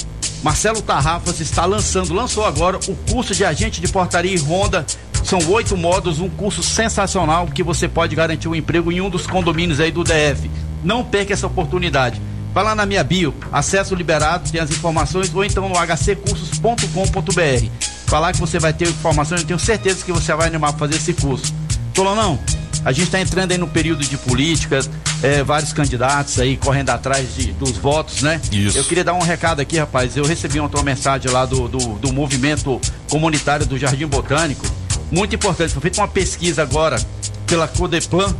[0.43, 4.85] Marcelo Tarrafas está lançando, lançou agora o curso de agente de portaria e ronda.
[5.23, 9.25] São oito módulos, um curso sensacional que você pode garantir um emprego em um dos
[9.27, 10.49] condomínios aí do DF.
[10.83, 12.21] Não perca essa oportunidade.
[12.53, 17.67] Vai lá na minha bio, acesso liberado, tem as informações, ou então no hccursos.com.br.
[18.05, 20.95] Falar que você vai ter informações, eu tenho certeza que você vai animar para fazer
[20.95, 21.53] esse curso.
[22.01, 22.37] Solonão,
[22.85, 24.87] a gente está entrando aí no período de políticas,
[25.23, 28.39] é, vários candidatos aí correndo atrás de- dos votos, né?
[28.51, 28.77] Isso.
[28.77, 30.15] Eu queria dar um recado aqui, rapaz.
[30.15, 32.79] Eu recebi uma outra mensagem lá do, do, do movimento
[33.09, 34.63] comunitário do Jardim Botânico.
[35.11, 35.73] Muito importante.
[35.73, 37.03] Foi feita uma pesquisa agora
[37.47, 38.35] pela Codeplan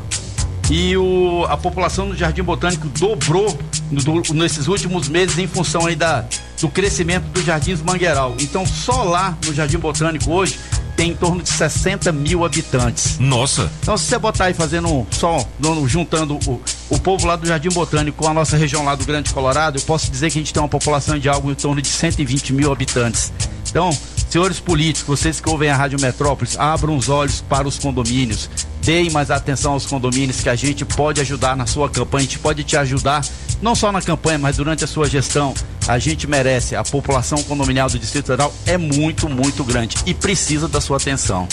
[0.70, 3.58] e o, a população do Jardim Botânico dobrou
[3.90, 6.24] no- do- nesses últimos meses em função aí da,
[6.60, 8.36] do crescimento dos Jardins Mangueiral.
[8.40, 10.60] Então, só lá no Jardim Botânico hoje
[10.96, 13.20] tem em torno de 60 mil habitantes.
[13.20, 13.72] Nossa.
[13.82, 15.48] Então, se você botar aí fazendo um, só
[15.86, 16.60] juntando o,
[16.90, 19.84] o povo lá do Jardim Botânico com a nossa região lá do Grande Colorado, eu
[19.84, 22.72] posso dizer que a gente tem uma população de algo em torno de 120 mil
[22.72, 23.32] habitantes.
[23.70, 23.96] Então,
[24.28, 28.50] senhores políticos, vocês que ouvem a Rádio Metrópolis, abram os olhos para os condomínios.
[28.82, 32.40] Deem mais atenção aos condomínios que a gente pode ajudar na sua campanha, a gente
[32.40, 33.24] pode te ajudar,
[33.62, 35.54] não só na campanha, mas durante a sua gestão.
[35.88, 36.76] A gente merece.
[36.76, 41.48] A população condominial do Distrito Federal é muito, muito grande e precisa da sua atenção.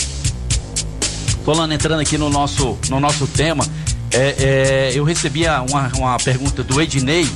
[1.43, 3.65] Solano, entrando aqui no nosso, no nosso tema,
[4.11, 7.27] é, é, eu recebi a- uma, uma pergunta do Ednei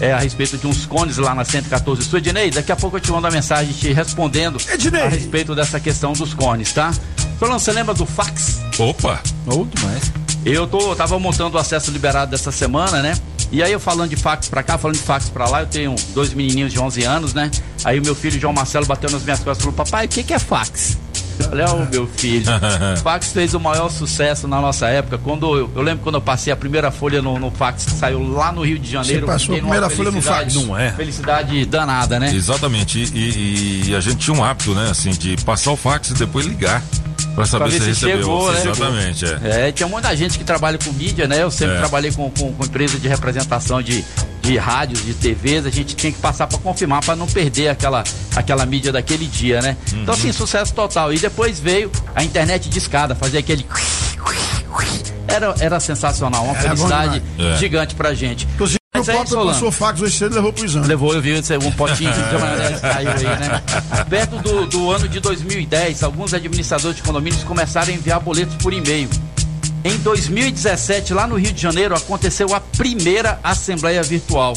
[0.00, 2.18] é, a respeito de uns cones lá na 114 Sul.
[2.18, 4.58] Ednei, daqui a pouco eu te mando uma mensagem te respondendo
[5.06, 6.92] a respeito dessa questão dos cones, tá?
[7.38, 8.60] Solano, você lembra do fax?
[8.78, 9.20] Opa!
[9.46, 10.12] Ou demais.
[10.44, 13.16] Eu tô, tava montando o acesso liberado dessa semana, né?
[13.54, 15.94] E aí eu falando de fax pra cá, falando de fax pra lá, eu tenho
[16.12, 17.50] dois menininhos de 11 anos, né?
[17.84, 20.24] Aí o meu filho João Marcelo bateu nas minhas costas e falou: Papai, o que,
[20.24, 20.98] que é fax?
[21.38, 22.44] Eu falei, ô meu filho,
[23.02, 25.18] fax fez o maior sucesso na nossa época.
[25.18, 28.22] Quando eu, eu lembro quando eu passei a primeira folha no, no fax que saiu
[28.22, 29.26] lá no Rio de Janeiro.
[29.26, 30.54] Você passou a primeira folha no fax.
[30.54, 30.92] Não é.
[30.92, 32.32] Felicidade danada, né?
[32.34, 32.98] Exatamente.
[33.00, 36.14] E, e- e a gente tinha um hábito, né, assim, de passar o fax e
[36.14, 36.82] depois ligar
[37.34, 38.16] pra saber Pra se se recebeu.
[38.18, 38.60] chegou, né?
[38.60, 39.68] Exatamente, é.
[39.68, 41.42] É, tinha muita gente que trabalha com mídia, né?
[41.42, 41.78] Eu sempre É.
[41.78, 44.04] trabalhei com, com, com empresa de representação de,
[44.42, 45.66] de rádios, de TVs.
[45.66, 48.04] A gente tinha que passar para confirmar, para não perder aquela,
[48.36, 49.76] aquela mídia daquele dia, né?
[49.88, 50.20] Então, Uhum.
[50.20, 51.12] assim, sucesso total.
[51.12, 53.66] E depois veio a internet de escada, fazer aquele.
[55.26, 57.22] Era, era sensacional, uma Era felicidade.
[57.38, 57.56] É.
[57.56, 58.46] gigante pra gente.
[58.96, 60.86] O Solano, passou fax hoje cedo levou pro exame.
[60.86, 63.62] Levou, eu vi um potinho de maionese caiu aí, né?
[64.08, 68.72] Perto do, do ano de 2010, alguns administradores de condomínios começaram a enviar boletos por
[68.72, 69.10] e-mail.
[69.82, 74.54] Em 2017, lá no Rio de Janeiro, aconteceu a primeira Assembleia Virtual.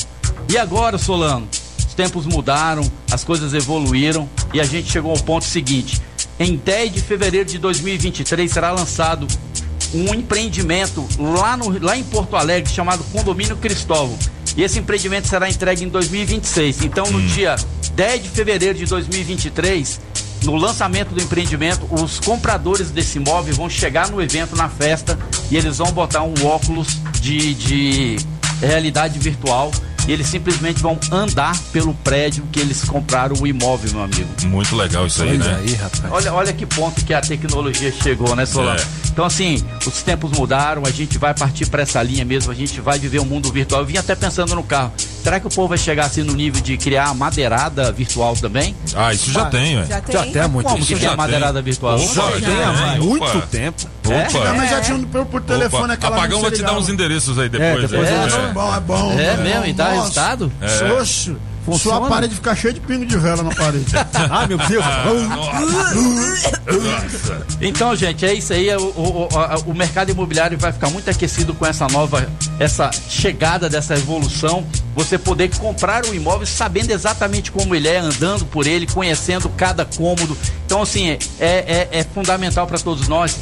[0.48, 1.48] E agora, Solano?
[1.80, 6.00] Os tempos mudaram, as coisas evoluíram e a gente chegou ao ponto seguinte.
[6.40, 9.28] Em 10 de fevereiro de 2023 será lançado
[9.94, 14.18] um empreendimento lá, no, lá em Porto Alegre chamado Condomínio Cristóvão.
[14.56, 16.84] E esse empreendimento será entregue em 2026.
[16.84, 17.56] Então, no dia
[17.94, 20.00] 10 de fevereiro de 2023,
[20.44, 25.18] no lançamento do empreendimento, os compradores desse imóvel vão chegar no evento, na festa,
[25.52, 28.16] e eles vão botar um óculos de, de
[28.62, 29.72] realidade virtual.
[30.08, 34.28] E eles simplesmente vão andar pelo prédio que eles compraram o imóvel, meu amigo.
[34.46, 35.62] Muito legal isso aí, né?
[36.10, 38.80] Olha, olha que ponto que a tecnologia chegou, né, Solano?
[38.80, 38.86] É.
[39.12, 42.80] Então, assim, os tempos mudaram, a gente vai partir para essa linha mesmo, a gente
[42.80, 43.82] vai viver um mundo virtual.
[43.82, 44.94] Eu vim até pensando no carro.
[45.28, 48.74] Será que o povo vai chegar assim no nível de criar madeirada virtual também?
[48.96, 49.86] Ah, isso já tem, ué.
[49.86, 50.88] Já Já tem há muito Como isso.
[50.88, 51.98] que tem já a madeirada virtual?
[52.00, 52.96] Opa, Já tem, tem, há opa.
[53.04, 53.88] muito tempo.
[54.10, 54.24] É?
[54.24, 56.16] Antigamente já tinha por, por telefone Opa, aquela.
[56.16, 57.90] Apagão vai te dar uns endereços aí depois.
[57.90, 58.14] depois é.
[58.14, 59.12] eu- É, bom, é bom.
[59.20, 59.44] É bom.
[59.44, 59.66] mesmo?
[59.66, 59.98] E dá Nossa.
[60.00, 60.52] resultado?
[60.62, 60.94] É.
[60.94, 61.36] Oxe,
[61.68, 61.98] Funciona?
[62.00, 63.86] Sua parede fica cheia de pingo de vela na parede.
[64.32, 64.84] Ah, meu Deus.
[67.62, 68.74] Então, gente, é isso aí.
[68.76, 72.28] O, o, o- o mercado imobiliário vai ficar muito aquecido com essa nova,
[72.60, 74.66] essa chegada dessa evolução.
[74.96, 79.84] Você poder comprar o imóvel sabendo exatamente como ele é, andando por ele, conhecendo cada
[79.86, 80.38] cômodo.
[80.66, 83.38] Então, assim, é, é, é fundamental para todos nós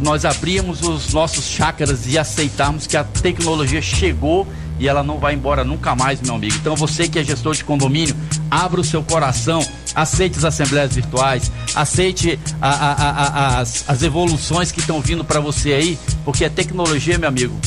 [0.00, 4.46] nós abrirmos os nossos chácaras e aceitarmos que a tecnologia chegou
[4.78, 6.54] e ela não vai embora nunca mais, meu amigo.
[6.56, 8.14] Então você que é gestor de condomínio,
[8.50, 14.70] abra o seu coração, aceite as assembleias virtuais, aceite a- a- a- as, as evoluções
[14.72, 17.58] que estão vindo para você aí, porque a tecnologia, meu amigo,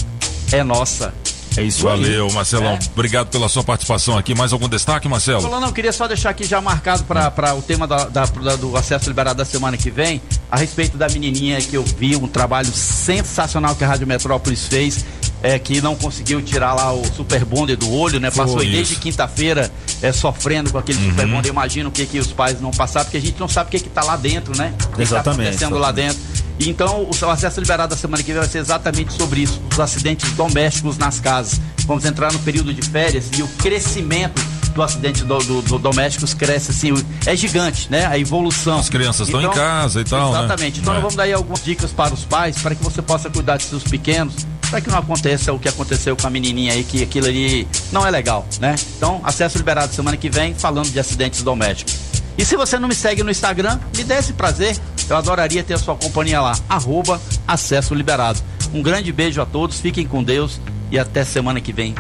[0.52, 1.14] é nossa.
[1.58, 2.78] É isso, valeu, Marcelão.
[2.94, 4.36] Obrigado pela sua participação aqui.
[4.36, 5.42] Mais algum destaque, Marcelo?
[5.42, 8.78] Falando, não, queria só deixar aqui já marcado para o tema da- da- da- do
[8.78, 12.72] acesso liberado da semana que vem, a respeito da menininha que eu vi, um trabalho
[12.72, 15.04] sensacional que a Rádio Metrópolis fez,
[15.42, 18.30] é, que não conseguiu tirar lá o super bonder do olho, né?
[18.32, 19.02] Passou aí desde isso.
[19.02, 19.72] quinta-feira
[20.02, 21.10] é, sofrendo com aquele Uhum.
[21.12, 21.48] super bonder.
[21.50, 23.72] Eu imagino o que, que os pais não passaram, porque a gente não sabe o
[23.72, 24.74] que que tá lá dentro, né?
[24.84, 26.20] O que que Exatamente, tá acontecendo lá dentro.
[26.60, 29.80] Então, o seu acesso liberado da semana que vem vai ser exatamente sobre isso, os
[29.80, 31.62] acidentes domésticos nas casas.
[31.86, 34.42] Vamos entrar no período de férias e o crescimento
[34.76, 36.94] do acidente do, do- do domésticos cresce assim,
[37.26, 38.06] é gigante, né?
[38.06, 38.78] A evolução.
[38.78, 40.40] As crianças estão em casa e tal, né?
[40.40, 40.80] Exatamente.
[40.82, 40.96] Então, É.
[40.96, 43.64] nós vamos dar aí algumas dicas para os pais, para que você possa cuidar de
[43.64, 44.34] seus pequenos,
[44.70, 48.06] para que não aconteça o que aconteceu com a menininha aí, que aquilo ali não
[48.06, 48.76] é legal, né?
[48.98, 51.98] Então, acesso liberado semana que vem, falando de acidentes domésticos.
[52.38, 54.78] E se você não me segue no Instagram, me dê esse prazer.
[55.10, 56.58] Eu adoraria ter a sua companhia lá.
[56.70, 58.40] Arroba Acesso Liberado.
[58.74, 61.96] Um grande beijo a todos, fiquem com Deus e até semana que vem.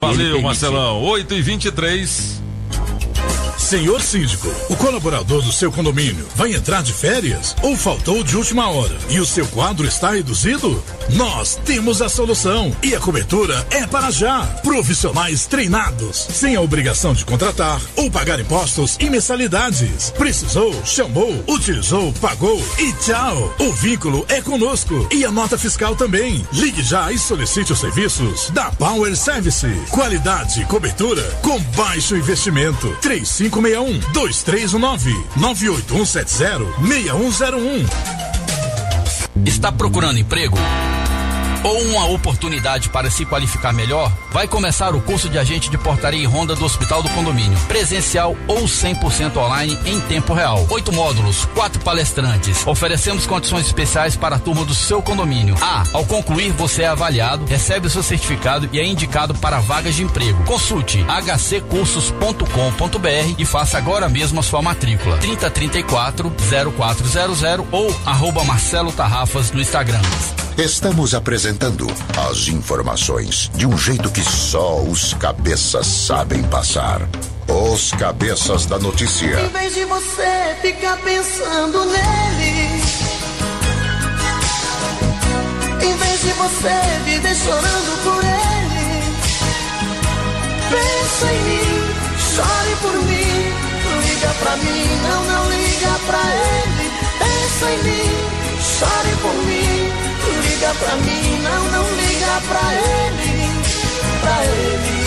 [0.00, 0.40] Valeu.
[0.40, 1.02] Marcelão.
[1.02, 2.47] 8 e 23
[3.68, 8.70] Senhor síndico, o colaborador do seu condomínio vai entrar de férias ou faltou de última
[8.70, 10.82] hora e o seu quadro está reduzido?
[11.10, 14.40] Nós temos a solução e a cobertura é para já.
[14.62, 20.12] Profissionais treinados, sem a obrigação de contratar ou pagar impostos e mensalidades.
[20.16, 23.54] Precisou, chamou, utilizou, pagou e tchau.
[23.58, 26.46] O vínculo é conosco e a nota fiscal também.
[26.54, 29.66] Ligue já e solicite os serviços da Power Service.
[29.90, 32.96] Qualidade e cobertura com baixo investimento.
[33.60, 37.86] 3561-2319 98170-6101.
[39.44, 40.56] Está procurando emprego?
[41.62, 44.12] Ou uma oportunidade para se qualificar melhor?
[44.30, 48.36] Vai começar o curso de agente de portaria e ronda do Hospital do Condomínio, presencial
[48.46, 50.66] ou 100% online em tempo real.
[50.70, 52.66] Oito módulos, quatro palestrantes.
[52.66, 55.56] Oferecemos condições especiais para a turma do seu condomínio.
[55.60, 59.94] Ah, ao concluir você é avaliado, recebe o seu certificado e é indicado para vagas
[59.94, 60.44] de emprego.
[60.44, 65.18] Consulte hccursos.com.br e faça agora mesmo a sua matrícula.
[65.18, 66.32] 3034
[66.76, 70.00] 0400 ou arroba Marcelo Tarrafas no Instagram.
[70.58, 71.86] Estamos apresentando
[72.28, 77.08] as informações de um jeito que só os cabeças sabem passar.
[77.46, 79.40] Os cabeças da notícia.
[79.40, 82.82] Em vez de você ficar pensando nele,
[85.80, 86.74] em vez de você
[87.04, 89.02] viver chorando por ele,
[90.70, 91.94] pensa em mim,
[92.34, 93.54] chore por mim,
[94.08, 96.90] liga pra mim, não, não liga pra ele,
[97.20, 98.10] pensa em mim,
[98.60, 100.07] chore por mim,
[100.58, 103.48] liga pra mim, não, não liga pra ele,
[104.20, 104.98] pra ele,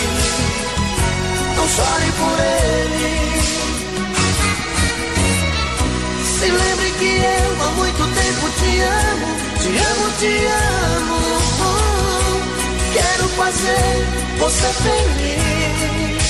[1.56, 3.12] não chore por ele.
[6.24, 9.28] Se lembre que eu há muito tempo te amo,
[9.60, 10.32] te amo, te
[10.96, 11.20] amo.
[12.94, 14.06] Quero fazer
[14.38, 16.22] você feliz.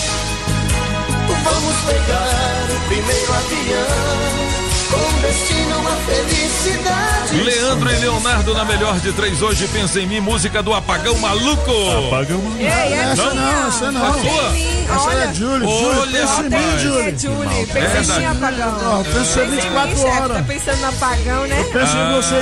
[1.44, 4.51] Vamos pegar o primeiro avião
[4.92, 7.42] com destino à felicidade.
[7.42, 11.70] Leandro e Leonardo na melhor de três hoje, pensa em mim, música do Apagão Maluco.
[12.08, 12.58] Apagão Maluco.
[12.60, 13.34] Ei, é Essa minha.
[13.34, 14.12] não, essa não.
[14.12, 15.18] Pensa em mim, Essa olha.
[15.24, 15.66] é Julie.
[15.66, 16.78] Olha, Julie, pensa em mim.
[16.78, 17.08] Julie.
[17.08, 18.78] É, Julie, pensa em mim, apagão.
[19.00, 20.36] Ó, pensa em mim, 24 chefe, horas.
[20.36, 21.64] Tá pensando no apagão, né?
[21.72, 22.34] Pensa em você,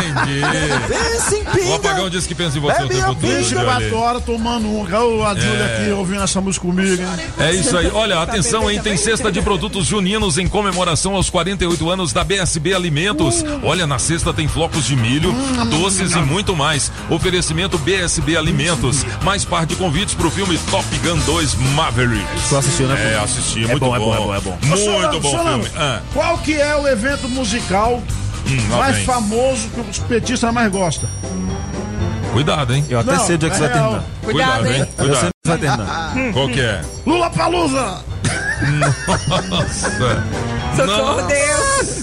[0.00, 0.40] Entendi.
[0.88, 1.76] Pensa em O pinga.
[1.76, 3.18] Apagão disse que pensa em você o tempo a todo.
[3.20, 3.94] 24 Julie.
[3.94, 4.80] horas tomando um.
[4.80, 5.82] Olha a Júlia É.
[5.82, 7.08] aqui ouvindo essa música comigo, hein?
[7.38, 7.90] É isso aí.
[7.92, 8.80] Olha, atenção, hein?
[8.80, 13.44] Tem cesta de produtos juninos em comemoração aos 48 anos da BSB Alimentos.
[13.62, 15.32] Olha, na cesta tem flocos de milho,
[15.68, 16.92] doces e muito mais.
[17.08, 19.04] Oferecimento BSB Alimentos.
[19.22, 22.24] Mais par de convites pro filme Top Gun 2 Maverick.
[22.48, 23.14] Tu assistiu, né?
[23.14, 23.64] É, assisti.
[23.64, 24.58] É muito bom, é bom, é bom, é bom.
[24.62, 25.78] Muito Solano, bom Solano, filme.
[25.78, 28.00] Ah, Qual que é o evento musical
[28.46, 29.04] hum, mais vem.
[29.06, 31.08] famoso que os petistas mais gostam?
[32.32, 32.84] Cuidado, hein?
[32.88, 33.90] Eu até Não, sei onde é que é você vai real.
[33.90, 34.04] terminar.
[34.22, 34.72] Cuidado, hein?
[34.72, 35.24] Eu sei Cuidado.
[35.26, 36.32] onde você vai terminar.
[36.32, 36.80] Qual que é?
[37.04, 38.04] Lula Palusa!
[39.48, 40.24] Nossa.
[40.76, 42.00] Socorro, Deus.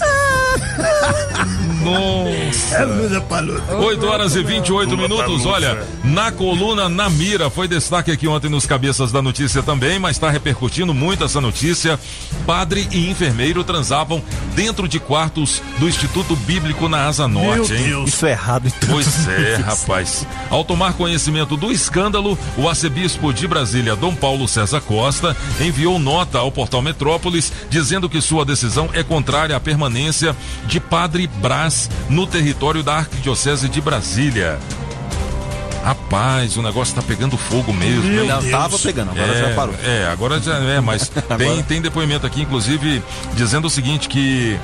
[1.82, 2.76] Nossa.
[2.76, 3.76] É Lula Palusa.
[3.76, 5.46] 8 horas e 28 minutos.
[5.46, 10.16] Olha, na coluna Na Mira foi destaque aqui ontem nos cabeças da notícia também, mas
[10.16, 11.98] está repercutindo muito essa notícia.
[12.46, 14.22] Padre e enfermeiro transavam
[14.54, 18.04] dentro de quartos do Instituto Bíblico na Asa Norte, hein?
[18.06, 20.26] Isso é errado em todos Pois é, rapaz.
[20.50, 26.38] Ao tomar conhecimento do escândalo, o arcebispo de Brasília, Dom Paulo César Costa, enviou nota
[26.38, 30.34] ao portal Metrópolis dizendo que sua decisão é contrária à permanência
[30.66, 31.68] de Padre Brás
[32.08, 34.58] no território da Arquidiocese de Brasília.
[35.84, 38.04] Rapaz, o negócio tá pegando fogo mesmo.
[38.04, 38.26] Meu?
[38.26, 38.50] Não, Deus.
[38.50, 39.74] tava pegando, agora é, já parou.
[39.82, 43.02] É, agora já é, mas tem, tem depoimento aqui, inclusive,
[43.34, 44.58] dizendo o seguinte: que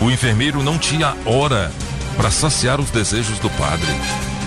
[0.00, 1.70] o enfermeiro não tinha hora
[2.16, 3.86] para saciar os desejos do padre.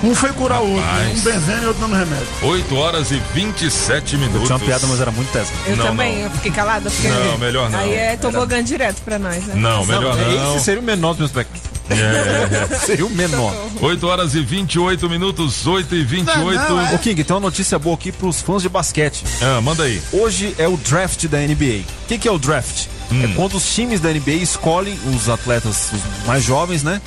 [0.04, 1.20] Um foi curar o outro, Rapaz.
[1.20, 2.28] um benzendo e outro dando remédio.
[2.42, 4.48] 8 horas e 27 minutos.
[4.48, 5.52] Tinha uma piada, mas era muito tesa.
[5.68, 6.24] Eu Não, também, não.
[6.24, 6.90] eu fiquei calada.
[6.90, 7.80] Porque Não, melhor não.
[7.80, 9.54] Aí é tobogã direto pra nós, né?
[9.56, 10.56] Não, melhor não.
[10.56, 11.62] Esse seria o menor dos meus pecados.
[11.92, 13.54] É, Seria o menor.
[13.82, 16.40] 8 horas e 28 minutos, 8 e 28.
[16.40, 16.96] Não, não, é.
[16.96, 19.24] Ô King, tem uma notícia boa aqui pros fãs de basquete.
[19.42, 20.02] Ah, manda aí.
[20.14, 21.82] Hoje é o draft da NBA.
[22.04, 22.86] O que, que é o draft?
[23.12, 23.24] Hum.
[23.26, 27.02] É quando os times da NBA escolhem os atletas os mais jovens, né?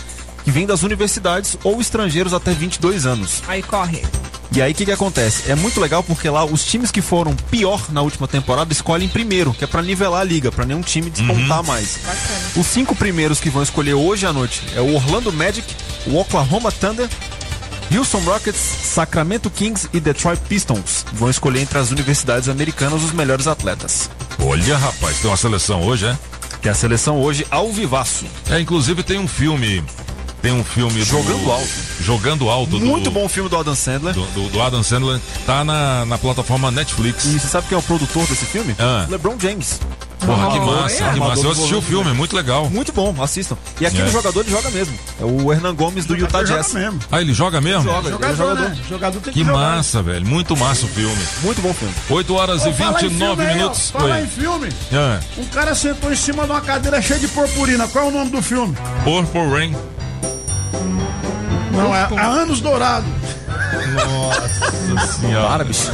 [0.45, 3.43] Que vêm das universidades ou estrangeiros até 22 anos.
[3.49, 4.03] Aí corre.
[4.53, 5.51] E aí o que, que acontece?
[5.51, 9.53] É muito legal porque lá os times que foram pior na última temporada escolhem primeiro,
[9.53, 11.99] que é pra nivelar a liga, pra nenhum time despontar mais.
[12.55, 15.66] Os cinco primeiros que vão escolher hoje à noite é o Orlando Magic,
[16.07, 17.09] o Oklahoma Thunder,
[17.93, 21.05] Houston Rockets, Sacramento Kings e Detroit Pistons.
[21.12, 24.09] Vão escolher entre as universidades americanas os melhores atletas.
[24.39, 26.19] Olha, rapaz, tem uma seleção hoje, é?
[26.62, 28.25] Que é a seleção hoje ao vivaço.
[28.49, 29.83] É, inclusive tem um filme.
[30.45, 31.69] Tem um filme do- Jogando Alto.
[32.01, 34.12] Jogando alto do, Muito bom filme do Adam Sandler.
[34.12, 35.19] do, do- do Adam Sandler.
[35.47, 37.25] Tá na, na plataforma Netflix.
[37.25, 38.77] E você sabe quem é o produtor desse filme?
[38.79, 39.07] Ah.
[39.09, 39.81] LeBron James.
[40.21, 41.41] Porra, que massa, que Armador massa.
[41.41, 42.69] Eu do assisti o filme, muito legal.
[42.71, 43.57] Muito bom, assistam.
[43.81, 44.11] E aquele É.
[44.12, 44.95] jogador ele joga mesmo.
[45.21, 46.73] É o Hernan Gomes do Utah Jazz.
[46.75, 46.99] mesmo.
[47.11, 47.83] Ah, ele joga mesmo?
[47.85, 48.69] Joga, ele é Jogador, jogador.
[48.71, 48.79] né?
[48.89, 49.59] Jogador tem Que que jogar.
[49.77, 50.27] massa, velho.
[50.27, 51.23] Muito massa o filme.
[51.43, 51.95] Muito bom filme.
[52.11, 53.91] 8 horas e Ô, fala em 29 filme aí, minutos.
[53.91, 54.21] Fala Oi.
[54.23, 54.69] em filme.
[54.95, 57.87] Ah, Um cara sentou em cima de uma cadeira cheia de purpurina.
[57.89, 58.75] Qual é o nome do filme?
[59.05, 59.77] Purple Rain.
[60.75, 61.04] Thank you.
[61.75, 63.07] Não, é A Anos Dourado.
[63.95, 65.49] Nossa senhora.
[65.49, 65.91] Para, bicho.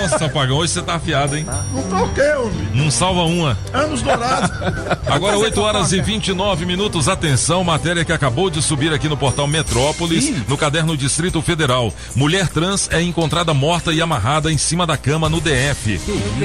[0.00, 1.46] Nossa, apagão, hoje você tá afiado, hein?
[1.72, 2.68] Não toquei, homem.
[2.74, 3.58] Não salva uma.
[3.72, 4.50] Anos dourados.
[5.06, 7.08] Agora 8 horas e 29 minutos.
[7.08, 11.92] Atenção, matéria que acabou de subir aqui no portal Metrópolis, no caderno Distrito Federal.
[12.14, 16.00] Mulher trans é encontrada morta e amarrada em cima da cama no DF.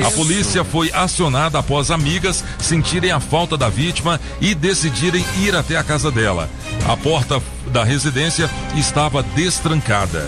[0.05, 5.77] A polícia foi acionada após amigas sentirem a falta da vítima e decidirem ir até
[5.77, 6.49] a casa dela.
[6.87, 7.41] A porta
[7.73, 10.23] da residência estava destrancada.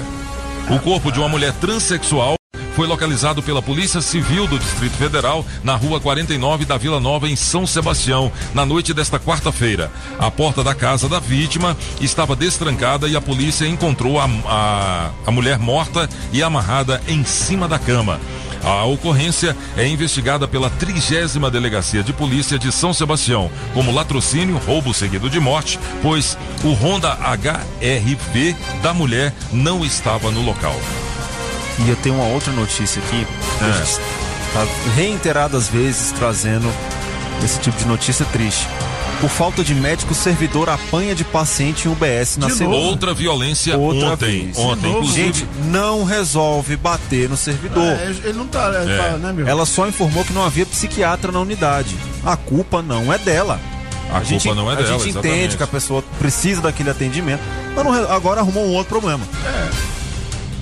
[0.70, 2.36] O corpo de uma mulher transexual
[2.76, 7.36] foi localizado pela Polícia Civil do Distrito Federal na rua 49 da Vila Nova, em
[7.36, 9.92] São Sebastião, na noite desta quarta-feira.
[10.20, 15.32] A porta da casa da vítima estava destrancada e a polícia encontrou a, a, a
[15.32, 18.20] mulher morta e amarrada em cima da cama.
[18.66, 24.92] A ocorrência é investigada pela trigésima Delegacia de Polícia de São Sebastião como latrocínio, roubo
[24.94, 30.76] seguido de morte, pois o Honda HRV da mulher não estava no local.
[31.86, 33.28] E eu tenho uma outra notícia aqui.
[33.62, 33.66] É.
[33.66, 34.26] A gente
[34.56, 34.66] Tá
[34.96, 36.72] reiteradas vezes trazendo
[37.44, 38.66] esse tipo de notícia triste.
[39.22, 42.76] Por falta de médico, servidor apanha de paciente em UBS na segunda.
[42.78, 44.46] Outra violência Outra ontem.
[44.46, 44.58] vez.
[44.58, 45.24] Ontem, inclusive.
[45.26, 47.84] Gente, não resolve bater no servidor.
[47.84, 48.98] É, ele não tá, ele É.
[48.98, 49.48] tá, né, meu?
[49.48, 51.96] Ela só informou que não havia psiquiatra na unidade.
[52.26, 53.60] A culpa não é dela.
[54.12, 55.36] A culpa não é a dela, gente exatamente.
[55.38, 57.42] entende que a pessoa precisa daquele atendimento,
[57.76, 59.26] mas não agora arrumou um outro problema.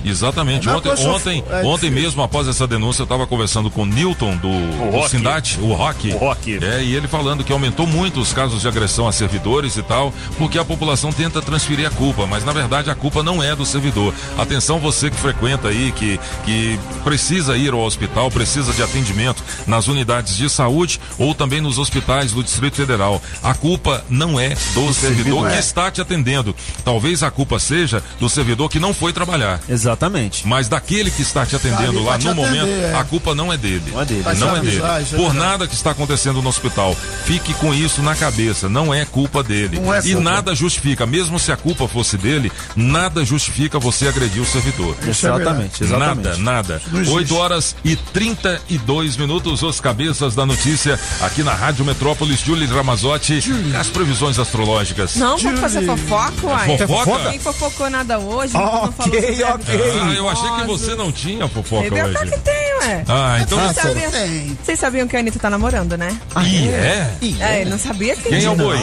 [0.04, 0.68] Exatamente.
[0.68, 1.90] É, Ontem, ontem, é ontem difícil.
[2.02, 5.10] mesmo, após essa denúncia, eu estava conversando com o Newton do, do Rock.
[5.10, 6.12] Sindate, o Rock.
[6.12, 6.58] O Rock.
[6.64, 10.12] É, e ele falando que aumentou muito os casos de agressão a servidores e tal,
[10.38, 13.64] porque a população tenta transferir a culpa, mas na verdade a culpa não é do
[13.64, 14.12] servidor.
[14.36, 19.88] Atenção você que frequenta aí, que, que precisa ir ao hospital, precisa de atendimento nas
[19.88, 23.22] unidades de saúde ou também nos hospitais do Distrito Federal.
[23.42, 25.48] A culpa não é do servidor servidor.
[25.50, 25.58] que É.
[25.60, 26.54] está te atendendo.
[26.84, 29.60] Talvez a culpa seja do servidor que não foi trabalhar.
[29.94, 30.46] Exatamente.
[30.46, 32.94] Mas daquele que está te atendendo lá te no atender, momento, é.
[32.94, 33.90] a culpa não é dele.
[33.92, 34.24] Não é dele.
[34.36, 34.82] Não é dele.
[34.82, 36.96] é Por nada que está acontecendo no hospital.
[37.24, 38.68] Fique com isso na cabeça.
[38.68, 39.78] Não é culpa dele.
[39.78, 40.20] Não é e culpa.
[40.20, 44.96] nada justifica, mesmo se a culpa fosse dele, nada justifica você agredir o servidor.
[45.06, 46.24] É Exatamente, exatamente.
[46.24, 46.82] Nada, nada.
[46.90, 47.16] Não existe.
[47.16, 53.40] 8 horas e 32 minutos, os cabeças da notícia aqui na Rádio Metrópolis, Julie Ramazotti.
[53.78, 55.16] As previsões astrológicas.
[55.16, 56.78] Não, vamos fazer fofoca, uai.
[56.78, 57.24] Fofoca?
[57.24, 58.54] Ninguém fofocou nada hoje.
[58.54, 62.10] não falou sobre Ah, eu achei que você não tinha fofoca Entendeu?
[62.10, 62.36] Claro hoje.
[62.36, 63.04] que tem, ué.
[63.08, 64.58] Ah, então Vocês Ah, sabiam, tem.
[64.64, 66.16] vocês sabiam que a Anitta tá namorando, né?
[66.44, 67.14] Ih, é?
[67.40, 68.76] É, ele não sabia que Quem é o boi?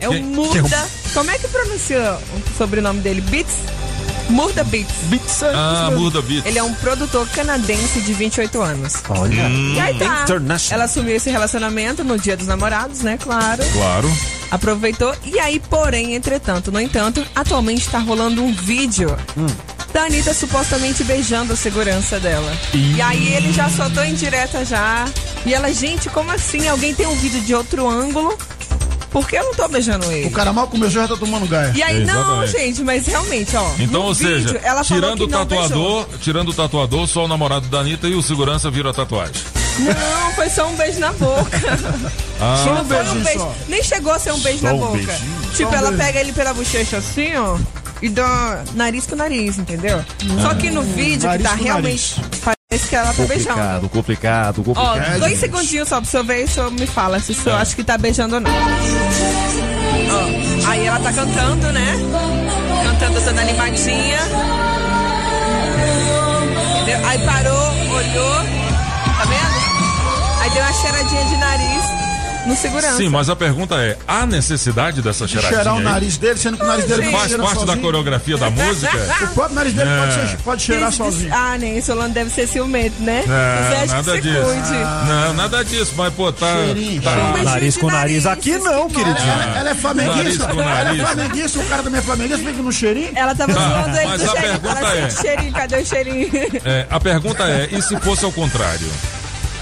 [0.00, 0.88] É o Quem- Murda.
[1.14, 3.20] Como é que pronuncia o sobrenome dele?
[3.22, 3.54] Beats?
[4.30, 4.94] Murda Beats.
[5.08, 5.42] Beats.
[5.42, 6.46] Ah, Murda Beats.
[6.46, 8.94] Ele é um produtor canadense de 28 anos.
[9.10, 9.42] Olha.
[9.44, 9.74] Hum.
[9.74, 10.22] E aí tá.
[10.22, 10.74] International.
[10.76, 13.18] Ela assumiu esse relacionamento no dia dos namorados, né?
[13.20, 13.62] Claro.
[13.72, 14.10] Claro.
[14.50, 15.14] Aproveitou.
[15.24, 19.14] E aí, porém, entretanto, no entanto, atualmente tá rolando um vídeo
[19.92, 22.52] da Anitta supostamente beijando a segurança dela.
[22.72, 22.94] Ih.
[22.96, 25.06] E aí ele já soltou em direta já.
[25.44, 26.66] E ela, gente, como assim?
[26.68, 28.36] Alguém tem um vídeo de outro ângulo?
[29.10, 30.28] Porque eu não tô beijando ele.
[30.28, 31.70] O cara mal começou já tá tomando gaia.
[31.76, 32.52] E aí, não, Exatamente.
[32.52, 33.70] gente, mas realmente, ó.
[33.78, 37.28] Então, ou vídeo, seja, ela falou tirando o não tatuador, tirando o tatuador, só o
[37.28, 39.34] namorado da Anitta e o segurança vira a tatuagem.
[39.80, 41.50] Não, foi só um beijo na boca.
[42.40, 42.56] Ah.
[42.56, 43.38] Não Só um foi beijinho beijo.
[43.40, 43.54] só.
[43.68, 44.92] Nem chegou a ser um beijo Só na um boca.
[44.96, 45.40] beijinho.
[45.54, 46.04] Tipo, Só um ela beijo.
[46.04, 47.58] pega ele pela bochecha assim, ó.
[48.02, 50.04] E dá nariz com nariz, entendeu?
[50.42, 52.20] Só que no vídeo que Nariz tá com realmente.
[52.44, 53.48] Parece que ela tá beijando.
[53.48, 55.20] Complicado, complicado, Ó, complicado.
[55.20, 57.76] dois segundinhos só pra você ver e o senhor me fala se o senhor acha
[57.76, 58.50] que tá beijando ou não.
[58.50, 58.54] Ó,
[60.68, 61.94] aí ela tá cantando, né?
[62.84, 64.18] Cantando toda animadinha.
[66.82, 67.06] Entendeu?
[67.06, 68.34] Aí parou, olhou.
[69.16, 69.62] Tá vendo?
[70.40, 71.84] Aí deu uma cheiradinha de nariz
[72.46, 72.96] no segurança.
[72.96, 75.62] Sim, mas a pergunta é: há necessidade dessa De cheiradinha?
[75.62, 75.84] cheirar o aí?
[75.84, 78.96] nariz dele, sendo que o nariz dele não Faz parte da coreografia da música?
[79.22, 80.26] O próprio nariz dele pode, É.
[80.28, 81.32] ser- pode cheirar sozinho.
[81.34, 83.22] Ah, nem isso, Solano deve ser ciumento, né?
[83.82, 84.40] Acha nada disso.
[84.42, 85.08] cuide.
[85.08, 86.54] Não, nada disso, mas pô, tá.
[86.64, 87.42] Cheirinho, tá-.
[87.44, 89.16] Nariz com nariz aqui não, queridinho.
[89.32, 90.44] Ela, ela é flamenguista.
[90.44, 93.10] Ela é flamenguista, o cara também é flamenguista, fica no cheirinho.
[93.14, 94.60] Ela tava Tá, zoando ele mas do a cheirinho.
[94.60, 96.30] pergunta Ela é- cheirinho, cadê o cheirinho?
[96.64, 98.88] É, a pergunta é: e se fosse ao contrário?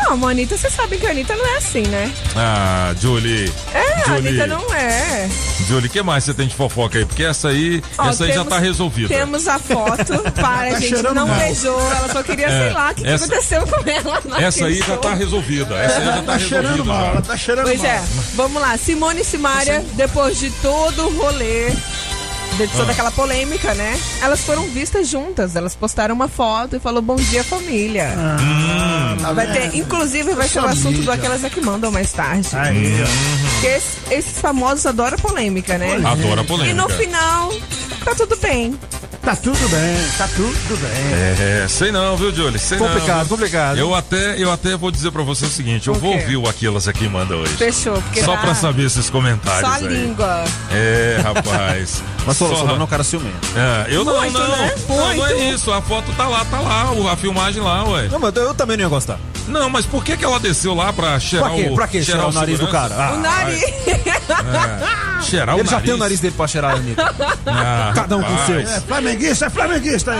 [0.05, 2.13] Não, a Anitta, você sabe que a Anitta não é assim, né?
[2.37, 3.53] Ah, Julie.
[3.73, 4.29] É, a Julie.
[4.29, 5.29] Anitta não é.
[5.69, 7.05] Julie, o que mais você tem de fofoca aí?
[7.05, 9.09] Porque essa aí, Ó, essa aí já temos- tá resolvida.
[9.09, 11.39] Temos a foto, para, Tá gente, cheirando não mal.
[11.39, 14.23] beijou, ela só queria, É, sei lá, o que, que aconteceu com ela.
[14.43, 15.75] Essa aí já tá resolvida.
[15.77, 16.85] Essa aí já tá, tá cheirando resolvida.
[16.93, 17.11] mal, já.
[17.13, 17.91] ela tá cheirando Pois mal.
[17.91, 18.03] é,
[18.35, 18.77] vamos lá.
[18.77, 21.71] Simone e Simária, depois de todo o rolê,
[22.57, 22.93] de toda Ah.
[22.93, 23.99] aquela polêmica, né?
[24.21, 25.57] Elas foram vistas juntas.
[25.57, 28.11] Elas postaram uma foto e falou bom dia, família.
[28.17, 29.35] Hum.
[29.35, 32.49] vai ter, inclusive, vai ser o assunto do Aquelas é que mandam mais tarde.
[32.51, 36.01] Porque esses, esses famosos adoram polêmica, né?
[36.05, 36.71] Adora polêmica.
[36.71, 37.53] E no final,
[38.05, 38.79] tá tudo bem.
[39.23, 40.91] Tá tudo bem, tá tudo bem.
[41.63, 42.59] É, sei não, viu, Julie?
[42.59, 43.27] Sei Complicado, não.
[43.29, 43.77] complicado.
[43.79, 46.21] Eu até, eu até vou dizer pra você o seguinte: eu O vou quê?
[46.21, 47.53] ouvir o Aquilas aqui manda hoje.
[47.55, 49.87] Fechou, porque Só tá- pra saber esses comentários Só a aí.
[49.89, 50.45] língua.
[50.73, 52.03] É, rapaz.
[52.27, 53.37] Mas Só- é um cara ciumento.
[53.57, 54.49] É, eu não, Muito, não.
[54.57, 54.75] né?
[54.89, 55.71] Não, não é isso.
[55.73, 58.09] A foto tá lá, tá lá, a filmagem lá, ué.
[58.09, 59.19] Não, mas eu também não ia gostar.
[59.49, 61.69] Não, mas por que que ela desceu lá pra cheirar Pra quê?
[61.71, 62.95] o Pra quê cheirar o nariz do cara?
[62.95, 63.63] Ah, O nariz.
[63.63, 65.85] É, cheirar Ele o já nariz.
[65.87, 67.01] tem o nariz dele pra cheirar, amigo.
[67.47, 68.61] Ah, Cada um com o seu.
[68.61, 68.81] É
[69.11, 70.19] flamenguista, é flamenguista aí.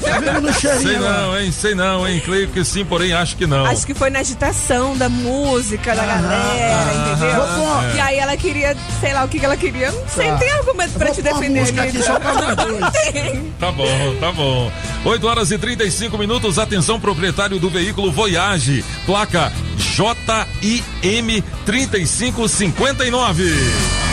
[0.00, 1.12] Tá vendo no cheirinho Sei lá.
[1.22, 1.52] não, hein?
[1.52, 2.20] Sei não, hein?
[2.24, 3.64] Creio que sim, porém acho que não.
[3.66, 7.36] Acho que foi na agitação da música da galera, entendeu?
[7.36, 9.90] Vou pôr- E aí ela queria, sei lá o que, que ela queria.
[9.90, 12.36] Não sei, não tem argumento pra te defender, música aqui só pra.
[13.58, 13.86] Tá bom,
[14.20, 14.70] tá bom.
[15.04, 16.58] 8 horas e 35 minutos.
[16.58, 18.84] Atenção, proprietário do veículo Voyage.
[19.06, 24.05] Placa JIM 3559.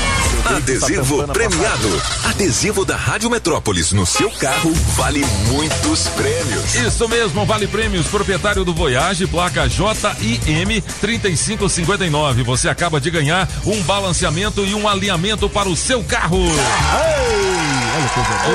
[0.45, 2.01] Adesivo premiado.
[2.25, 6.75] Adesivo da Rádio Metrópolis no seu carro vale muitos prêmios.
[6.75, 12.43] Isso mesmo, Vale Prêmios, proprietário do Voyage, placa JIM 3559.
[12.43, 16.43] Você acaba de ganhar um balanceamento e um alinhamento para o seu carro.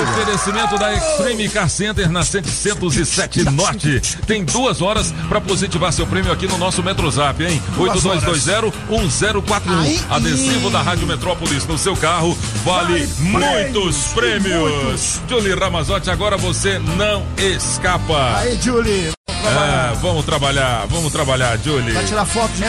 [0.03, 4.01] Oferecimento da Extreme Car Center na 707 Norte.
[4.27, 7.63] Tem duas horas para positivar seu prêmio aqui no nosso Metrozap, hein?
[7.77, 10.05] 8220-1041.
[10.11, 15.21] Adesivo da Rádio Metrópolis no seu carro vale muitos prêmios.
[15.29, 18.39] Julie Ramazotti, agora você não escapa.
[18.39, 19.18] Aí, Julie.
[19.45, 21.93] É, vamos trabalhar, vamos trabalhar, Julie.
[21.93, 22.65] Vai tirar foto de?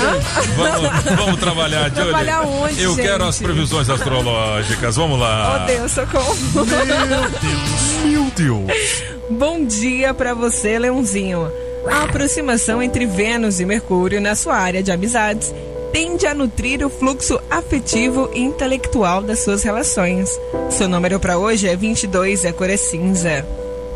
[0.55, 2.03] Vamos, vamos trabalhar, Julie.
[2.09, 3.29] Trabalhar onde, Eu quero gente?
[3.29, 4.95] as previsões astrológicas.
[4.95, 5.63] Vamos lá.
[5.63, 6.35] Oh, Deus, socorro.
[8.05, 9.03] Meu Deus.
[9.29, 11.51] Bom dia pra você, Leãozinho.
[11.89, 15.53] A aproximação entre Vênus e Mercúrio na sua área de amizades
[15.91, 20.29] tende a nutrir o fluxo afetivo e intelectual das suas relações.
[20.69, 23.45] Seu número para hoje é 22 e a cor é cinza.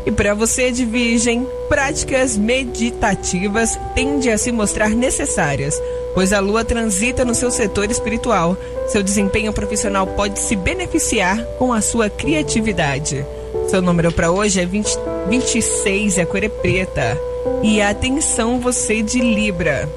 [0.06, 5.80] E para você de Virgem, práticas meditativas tendem a se mostrar necessárias,
[6.12, 8.56] pois a lua transita no seu setor espiritual.
[8.88, 13.24] Seu desempenho profissional pode se beneficiar com a sua criatividade.
[13.68, 14.94] Seu número para hoje é 20,
[15.28, 17.18] 26 e a cor é preta.
[17.62, 19.88] E atenção você de Libra.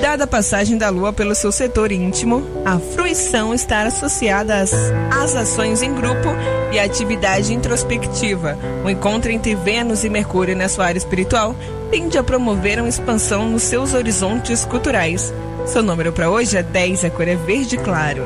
[0.00, 4.72] Dada a passagem da lua pelo seu setor íntimo, a fruição está associada às,
[5.10, 6.28] às ações em grupo
[6.72, 8.56] e à atividade introspectiva.
[8.84, 11.54] O encontro entre Vênus e Mercúrio na sua área espiritual
[11.90, 15.34] tende a promover uma expansão nos seus horizontes culturais.
[15.66, 18.22] Seu número para hoje é 10, a cor é verde claro.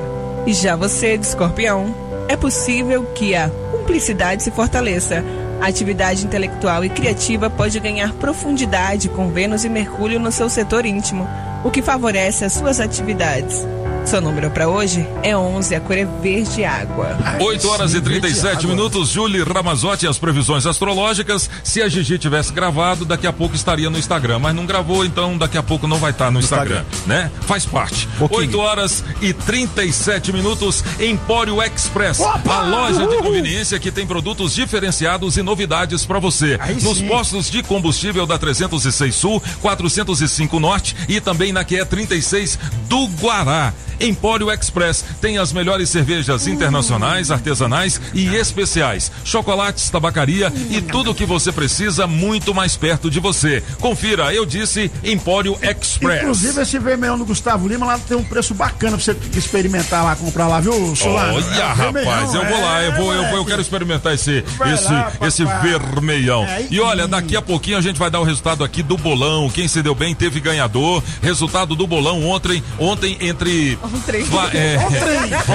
[0.47, 1.95] E já você, de escorpião,
[2.29, 5.25] é possível que a cumplicidade se fortaleça.
[5.63, 10.85] A atividade intelectual e criativa pode ganhar profundidade com Vênus e Mercúrio no seu setor
[10.85, 11.25] íntimo,
[11.63, 13.65] o que favorece as suas atividades.
[14.05, 17.17] Seu número para hoje é 11, a cor é verde água.
[17.41, 21.49] 8 horas e 37 minutos, Julie Ramazotti, as previsões astrológicas.
[21.63, 25.39] Se a Gigi tivesse gravado, daqui a pouco estaria no Instagram, mas não gravou, então
[25.39, 27.31] daqui a pouco não vai estar no Instagram, né?
[27.43, 28.09] Faz parte.
[28.21, 35.37] 8 horas e 37 minutos, Empório Express, a loja de conveniência que tem produtos diferenciados
[35.37, 36.59] e novidades para você.
[36.83, 42.59] Nos postos de combustível da 306 Sul, 405 Norte e também na QE 36
[42.89, 43.73] do Guará.
[44.03, 51.15] Empório Express tem as melhores cervejas internacionais, artesanais e especiais, chocolates, tabacaria e tudo o
[51.15, 53.63] que você precisa muito mais perto de você.
[53.81, 56.23] Confira, eu disse Empório Express.
[56.23, 60.17] Inclusive, esse vermelhão do Gustavo Lima lá tem um preço bacana pra você experimentar lá,
[60.17, 61.35] comprar lá, viu, Solano?
[61.35, 63.47] Olha, É, rapaz, eu vou lá, eu vou, eu vou, eu moleque.
[63.47, 66.45] quero experimentar esse, Vai esse, lá, esse vermelhão.
[66.45, 69.49] É, E olha, daqui a pouquinho a gente vai dar o resultado aqui do bolão.
[69.51, 71.03] Quem se deu bem teve ganhador.
[71.23, 74.23] Resultado do bolão ontem, ontem entre Ontem.
[74.25, 74.77] Va- é,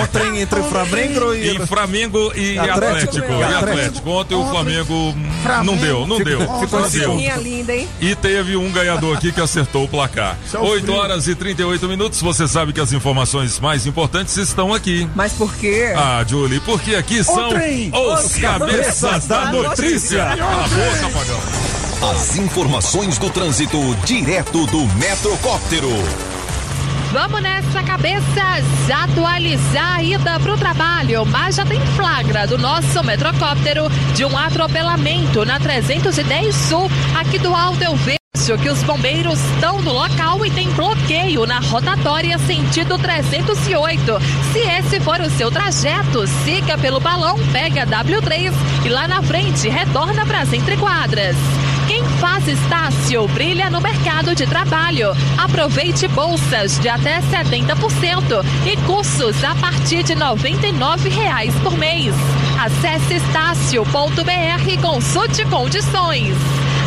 [0.01, 1.55] Ontem entre Flamengo e.
[1.57, 3.17] e Flamengo e Atlético.
[3.17, 3.31] Atlético.
[3.41, 4.09] E Atlético.
[4.11, 6.39] Ontem o Flamengo hum, não deu, não deu.
[6.59, 7.17] ficou não deu.
[7.37, 7.87] Linda, hein?
[8.01, 10.37] E teve um ganhador aqui que acertou o placar.
[10.45, 10.97] Isso é o 8 frio.
[10.97, 12.21] horas e 38 minutos.
[12.21, 15.07] Você sabe que as informações mais importantes estão aqui.
[15.15, 15.93] Mas por quê?
[15.95, 17.91] Ah, Julie, porque aqui são trem.
[17.93, 20.25] os cabeças da notícia.
[20.37, 22.11] Cala a boca, pagão.
[22.11, 25.89] As informações do trânsito direto do Metrocóptero.
[27.19, 33.03] Vamos nessa, cabeças, atualizar a ida para o trabalho, mas já tem flagra do nosso
[33.03, 36.87] metrocóptero de um atropelamento na 310 Sul,
[37.19, 38.17] aqui do Alto eu vejo
[38.61, 44.19] que os bombeiros estão no local e tem bloqueio na rotatória sentido 308.
[44.53, 48.53] Se esse for o seu trajeto, siga pelo balão, pega a W3
[48.85, 51.35] e lá na frente retorna para as entrequadras.
[52.19, 55.11] Faz Estácio brilha no mercado de trabalho.
[55.37, 62.15] Aproveite bolsas de até 70% e cursos a partir de 99 reais por mês.
[62.59, 66.35] Acesse estácio.br e consulte condições.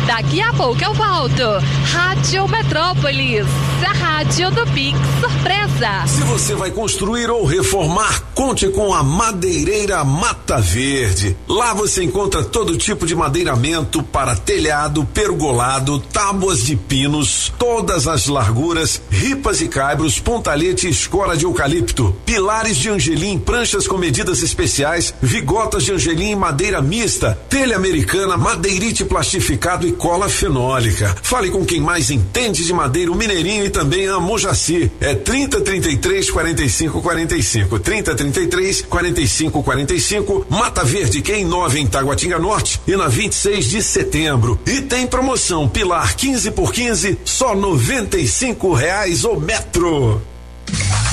[0.05, 1.43] Daqui a pouco eu volto.
[1.91, 3.45] Rádio Metrópolis,
[3.87, 6.07] a rádio do Pix Surpresa.
[6.07, 11.35] Se você vai construir ou reformar, conte com a Madeireira Mata Verde.
[11.47, 18.27] Lá você encontra todo tipo de madeiramento para telhado, pergolado, tábuas de pinos, todas as
[18.27, 24.41] larguras, ripas e caibros, pontalete e escora de eucalipto, pilares de angelim, pranchas com medidas
[24.41, 31.15] especiais, vigotas de angelim em madeira mista, telha americana, madeirite plastificado e cola fenólica.
[31.21, 34.91] Fale com quem mais entende de madeira, o Mineirinho e também a Mojaci.
[34.99, 37.79] É 30 33 45 45.
[37.79, 40.45] 30 33 45 45.
[40.49, 44.59] Mata Verde, que é em 9 em Taguatinga Norte e na 26 de setembro.
[44.65, 50.30] E tem promoção Pilar 15 por 15, só 95 reais o metro.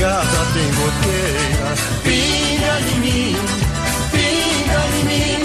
[0.00, 3.36] Tem goteira, pinga de mim,
[4.10, 5.38] pinga de mim,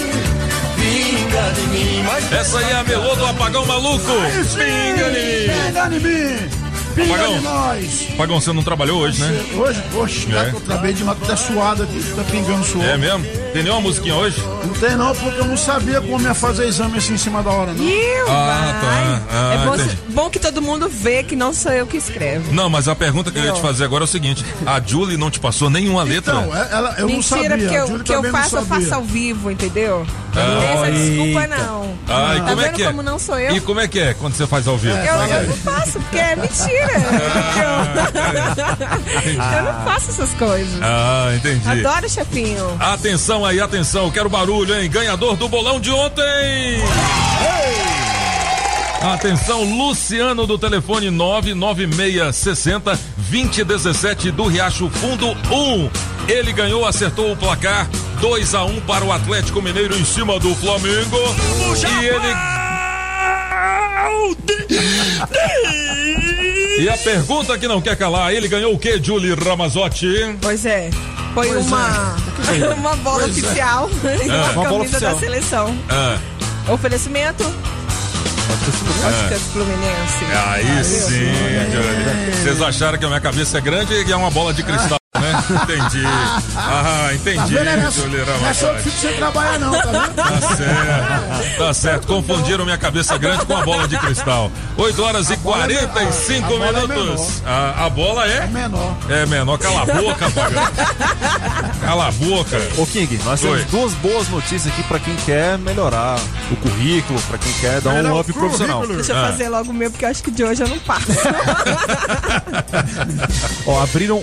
[0.76, 2.02] pinga de mim.
[2.02, 4.06] Mas Essa aí é a melô do apagão maluco.
[4.54, 5.52] Pinga de mim.
[5.52, 6.55] Pinga de mim.
[6.96, 8.06] Pinga de nós.
[8.14, 9.44] Apagão, você não trabalhou hoje, né?
[9.54, 10.50] Hoje, poxa, tá É.
[10.50, 12.84] eu acabei de matar até suado aqui, tá pingando suor.
[12.84, 13.24] É mesmo?
[13.52, 14.42] Tem nenhuma musiquinha hoje?
[14.64, 17.50] Não tem não, porque eu não sabia como ia fazer exame assim em cima da
[17.50, 17.84] hora, não.
[17.84, 19.22] Ih, Ah, tá.
[19.30, 19.94] Ah, é bom,
[20.24, 22.52] bom que todo mundo vê que não sou eu que escrevo.
[22.52, 25.16] Não, mas a pergunta que eu ia te fazer agora é o seguinte: a Julie
[25.18, 26.34] não te passou nenhuma letra?
[26.34, 27.50] Então, é- ela, eu não sabia.
[27.50, 30.06] Mentira, porque eu, que eu faço, eu faço ao vivo, entendeu?
[30.34, 31.96] Ah, não tem essa desculpa, não.
[32.08, 32.86] Ah, e tá como é vendo que é?
[32.86, 33.56] como não sou eu?
[33.56, 34.96] E como é que é quando você faz ao vivo?
[34.96, 36.85] Eu, eu não faço, porque é mentira.
[39.56, 40.80] eu não faço essas coisas.
[40.82, 41.68] Ah, entendi.
[41.68, 42.76] Adoro, chefinho.
[42.80, 44.90] Atenção aí, atenção, quero barulho, hein?
[44.90, 46.24] Ganhador do bolão de ontem!
[49.02, 52.98] Atenção, Luciano do telefone 99660
[53.30, 55.90] 2017 do Riacho Fundo 1.
[56.28, 57.88] Ele ganhou, acertou o placar
[58.20, 61.18] 2 a 1 para o Atlético Mineiro em cima do Flamengo.
[62.00, 62.34] E ele
[66.78, 70.36] E a pergunta que não quer calar, ele ganhou o que, Julie Ramazotti?
[70.40, 70.90] Pois é.
[71.34, 72.16] Foi Pois uma,
[72.48, 72.68] é.
[72.74, 73.40] uma bola Pois é.
[73.40, 74.34] oficial e Ah.
[74.34, 75.76] uma, Uma bola camisa da seleção.
[75.88, 76.18] Ah,
[76.72, 77.44] Oferecimento?
[79.04, 80.24] Óticas Fluminense.
[80.48, 80.84] aí Valeu.
[80.84, 82.42] sim.
[82.42, 84.98] Vocês acharam que a minha cabeça é grande e é uma bola de cristal?
[85.50, 86.02] Entendi.
[86.56, 87.64] Ah, Tá entendi, vendo?
[87.64, 90.14] Não é só- Julie não é só que sem trabalhar não, tá vendo?
[90.14, 92.06] Tá certo, tá certo.
[92.08, 94.50] Confundiram minha cabeça grande com a bola de cristal.
[94.76, 95.88] 8 horas e bola é menor.
[95.88, 97.42] 45 A bola é minutos.
[97.46, 98.36] A, a bola é?
[98.38, 98.96] É menor.
[99.08, 99.58] É menor.
[99.58, 100.62] Cala a boca, Pagão.
[101.80, 102.60] Cala a boca.
[102.78, 103.50] Ô King, nós Oi.
[103.50, 106.18] temos duas boas notícias aqui pra quem quer melhorar
[106.50, 108.86] o currículo, pra quem quer dar Melhorar um up profissional.
[108.86, 109.28] Deixa eu Ah.
[109.30, 111.06] fazer logo o meu, porque eu acho que de hoje eu não passo.
[113.66, 114.22] Ó, abriram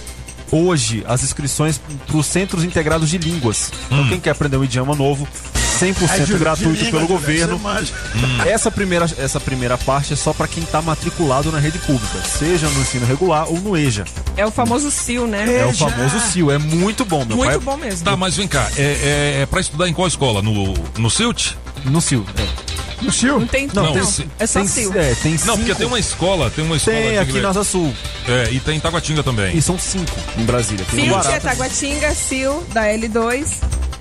[0.52, 3.72] hoje as inscrições para os Centros Integrados de Línguas.
[3.74, 3.96] Hum.
[3.96, 5.28] Então, quem quer aprender um idioma novo,
[5.80, 7.58] 100% Ai, Júlio, gratuito de língua, pelo governo.
[7.58, 8.42] Hum.
[8.46, 12.68] Essa, primeira, essa primeira parte é só para quem está matriculado na rede pública, seja
[12.70, 14.06] no ensino regular ou no EJA.
[14.38, 15.62] É o famoso CIL, né?
[15.62, 17.60] É o famoso CIL, é muito bom, meu Muito pai.
[17.60, 18.06] bom mesmo.
[18.06, 20.42] Tá, mas vem cá, é, é, é pra estudar em qual escola?
[20.42, 21.56] No, no CILT?
[21.86, 22.26] No CIL,
[23.02, 23.40] No CIL?
[23.40, 24.94] Não tem Não, não, tem- é só tem- CIL.
[24.96, 27.94] é, tem Não, porque tem uma escola, tem uma escola Tem aqui na Asa Sul.
[28.28, 29.56] É, e tem em Taguatinga também.
[29.58, 30.86] E são cinco em Brasília.
[31.10, 31.32] Guará.
[31.32, 33.46] é Taguatinga, CIL, da L2.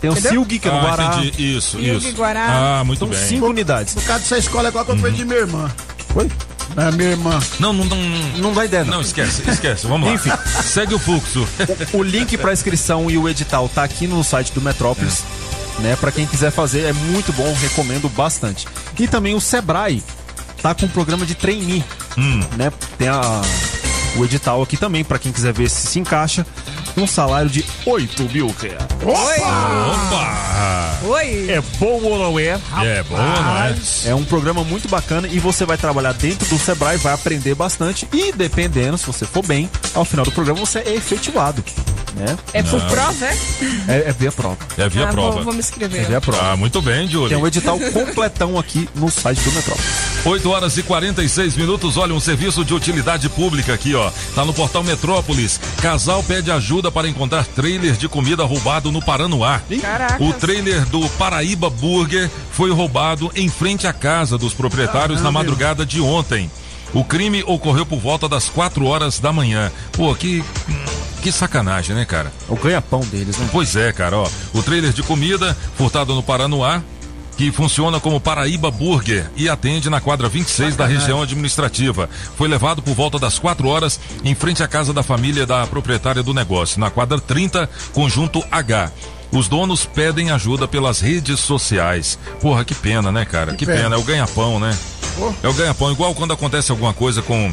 [0.01, 0.31] Tem o Entendeu?
[0.33, 1.05] CIL Geek no Ah, Guará.
[1.19, 1.57] entendi.
[1.57, 2.13] Isso, Silvio isso.
[2.13, 2.79] Guará.
[2.81, 3.19] Ah, muito São bem.
[3.29, 3.95] cinco unidades.
[3.95, 5.71] No caso dessa escola é igual que eu aprendi de minha irmã.
[6.17, 6.29] Oi?
[6.75, 7.39] É minha irmã.
[7.61, 7.97] Não, não, não.
[8.39, 8.95] Não dá ideia, não.
[8.95, 9.87] Não, esquece, esquece.
[9.87, 10.15] Vamos lá.
[10.15, 10.31] Enfim.
[10.65, 11.47] Segue o fluxo.
[11.93, 15.23] O link para inscrição e o edital tá aqui no site do Metrópolis.
[15.79, 18.69] Né, para quem quiser fazer, é muito bom, recomendo bastante.
[18.99, 20.03] E também o Sebrae
[20.63, 21.83] tá com um programa de trainee,
[22.57, 22.73] né?
[22.97, 23.21] Tem a,
[24.17, 26.47] o edital aqui também para quem quiser ver se se encaixa.
[26.97, 28.83] Um salário de 8 mil reais.
[29.03, 30.99] Opa!
[31.05, 31.51] Oi!
[31.51, 32.59] É bom ou não é?
[32.85, 33.75] É bom ou não é?
[34.05, 38.07] É um programa muito bacana e você vai trabalhar dentro do Sebrae, vai aprender bastante
[38.13, 41.65] e dependendo, se você for bem, ao final do programa você é efetivado.
[42.15, 42.37] Né?
[42.53, 42.89] É por Não.
[42.91, 43.37] prova, é?
[43.89, 44.59] É, é via prova.
[44.77, 45.31] É via Ah, prova.
[45.37, 46.03] Vou, vou me inscrever.
[46.03, 46.53] É via prova.
[46.53, 47.31] Ah, muito bem, Júlio.
[47.31, 49.91] Tem um edital completão aqui no site do Metrópolis.
[50.25, 51.97] 8 horas e 46 minutos.
[51.97, 54.11] Olha, um serviço de utilidade pública aqui, ó.
[54.35, 55.59] Tá no portal Metrópolis.
[55.81, 59.61] Casal pede ajuda para encontrar trailer de comida roubado no Paranoá.
[59.81, 60.21] Caracas.
[60.21, 65.85] O trailer do Paraíba Burger foi roubado em frente à casa dos proprietários na madrugada
[65.87, 66.51] de ontem.
[66.95, 69.71] O crime ocorreu por volta das 4 horas da manhã.
[69.93, 70.45] Pô, que.
[71.23, 72.33] Que sacanagem, né, cara?
[72.49, 73.49] O ganha-pão deles, né?
[73.53, 74.29] Pois é, cara, ó.
[74.53, 76.83] O trailer de comida, furtado no Paranoá,
[77.43, 82.09] que funciona como Paraíba Burger e atende na quadra 26 da região administrativa.
[82.37, 86.23] Foi levado por volta das 4 horas em frente à casa da família da proprietária
[86.23, 88.93] do negócio, na quadra 30, conjunto H.
[89.33, 92.17] Os donos pedem ajuda pelas redes sociais.
[92.41, 93.55] Porra, que pena, né, cara?
[93.57, 93.83] Que, pena.
[93.83, 93.97] pena.
[93.97, 94.79] É o ganha-pão, né?
[95.43, 95.91] É o ganha-pão.
[95.91, 97.53] Igual quando acontece alguma coisa com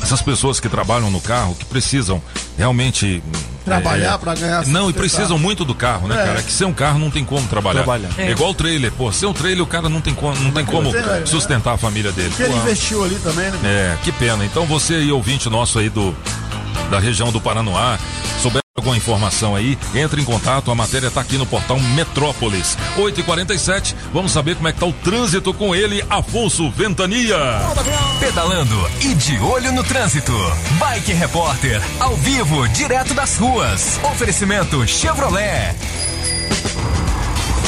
[0.00, 2.22] essas pessoas que trabalham no carro, que precisam
[2.56, 3.20] realmente.
[3.68, 6.26] Trabalhar é, pra ganhar Não, e precisam muito do carro, né, É.
[6.26, 6.42] cara?
[6.42, 7.82] Que sem um carro não tem como trabalhar.
[7.82, 8.08] Trabalhar.
[8.16, 8.28] É.
[8.28, 8.30] É.
[8.30, 9.10] igual o trailer, pô.
[9.12, 11.26] Sem o trailer o cara não tem como, não tem como tem, é.
[11.26, 12.28] sustentar a família dele.
[12.30, 13.58] Porque ele Pô, investiu ali também, né?
[13.64, 14.44] é, que pena.
[14.44, 16.14] Então você aí, ouvinte nosso aí do
[16.90, 17.98] da região do Paranoá,
[18.40, 22.76] souber alguma informação aí, entre em contato, a matéria tá aqui no portal Metrópolis.
[22.96, 27.36] 8h47, vamos saber como é que tá o trânsito com ele, Afonso Ventania.
[28.18, 30.32] Pedalando e de olho no trânsito.
[30.78, 34.00] Bike Repórter, ao vivo, direto das ruas.
[34.02, 35.74] Oferecimento Chevrolet.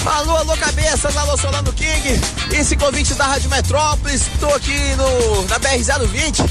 [0.06, 2.18] Alô, alô, cabeças, alô, Solano King,
[2.52, 6.48] esse convite da Rádio Metrópolis, tô aqui no, na BR-020,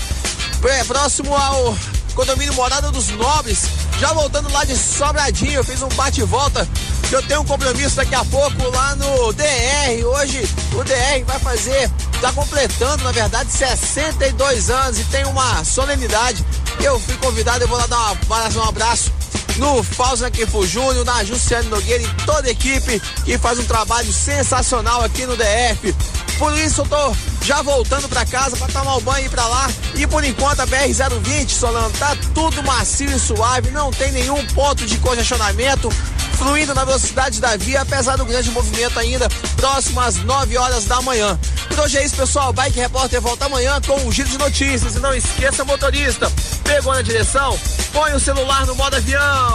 [0.65, 1.75] é, próximo ao
[2.19, 3.59] condomínio Morada dos Nobres,
[3.97, 6.67] já voltando lá de Sobradinho, eu fiz um bate e volta,
[7.07, 10.43] que eu tenho um compromisso daqui a pouco lá no DR, hoje
[10.73, 11.89] o DR vai fazer,
[12.19, 16.43] tá completando, na verdade, 62 anos e tem uma solenidade,
[16.81, 19.13] eu fui convidado, eu vou lá dar uma- um abraço
[19.59, 24.11] no Fausa Kefo Júnior, na Jussiane Nogueira e toda a equipe que faz um trabalho
[24.11, 25.93] sensacional aqui no DF.
[26.39, 29.45] Por isso eu tô já voltando pra casa pra tomar o banho e ir pra
[29.45, 29.69] lá.
[29.95, 34.85] E por enquanto a BR-020, Solano, tá tudo macio e suave, não tem nenhum ponto
[34.85, 35.89] de congestionamento.
[36.37, 39.27] Fluindo na velocidade da via, apesar do grande movimento ainda,
[39.57, 41.37] próximo às 9 horas da manhã.
[41.67, 42.53] Por hoje é isso, pessoal.
[42.53, 44.95] Bike Repórter volta amanhã com um giro de notícias.
[44.95, 46.31] E não esqueça, motorista,
[46.63, 47.59] pegou na direção,
[47.91, 49.48] põe o celular no modo avião.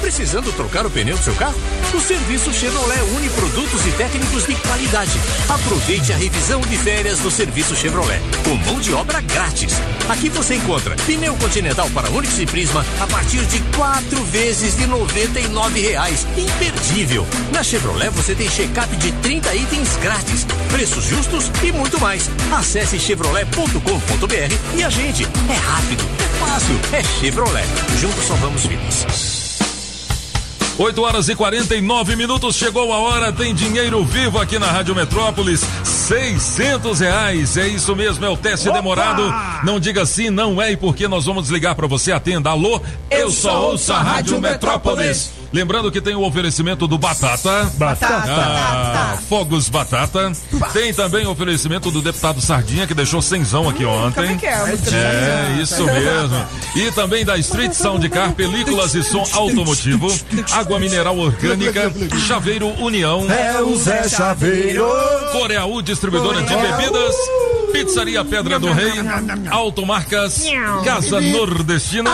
[0.00, 1.58] Precisando trocar o pneu do seu carro?
[1.92, 5.18] O serviço Chevrolet une produtos e técnicos de qualidade.
[5.48, 9.74] Aproveite a revisão de férias do serviço Chevrolet, com mão de obra grátis.
[10.08, 14.86] Aqui você encontra pneu continental para Onix e Prisma a partir de quatro vezes de
[14.86, 16.26] 99 reais.
[16.36, 17.26] Imperdível!
[17.52, 22.30] Na Chevrolet você tem check-up de 30 itens grátis, preços justos e muito mais.
[22.56, 25.24] Acesse chevrolet.com.br e agende.
[25.50, 27.66] É rápido, é fácil, é Chevrolet.
[27.98, 29.35] Juntos salvamos vidas.
[30.78, 35.64] 8 horas e 49 minutos, chegou a hora, tem dinheiro vivo aqui na Rádio Metrópolis,
[35.82, 39.22] 600 reais, é isso mesmo, é o teste demorado,
[39.64, 42.80] não diga sim, não é e porque nós vamos ligar para você, atenda, alô,
[43.10, 45.35] eu, só ouço a Rádio Metrópolis.
[45.52, 47.70] Lembrando que tem o oferecimento do Batata.
[47.74, 48.32] Batata.
[48.32, 50.32] Ah, Fogos Batata.
[50.72, 54.22] Tem também o oferecimento do deputado Sardinha, que deixou cenzão aqui ontem.
[54.22, 55.56] Como é que é?
[55.56, 56.46] É, isso mesmo.
[56.74, 60.12] E também da Street Sound Car, películas e som automotivo,
[60.52, 61.92] água mineral orgânica,
[62.26, 63.26] Chaveiro União.
[63.30, 64.86] É o Zé Chaveiro.
[65.32, 67.14] Coreaú, distribuidora de bebidas.
[67.72, 68.92] Pizzaria Pedra do Rei,
[69.50, 70.44] Automarcas,
[70.84, 72.10] Casa Nordestina,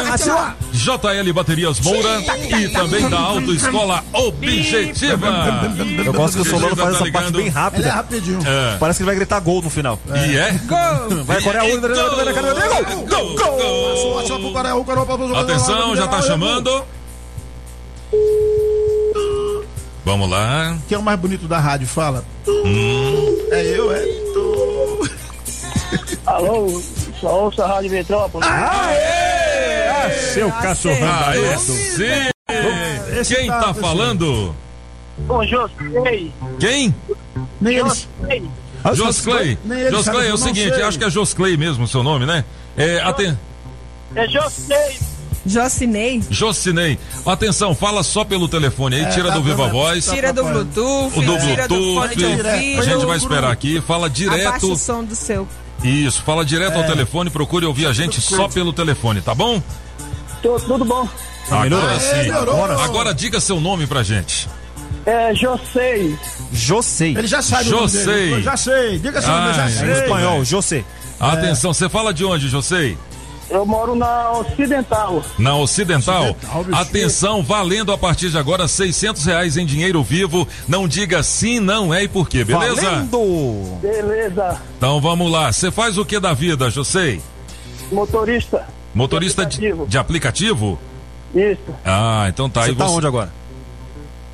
[0.73, 2.23] JL Baterias Moura
[2.59, 5.29] e também da Autoescola Objetiva.
[6.05, 7.89] Eu gosto que o Solano faz tá essa parte bem rápida.
[7.89, 8.41] É rapidinho.
[8.47, 8.77] É.
[8.79, 9.99] Parece que ele vai gritar gol no final.
[10.09, 10.53] E é?
[11.25, 13.59] Vai Coreia gol, gol,
[15.19, 15.37] gol.
[15.37, 16.85] Atenção, já tá chamando.
[20.05, 20.77] Vamos lá.
[20.89, 21.87] Quem é o mais bonito da rádio?
[21.87, 22.25] Fala.
[22.47, 23.39] Hum.
[23.51, 24.22] É eu, é.
[26.33, 26.83] Alô,
[27.21, 28.49] só ouça a Rádio Metrópolis.
[28.49, 32.33] Ah, seu cachorrão Ah, esse.
[33.21, 34.55] Esse Quem tá tá, falando?
[35.29, 36.95] Ô, Josei, Quem?
[37.61, 37.79] Nem
[38.95, 40.83] Josclay, sabe, Josclay, é o seguinte, sei.
[40.83, 42.45] acho que é Josclay mesmo o seu nome, né?
[42.77, 43.39] É, aten...
[44.17, 44.99] É Josei.
[45.45, 46.23] Jocinei.
[46.31, 50.07] Jocinei, atenção, fala só pelo telefone aí, É, tira tá do Viva Voz.
[50.07, 52.17] Tira do Bluetooth, O do tira do fone Bluetooth.
[52.17, 52.81] de ouvido.
[52.81, 54.73] A gente vai esperar aqui, fala Abaixa direto.
[54.73, 55.47] o som do seu.
[55.83, 56.87] Isso, fala direto ao É.
[56.87, 59.61] telefone, procure ouvir a gente só pelo telefone, tá bom?
[60.43, 61.09] Tudo bom?
[61.51, 62.17] Agora sim.
[62.19, 62.65] melhorou.
[62.65, 64.49] Agora diga seu nome pra gente.
[65.05, 66.17] É Josei.
[66.53, 67.17] Josei.
[67.17, 68.05] Ele já sabe o nome dele.
[68.05, 68.35] Josei.
[68.35, 68.99] Eu Já sei.
[68.99, 69.89] Diga seu nome, eu já Ai, sei.
[69.89, 70.85] em espanhol, José.
[71.19, 72.97] Atenção, você fala de onde, Josei?
[73.53, 75.23] Eu moro na Ocidental.
[75.39, 76.31] Na Ocidental.
[76.31, 80.49] Ocidental, Atenção, valendo a partir de agora 600 reais em dinheiro vivo.
[80.67, 82.81] Não diga sim, não é e por quê, beleza?
[82.81, 83.79] Valendo!
[83.83, 84.59] Beleza.
[84.79, 85.53] Então vamos lá.
[85.53, 87.21] Você faz o que da vida, Josei?
[87.93, 88.67] Motorista.
[88.95, 90.79] Motorista de, de aplicativo?
[91.35, 91.75] Isso.
[91.85, 92.63] Ah, então tá.
[92.65, 93.31] Você E tá onde agora?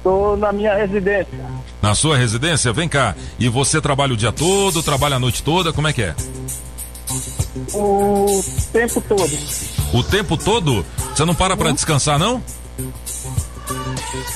[0.05, 1.39] Tô na minha residência.
[1.83, 2.73] Na sua residência?
[2.73, 3.17] Vem cá.
[3.37, 5.73] E você trabalha o dia todo, trabalha a noite toda?
[5.73, 6.15] Como é que é?
[7.75, 9.39] O tempo todo.
[9.93, 10.85] O tempo todo?
[11.15, 12.43] Você não para pra descansar, não?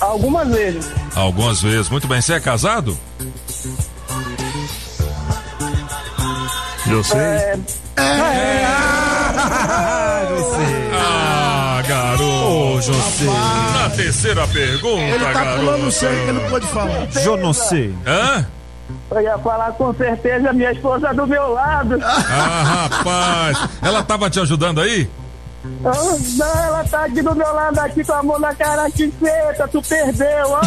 [0.00, 0.90] Algumas vezes.
[1.14, 1.88] Algumas vezes.
[1.88, 2.20] Muito bem.
[2.20, 2.98] Você é casado?
[6.86, 7.18] Eu sei.
[7.20, 7.58] É...
[10.94, 12.24] Ah, garoto.
[12.24, 13.24] Ô, José.
[13.74, 15.58] Na terceira pergunta, Ele tá garoto.
[15.60, 17.08] pulando o que ele não pode falar.
[17.24, 17.94] Eu não sei.
[18.06, 18.46] Hã?
[19.14, 21.98] Eu ia falar com certeza minha esposa do meu lado.
[22.02, 23.68] Ah, rapaz.
[23.82, 25.08] Ela tava te ajudando aí?
[25.84, 25.92] Ah,
[26.38, 29.68] Não, ela tá aqui do meu lado, aqui com a mão na cara, que feita,
[29.68, 30.60] tu perdeu, ó.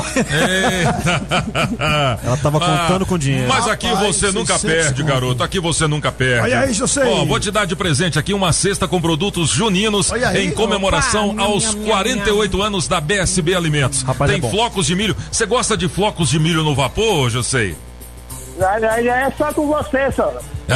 [2.24, 3.48] Ela tava contando com dinheiro.
[3.48, 5.14] Mas aqui Rapaz, você nunca 600 perde, conto.
[5.14, 5.44] garoto.
[5.44, 6.44] Aqui você nunca perde.
[6.44, 7.04] Olha aí, José.
[7.06, 10.48] Ó, vou te dar de presente aqui uma cesta com produtos juninos aí.
[10.48, 14.02] em comemoração Opa, aos nham, 48 anos da BSB Alimentos.
[14.02, 15.16] Rapaz, Tem é flocos de milho.
[15.32, 17.76] Você gosta de flocos de milho no vapor, José?
[18.58, 20.34] Já, é só com você, só.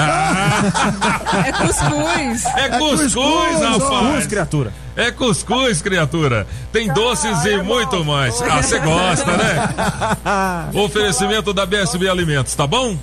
[1.45, 2.45] É cuscuz.
[2.45, 3.81] É cuscuz, rapaz.
[3.81, 4.73] Cuscuz, criatura.
[4.95, 6.47] É cuscuz, criatura.
[6.71, 8.39] Tem doces e muito mais.
[8.41, 10.69] Ah, você gosta, né?
[10.83, 12.95] Oferecimento da BSB Alimentos, tá bom?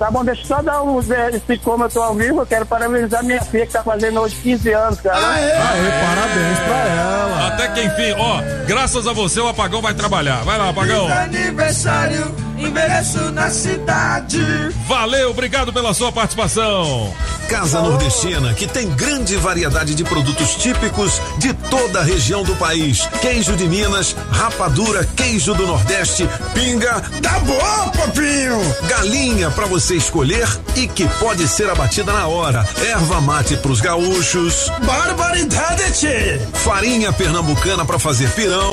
[0.00, 0.98] Tá bom, deixa eu só dar um.
[1.02, 4.34] Se como eu tô ao vivo, eu quero parabenizar minha filha que tá fazendo hoje
[4.36, 5.18] 15 anos, cara.
[5.18, 7.46] parabéns pra ela.
[7.48, 10.42] Até que enfim, ó, graças a você o apagão vai trabalhar.
[10.42, 11.06] Vai lá, apagão.
[11.06, 12.34] aniversário,
[12.66, 14.40] envelheço na cidade.
[14.86, 17.12] Valeu, obrigado pela sua participação.
[17.48, 23.06] Casa Nordestina, que tem grande variedade de produtos típicos de toda a região do país.
[23.20, 27.00] Queijo de Minas, rapadura, queijo do Nordeste, pinga.
[27.22, 28.60] Tá bom, papinho!
[28.88, 32.66] Galinha para você escolher e que pode ser abatida na hora.
[32.88, 34.70] Erva mate pros gaúchos.
[34.84, 36.40] Barbaridade!
[36.54, 38.72] Farinha pernambucana para fazer pirão.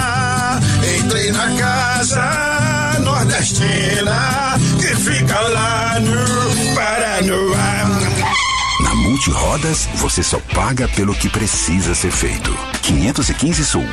[9.23, 12.57] De rodas, você só paga pelo que precisa ser feito.
[12.81, 13.85] 515 Sul.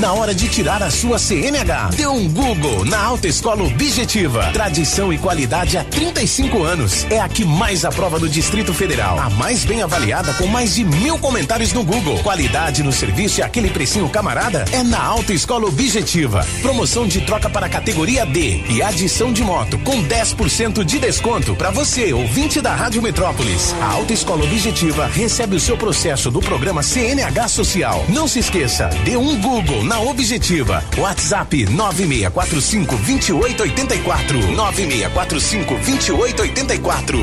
[0.00, 4.50] Na hora de tirar a sua CNH, dê um Google na Autoescola Objetiva.
[4.52, 7.06] Tradição e qualidade há 35 anos.
[7.10, 9.18] É a que mais aprova do Distrito Federal.
[9.18, 12.18] A mais bem avaliada com mais de mil comentários no Google.
[12.18, 16.46] Qualidade no serviço e aquele precinho camarada é na Autoescola Objetiva.
[16.60, 21.70] Promoção de troca para categoria D e adição de moto com 10% de desconto para
[21.70, 23.74] você, ouvinte da Rádio Metrópolis.
[23.80, 28.04] A Autoescola Objetiva recebe o seu processo do programa CNH Social.
[28.10, 30.84] Não se esqueça, dê um Google na Objetiva.
[30.96, 34.38] WhatsApp 9645 2884.
[34.52, 37.18] 9645 2884.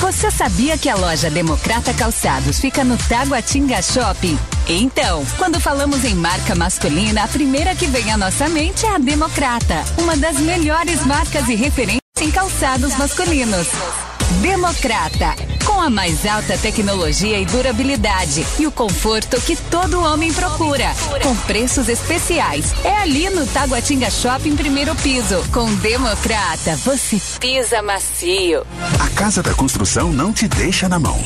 [0.00, 4.38] Você sabia que a loja Democrata Calçados fica no Taguatinga Shopping?
[4.68, 8.98] Então, quando falamos em marca masculina, a primeira que vem à nossa mente é a
[8.98, 13.66] Democrata, uma das melhores marcas e referências em calçados masculinos.
[14.40, 15.34] Democrata,
[15.64, 21.34] com a mais alta tecnologia e durabilidade e o conforto que todo homem procura, com
[21.34, 22.72] preços especiais.
[22.84, 25.42] É ali no Taguatinga Shopping primeiro piso.
[25.52, 28.64] Com Democrata, você pisa macio.
[29.00, 31.18] A Casa da Construção não te deixa na mão.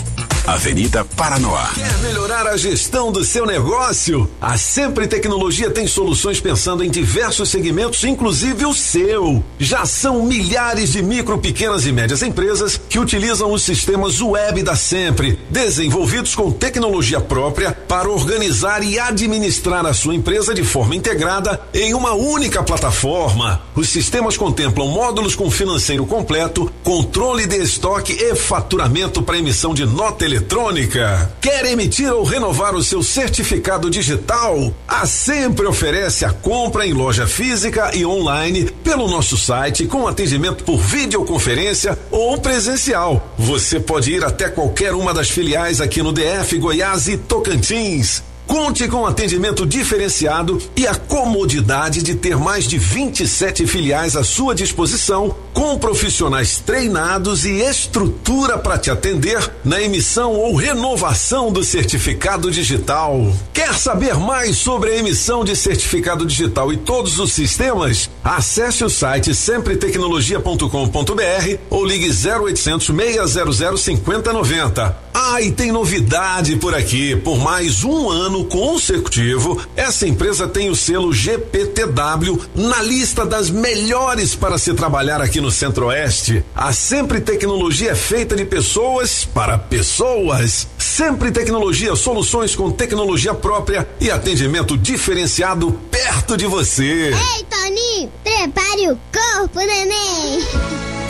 [0.47, 1.70] Avenida Paranoá.
[1.73, 4.28] Quer melhorar a gestão do seu negócio?
[4.40, 9.43] A Sempre Tecnologia tem soluções pensando em diversos segmentos, inclusive o seu.
[9.56, 14.74] Já são milhares de micro, pequenas e médias empresas que utilizam os sistemas web da
[14.74, 21.60] Sempre, desenvolvidos com tecnologia própria para organizar e administrar a sua empresa de forma integrada
[21.73, 23.62] em uma única plataforma.
[23.77, 29.86] Os sistemas contemplam módulos com financeiro completo, controle de estoque e faturamento para emissão de
[29.86, 31.30] nota eletrônica.
[31.40, 34.72] Quer emitir ou renovar o seu certificado digital?
[34.88, 40.64] A Sempre oferece a compra em loja física e online pelo nosso site com atendimento
[40.64, 43.34] por videoconferência ou presencial.
[43.36, 48.22] Você pode ir até qualquer uma das filiais aqui no DF, Goiás e Tocantins.
[48.46, 54.54] Conte com atendimento diferenciado e a comodidade de ter mais de 27 filiais à sua
[54.54, 62.50] disposição, com profissionais treinados e estrutura para te atender na emissão ou renovação do certificado
[62.50, 63.32] digital.
[63.52, 68.08] Quer saber mais sobre a emissão de certificado digital e todos os sistemas?
[68.24, 75.02] Acesse o site sempretecnologia.com.br ou ligue 0800 600 5090.
[75.14, 77.14] Ah, e tem novidade por aqui.
[77.16, 84.34] Por mais um ano consecutivo, essa empresa tem o selo GPTW na lista das melhores
[84.34, 86.44] para se trabalhar aqui no Centro-Oeste.
[86.55, 90.69] A Sempre Tecnologia é feita de pessoas para pessoas.
[90.78, 97.12] Sempre Tecnologia, soluções com tecnologia própria e atendimento diferenciado perto de você.
[97.12, 101.01] Ei, Toninho, prepare o corpo, neném.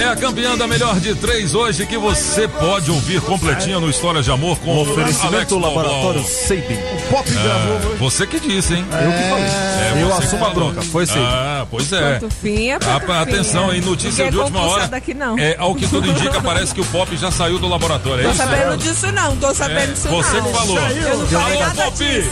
[0.00, 4.20] É a campeã da melhor de três hoje que você pode ouvir completinha no História
[4.20, 6.24] de Amor com o Oferecimento Alex do Laboratório.
[6.24, 6.74] Sabin.
[6.74, 7.96] O Pop gravou.
[7.98, 8.84] Você que disse, hein?
[8.90, 9.44] Eu que falei.
[9.44, 11.22] É, Eu você assumo a bronca, foi Sabin.
[11.24, 12.14] Ah, pois é.
[12.18, 13.20] Pantufinha, Ah, pantufinha.
[13.20, 14.88] atenção aí, notícia Ninguém de última hora.
[14.88, 15.38] daqui, não.
[15.38, 18.22] É, ao que tudo indica, parece que o Pop já saiu do laboratório.
[18.22, 18.38] É Tô isso?
[18.38, 20.46] sabendo disso não, tô sabendo É, disso você não.
[20.46, 20.78] que falou.
[20.78, 21.96] Eu não falei Alô, nada Pop.
[21.96, 22.30] disso.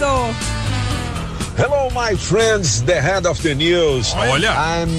[1.62, 4.12] Hello, my friends, the head of the news.
[4.16, 4.50] Olha.
[4.50, 4.90] I'm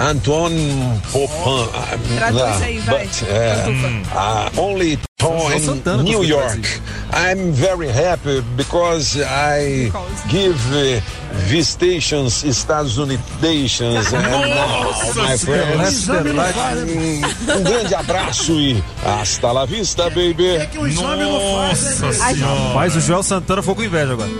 [0.00, 1.68] Antoine Popin.
[2.16, 3.04] Traduz aí, vai.
[3.04, 6.80] But uh, uh, only in New York.
[7.12, 9.92] I'm very happy because I
[10.30, 11.02] give uh,
[11.50, 13.70] visitations Estados Unidos.
[14.10, 15.96] Nossa my friends.
[15.96, 16.78] Senhora.
[16.78, 20.66] Um, grande abraço e hasta la vista, baby.
[20.72, 22.06] que o não faz, né?
[22.06, 22.74] Nossa senhora.
[22.74, 24.30] Mas o Joel Santana ficou com inveja agora.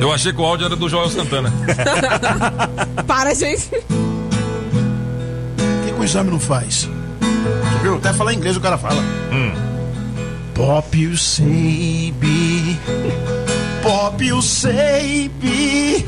[0.00, 1.52] Eu achei que o áudio era do Joel Santana.
[3.06, 3.68] Para, gente.
[3.74, 6.88] O que, que o exame não faz?
[7.20, 7.96] Você viu?
[7.96, 9.02] Até falar inglês o cara fala.
[10.54, 12.76] Pop you say be.
[13.82, 16.04] Pop you say be.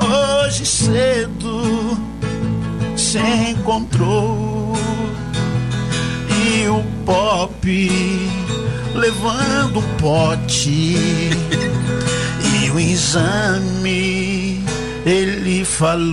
[0.00, 1.98] Hoje cedo
[2.96, 3.18] se
[3.50, 4.74] encontrou.
[6.30, 8.30] E o pop
[8.94, 11.30] levando um pote.
[12.74, 14.64] O exame
[15.06, 16.12] ele falou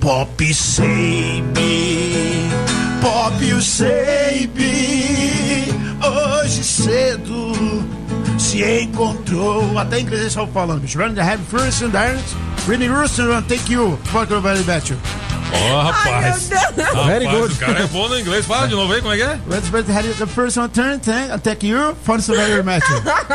[0.00, 1.42] Pop Sabe
[3.02, 4.64] Pop Sabe
[6.02, 7.52] hoje cedo
[8.38, 9.78] se encontrou.
[9.78, 10.98] Até em inglês falando, bicho.
[10.98, 12.16] Running the heavy first and then
[12.66, 13.98] Really Rooster, thank you.
[14.04, 14.62] Fuck you very
[15.72, 16.50] Ó, rapaz.
[16.50, 17.54] Rapaz, Very good.
[17.54, 18.44] O cara é bom no inglês.
[18.46, 19.38] Fala de novo aí, como é que é?
[19.48, 21.00] Let's bet the first one turn,
[21.42, 21.96] thank you.
[22.04, 22.84] For the very much.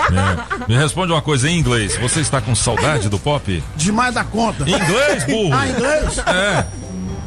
[0.10, 0.68] É.
[0.68, 1.96] Me responde uma coisa em inglês.
[1.98, 3.64] Você está com saudade do pop?
[3.76, 4.64] Demais da conta.
[4.64, 5.54] Inglês, burro.
[5.54, 6.18] Ah, inglês?
[6.20, 6.66] É.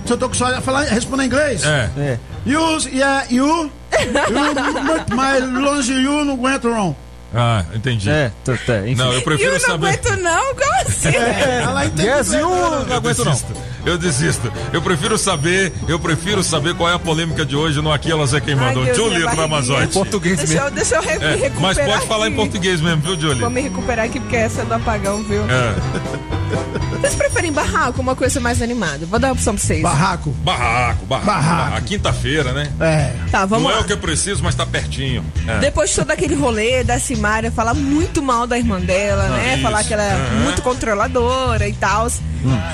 [0.05, 1.63] Se eu tô com saudade, falar, responder em inglês?
[1.65, 2.19] É.
[2.45, 3.71] You, yeah, you.
[4.01, 6.97] You, mais longe you, não aguento, não.
[7.35, 8.11] Ah, entendi.
[8.11, 8.97] É, tá, tá, enfim.
[8.97, 9.87] Não, eu prefiro eu não saber.
[9.89, 11.09] aguento não, como assim?
[11.09, 12.09] É, ela entende.
[12.09, 12.51] Yes, you,
[12.87, 13.39] não aguento não.
[13.85, 14.53] Eu desisto.
[14.73, 18.33] Eu prefiro saber, eu prefiro saber qual é a polêmica de hoje no Aqui Elas
[18.33, 18.85] é Quem Ai, Mandam.
[18.85, 19.47] Deus, Julie minha barriguinha.
[19.49, 19.93] Ramazotti.
[19.93, 20.67] Português Deixa mesmo.
[20.69, 22.37] eu, deixa eu re- me É, recuperar mas pode falar em aqui.
[22.37, 23.41] português mesmo, viu, Julie?
[23.41, 25.43] Vou me recuperar aqui porque essa é do apagão, viu?
[25.45, 26.33] É.
[27.01, 29.05] Vocês preferem barraco ou uma coisa mais animada?
[29.07, 29.83] Vou dar a opção pra vocês.
[29.83, 30.31] Barraco.
[30.31, 31.27] Barraco, barraco.
[31.27, 31.77] Barraco.
[31.77, 32.71] A quinta-feira, né?
[32.81, 33.13] É.
[33.31, 33.81] Tá, vamos Não é lá.
[33.81, 35.25] o que eu preciso, mas tá pertinho.
[35.47, 35.59] É.
[35.59, 39.55] Depois de todo aquele rolê da Simária falar muito mal da irmã dela, né?
[39.55, 39.63] isso.
[39.63, 40.41] Falar que ela é Aham.
[40.45, 42.09] muito controladora e tal.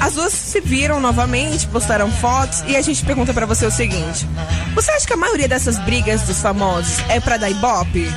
[0.01, 4.27] As duas se viram novamente, postaram fotos e a gente pergunta pra você o seguinte:
[4.75, 8.11] Você acha que a maioria dessas brigas dos famosos é pra dar ibope?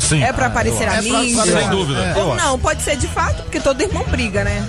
[0.00, 0.22] Sim.
[0.22, 0.96] É pra aparecer acho.
[0.96, 1.44] a É pra- mídia?
[1.60, 2.00] Sem dúvida.
[2.00, 2.16] É.
[2.16, 4.64] Ou não, pode ser de fato, porque todo irmão briga, né?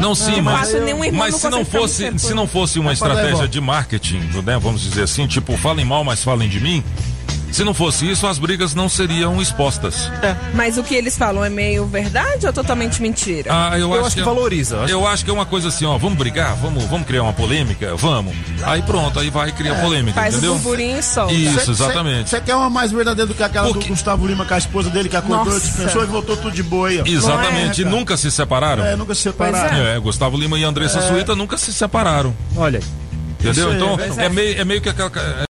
[0.00, 0.72] Não, sim, De mas,
[1.12, 5.02] mas não se não fosse, se não fosse uma estratégia de marketing, né, vamos dizer
[5.02, 6.82] assim, tipo, falem mal, mas falem de mim.
[7.52, 10.10] Se não fosse isso, as brigas não seriam expostas.
[10.54, 13.50] Mas o que eles falam é meio verdade ou totalmente mentira?
[13.52, 14.76] Ah, eu, Eu acho que é- valoriza.
[14.76, 17.22] eu acho Eu acho que é uma coisa assim, ó, vamos brigar, vamos, vamos criar
[17.24, 18.34] uma polêmica, vamos.
[18.62, 20.54] Aí pronto, aí vai criar polêmica, Faz entendeu?
[20.54, 21.32] burburinho e solta.
[21.32, 22.30] Isso, exatamente.
[22.30, 24.88] Você quer uma mais verdadeira do que aquela Porque- do Gustavo Lima com a esposa
[24.90, 27.04] dele que acordou, dispensou e voltou tudo de boa aí, ó.
[27.06, 27.96] Exatamente, e é, cara?
[27.96, 28.84] nunca se separaram.
[28.84, 29.76] É, nunca se separaram.
[29.76, 32.34] É, Gustavo Lima e Andressa Suíta nunca se separaram.
[32.56, 32.84] Olha aí.
[33.40, 33.70] Entendeu?
[33.70, 35.10] Aí, então, pois é, meio, é meio que aquela.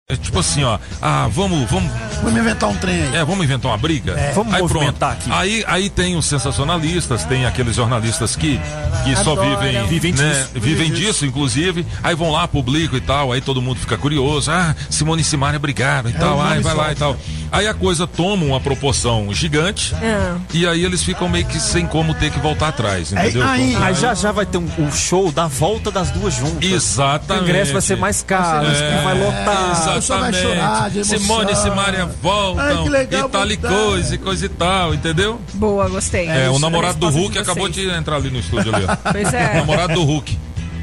[0.10, 0.80] É tipo assim, ó.
[1.02, 1.92] Ah, vamos, vamos.
[2.24, 3.16] Vamos inventar um trem aí.
[3.16, 4.16] É, vamos inventar uma briga?
[4.34, 5.32] Vamos aí, movimentar pronto.
[5.32, 5.32] aqui.
[5.32, 8.60] Aí, aí tem os sensacionalistas, tem aqueles jornalistas que,
[9.04, 9.58] que só Adoram.
[9.60, 10.50] vivem, Vivem né, disso.
[10.56, 11.86] vivem disso, inclusive.
[12.04, 14.52] Aí vão lá, publicam e tal, aí todo mundo fica curioso.
[14.52, 17.16] Ah, Simone e Simaria brigaram e É, tal, ai, nome vai lá e tal.
[17.52, 20.32] Aí a coisa toma uma proporção gigante É.
[20.54, 23.48] e aí eles ficam meio que sem como ter que voltar atrás, entendeu?
[23.48, 26.70] aí- Então, Aí já já vai ter um, um show da volta das duas juntas.
[26.70, 27.46] Exatamente.
[27.46, 29.94] O ingresso vai ser mais caro, É, vai lotar.
[29.96, 30.92] Pessoa vai chorar.
[31.04, 34.94] Simone e Simaria voltam Ai, que legal, e tal e coisa e coisa e tal,
[34.94, 35.42] entendeu?
[35.54, 36.28] Boa, gostei.
[36.28, 38.96] É, o isso, namorado do Hulk de acabou de entrar ali no estúdio ali, ó.
[39.12, 39.54] Pois O é.
[39.56, 40.38] namorado do Hulk.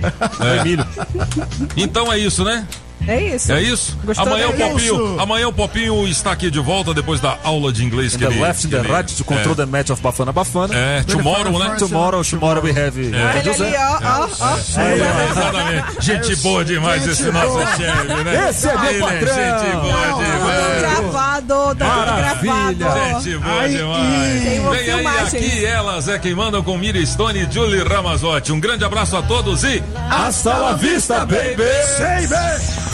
[0.05, 1.75] É.
[1.77, 2.67] Então é isso, né?
[3.07, 3.53] É isso.
[3.53, 3.99] É isso?
[4.05, 5.21] Gostou amanhã o da- Popinho, isso?
[5.21, 8.33] amanhã o Popinho está aqui de volta depois da aula de inglês In que the
[8.33, 9.57] ele left and que the ele- right to control é.
[9.57, 10.75] the match of Bafana Bafana.
[10.75, 11.77] É, tomorrow, né?
[11.79, 12.99] Tomorrow, tomorrow we have.
[12.99, 13.65] Olha José.
[13.67, 14.81] ali, ó, ó, ó.
[14.81, 15.85] É, exatamente.
[16.01, 17.67] Gente boa demais Gente esse nosso boa.
[17.77, 18.49] chefe, né?
[18.51, 19.19] Esse é meu Ele patrão.
[19.21, 20.81] Gente boa Tudo demais.
[20.81, 22.75] gravado, tá Maravilha.
[22.75, 23.25] gravado.
[23.25, 24.85] Gente boa Aí, demais.
[24.85, 28.53] Vem aí aqui, elas é quem mandam com Miriam Stone e Julie Ramazotti.
[28.53, 32.94] Um grande abraço a todos e Hasta la vista, baby!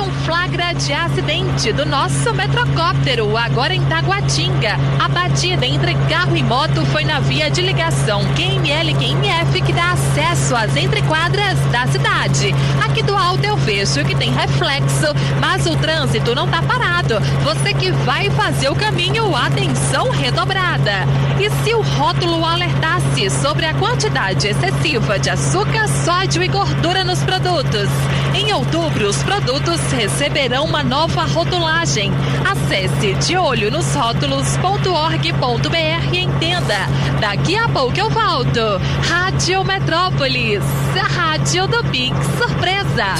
[0.00, 4.76] Um flagra de acidente do nosso metrocóptero, agora em Taguatinga.
[4.98, 9.92] A batida entre carro e moto foi na via de ligação QML QMF que dá
[9.92, 12.54] acesso às entrequadras da cidade.
[12.82, 15.06] Aqui do alto eu vejo que tem reflexo,
[15.38, 17.20] mas o trânsito não tá parado.
[17.44, 21.04] Você que vai fazer o caminho, atenção redobrada.
[21.38, 27.22] E se o rótulo alertasse sobre a quantidade excessiva de açúcar, sódio e gordura nos
[27.22, 27.88] produtos?
[28.34, 32.10] Em outubro, os produtos receberão uma nova rotulagem.
[32.50, 36.86] Acesse deolhonosrótulos.org.br e entenda.
[37.20, 38.60] Daqui a pouco eu volto.
[39.08, 40.62] Rádio Metrópolis,
[40.98, 43.14] a rádio do Big Surpresa.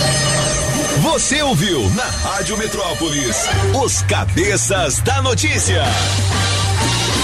[1.02, 3.46] Você ouviu na Rádio Metrópolis
[3.82, 5.82] os cabeças da notícia.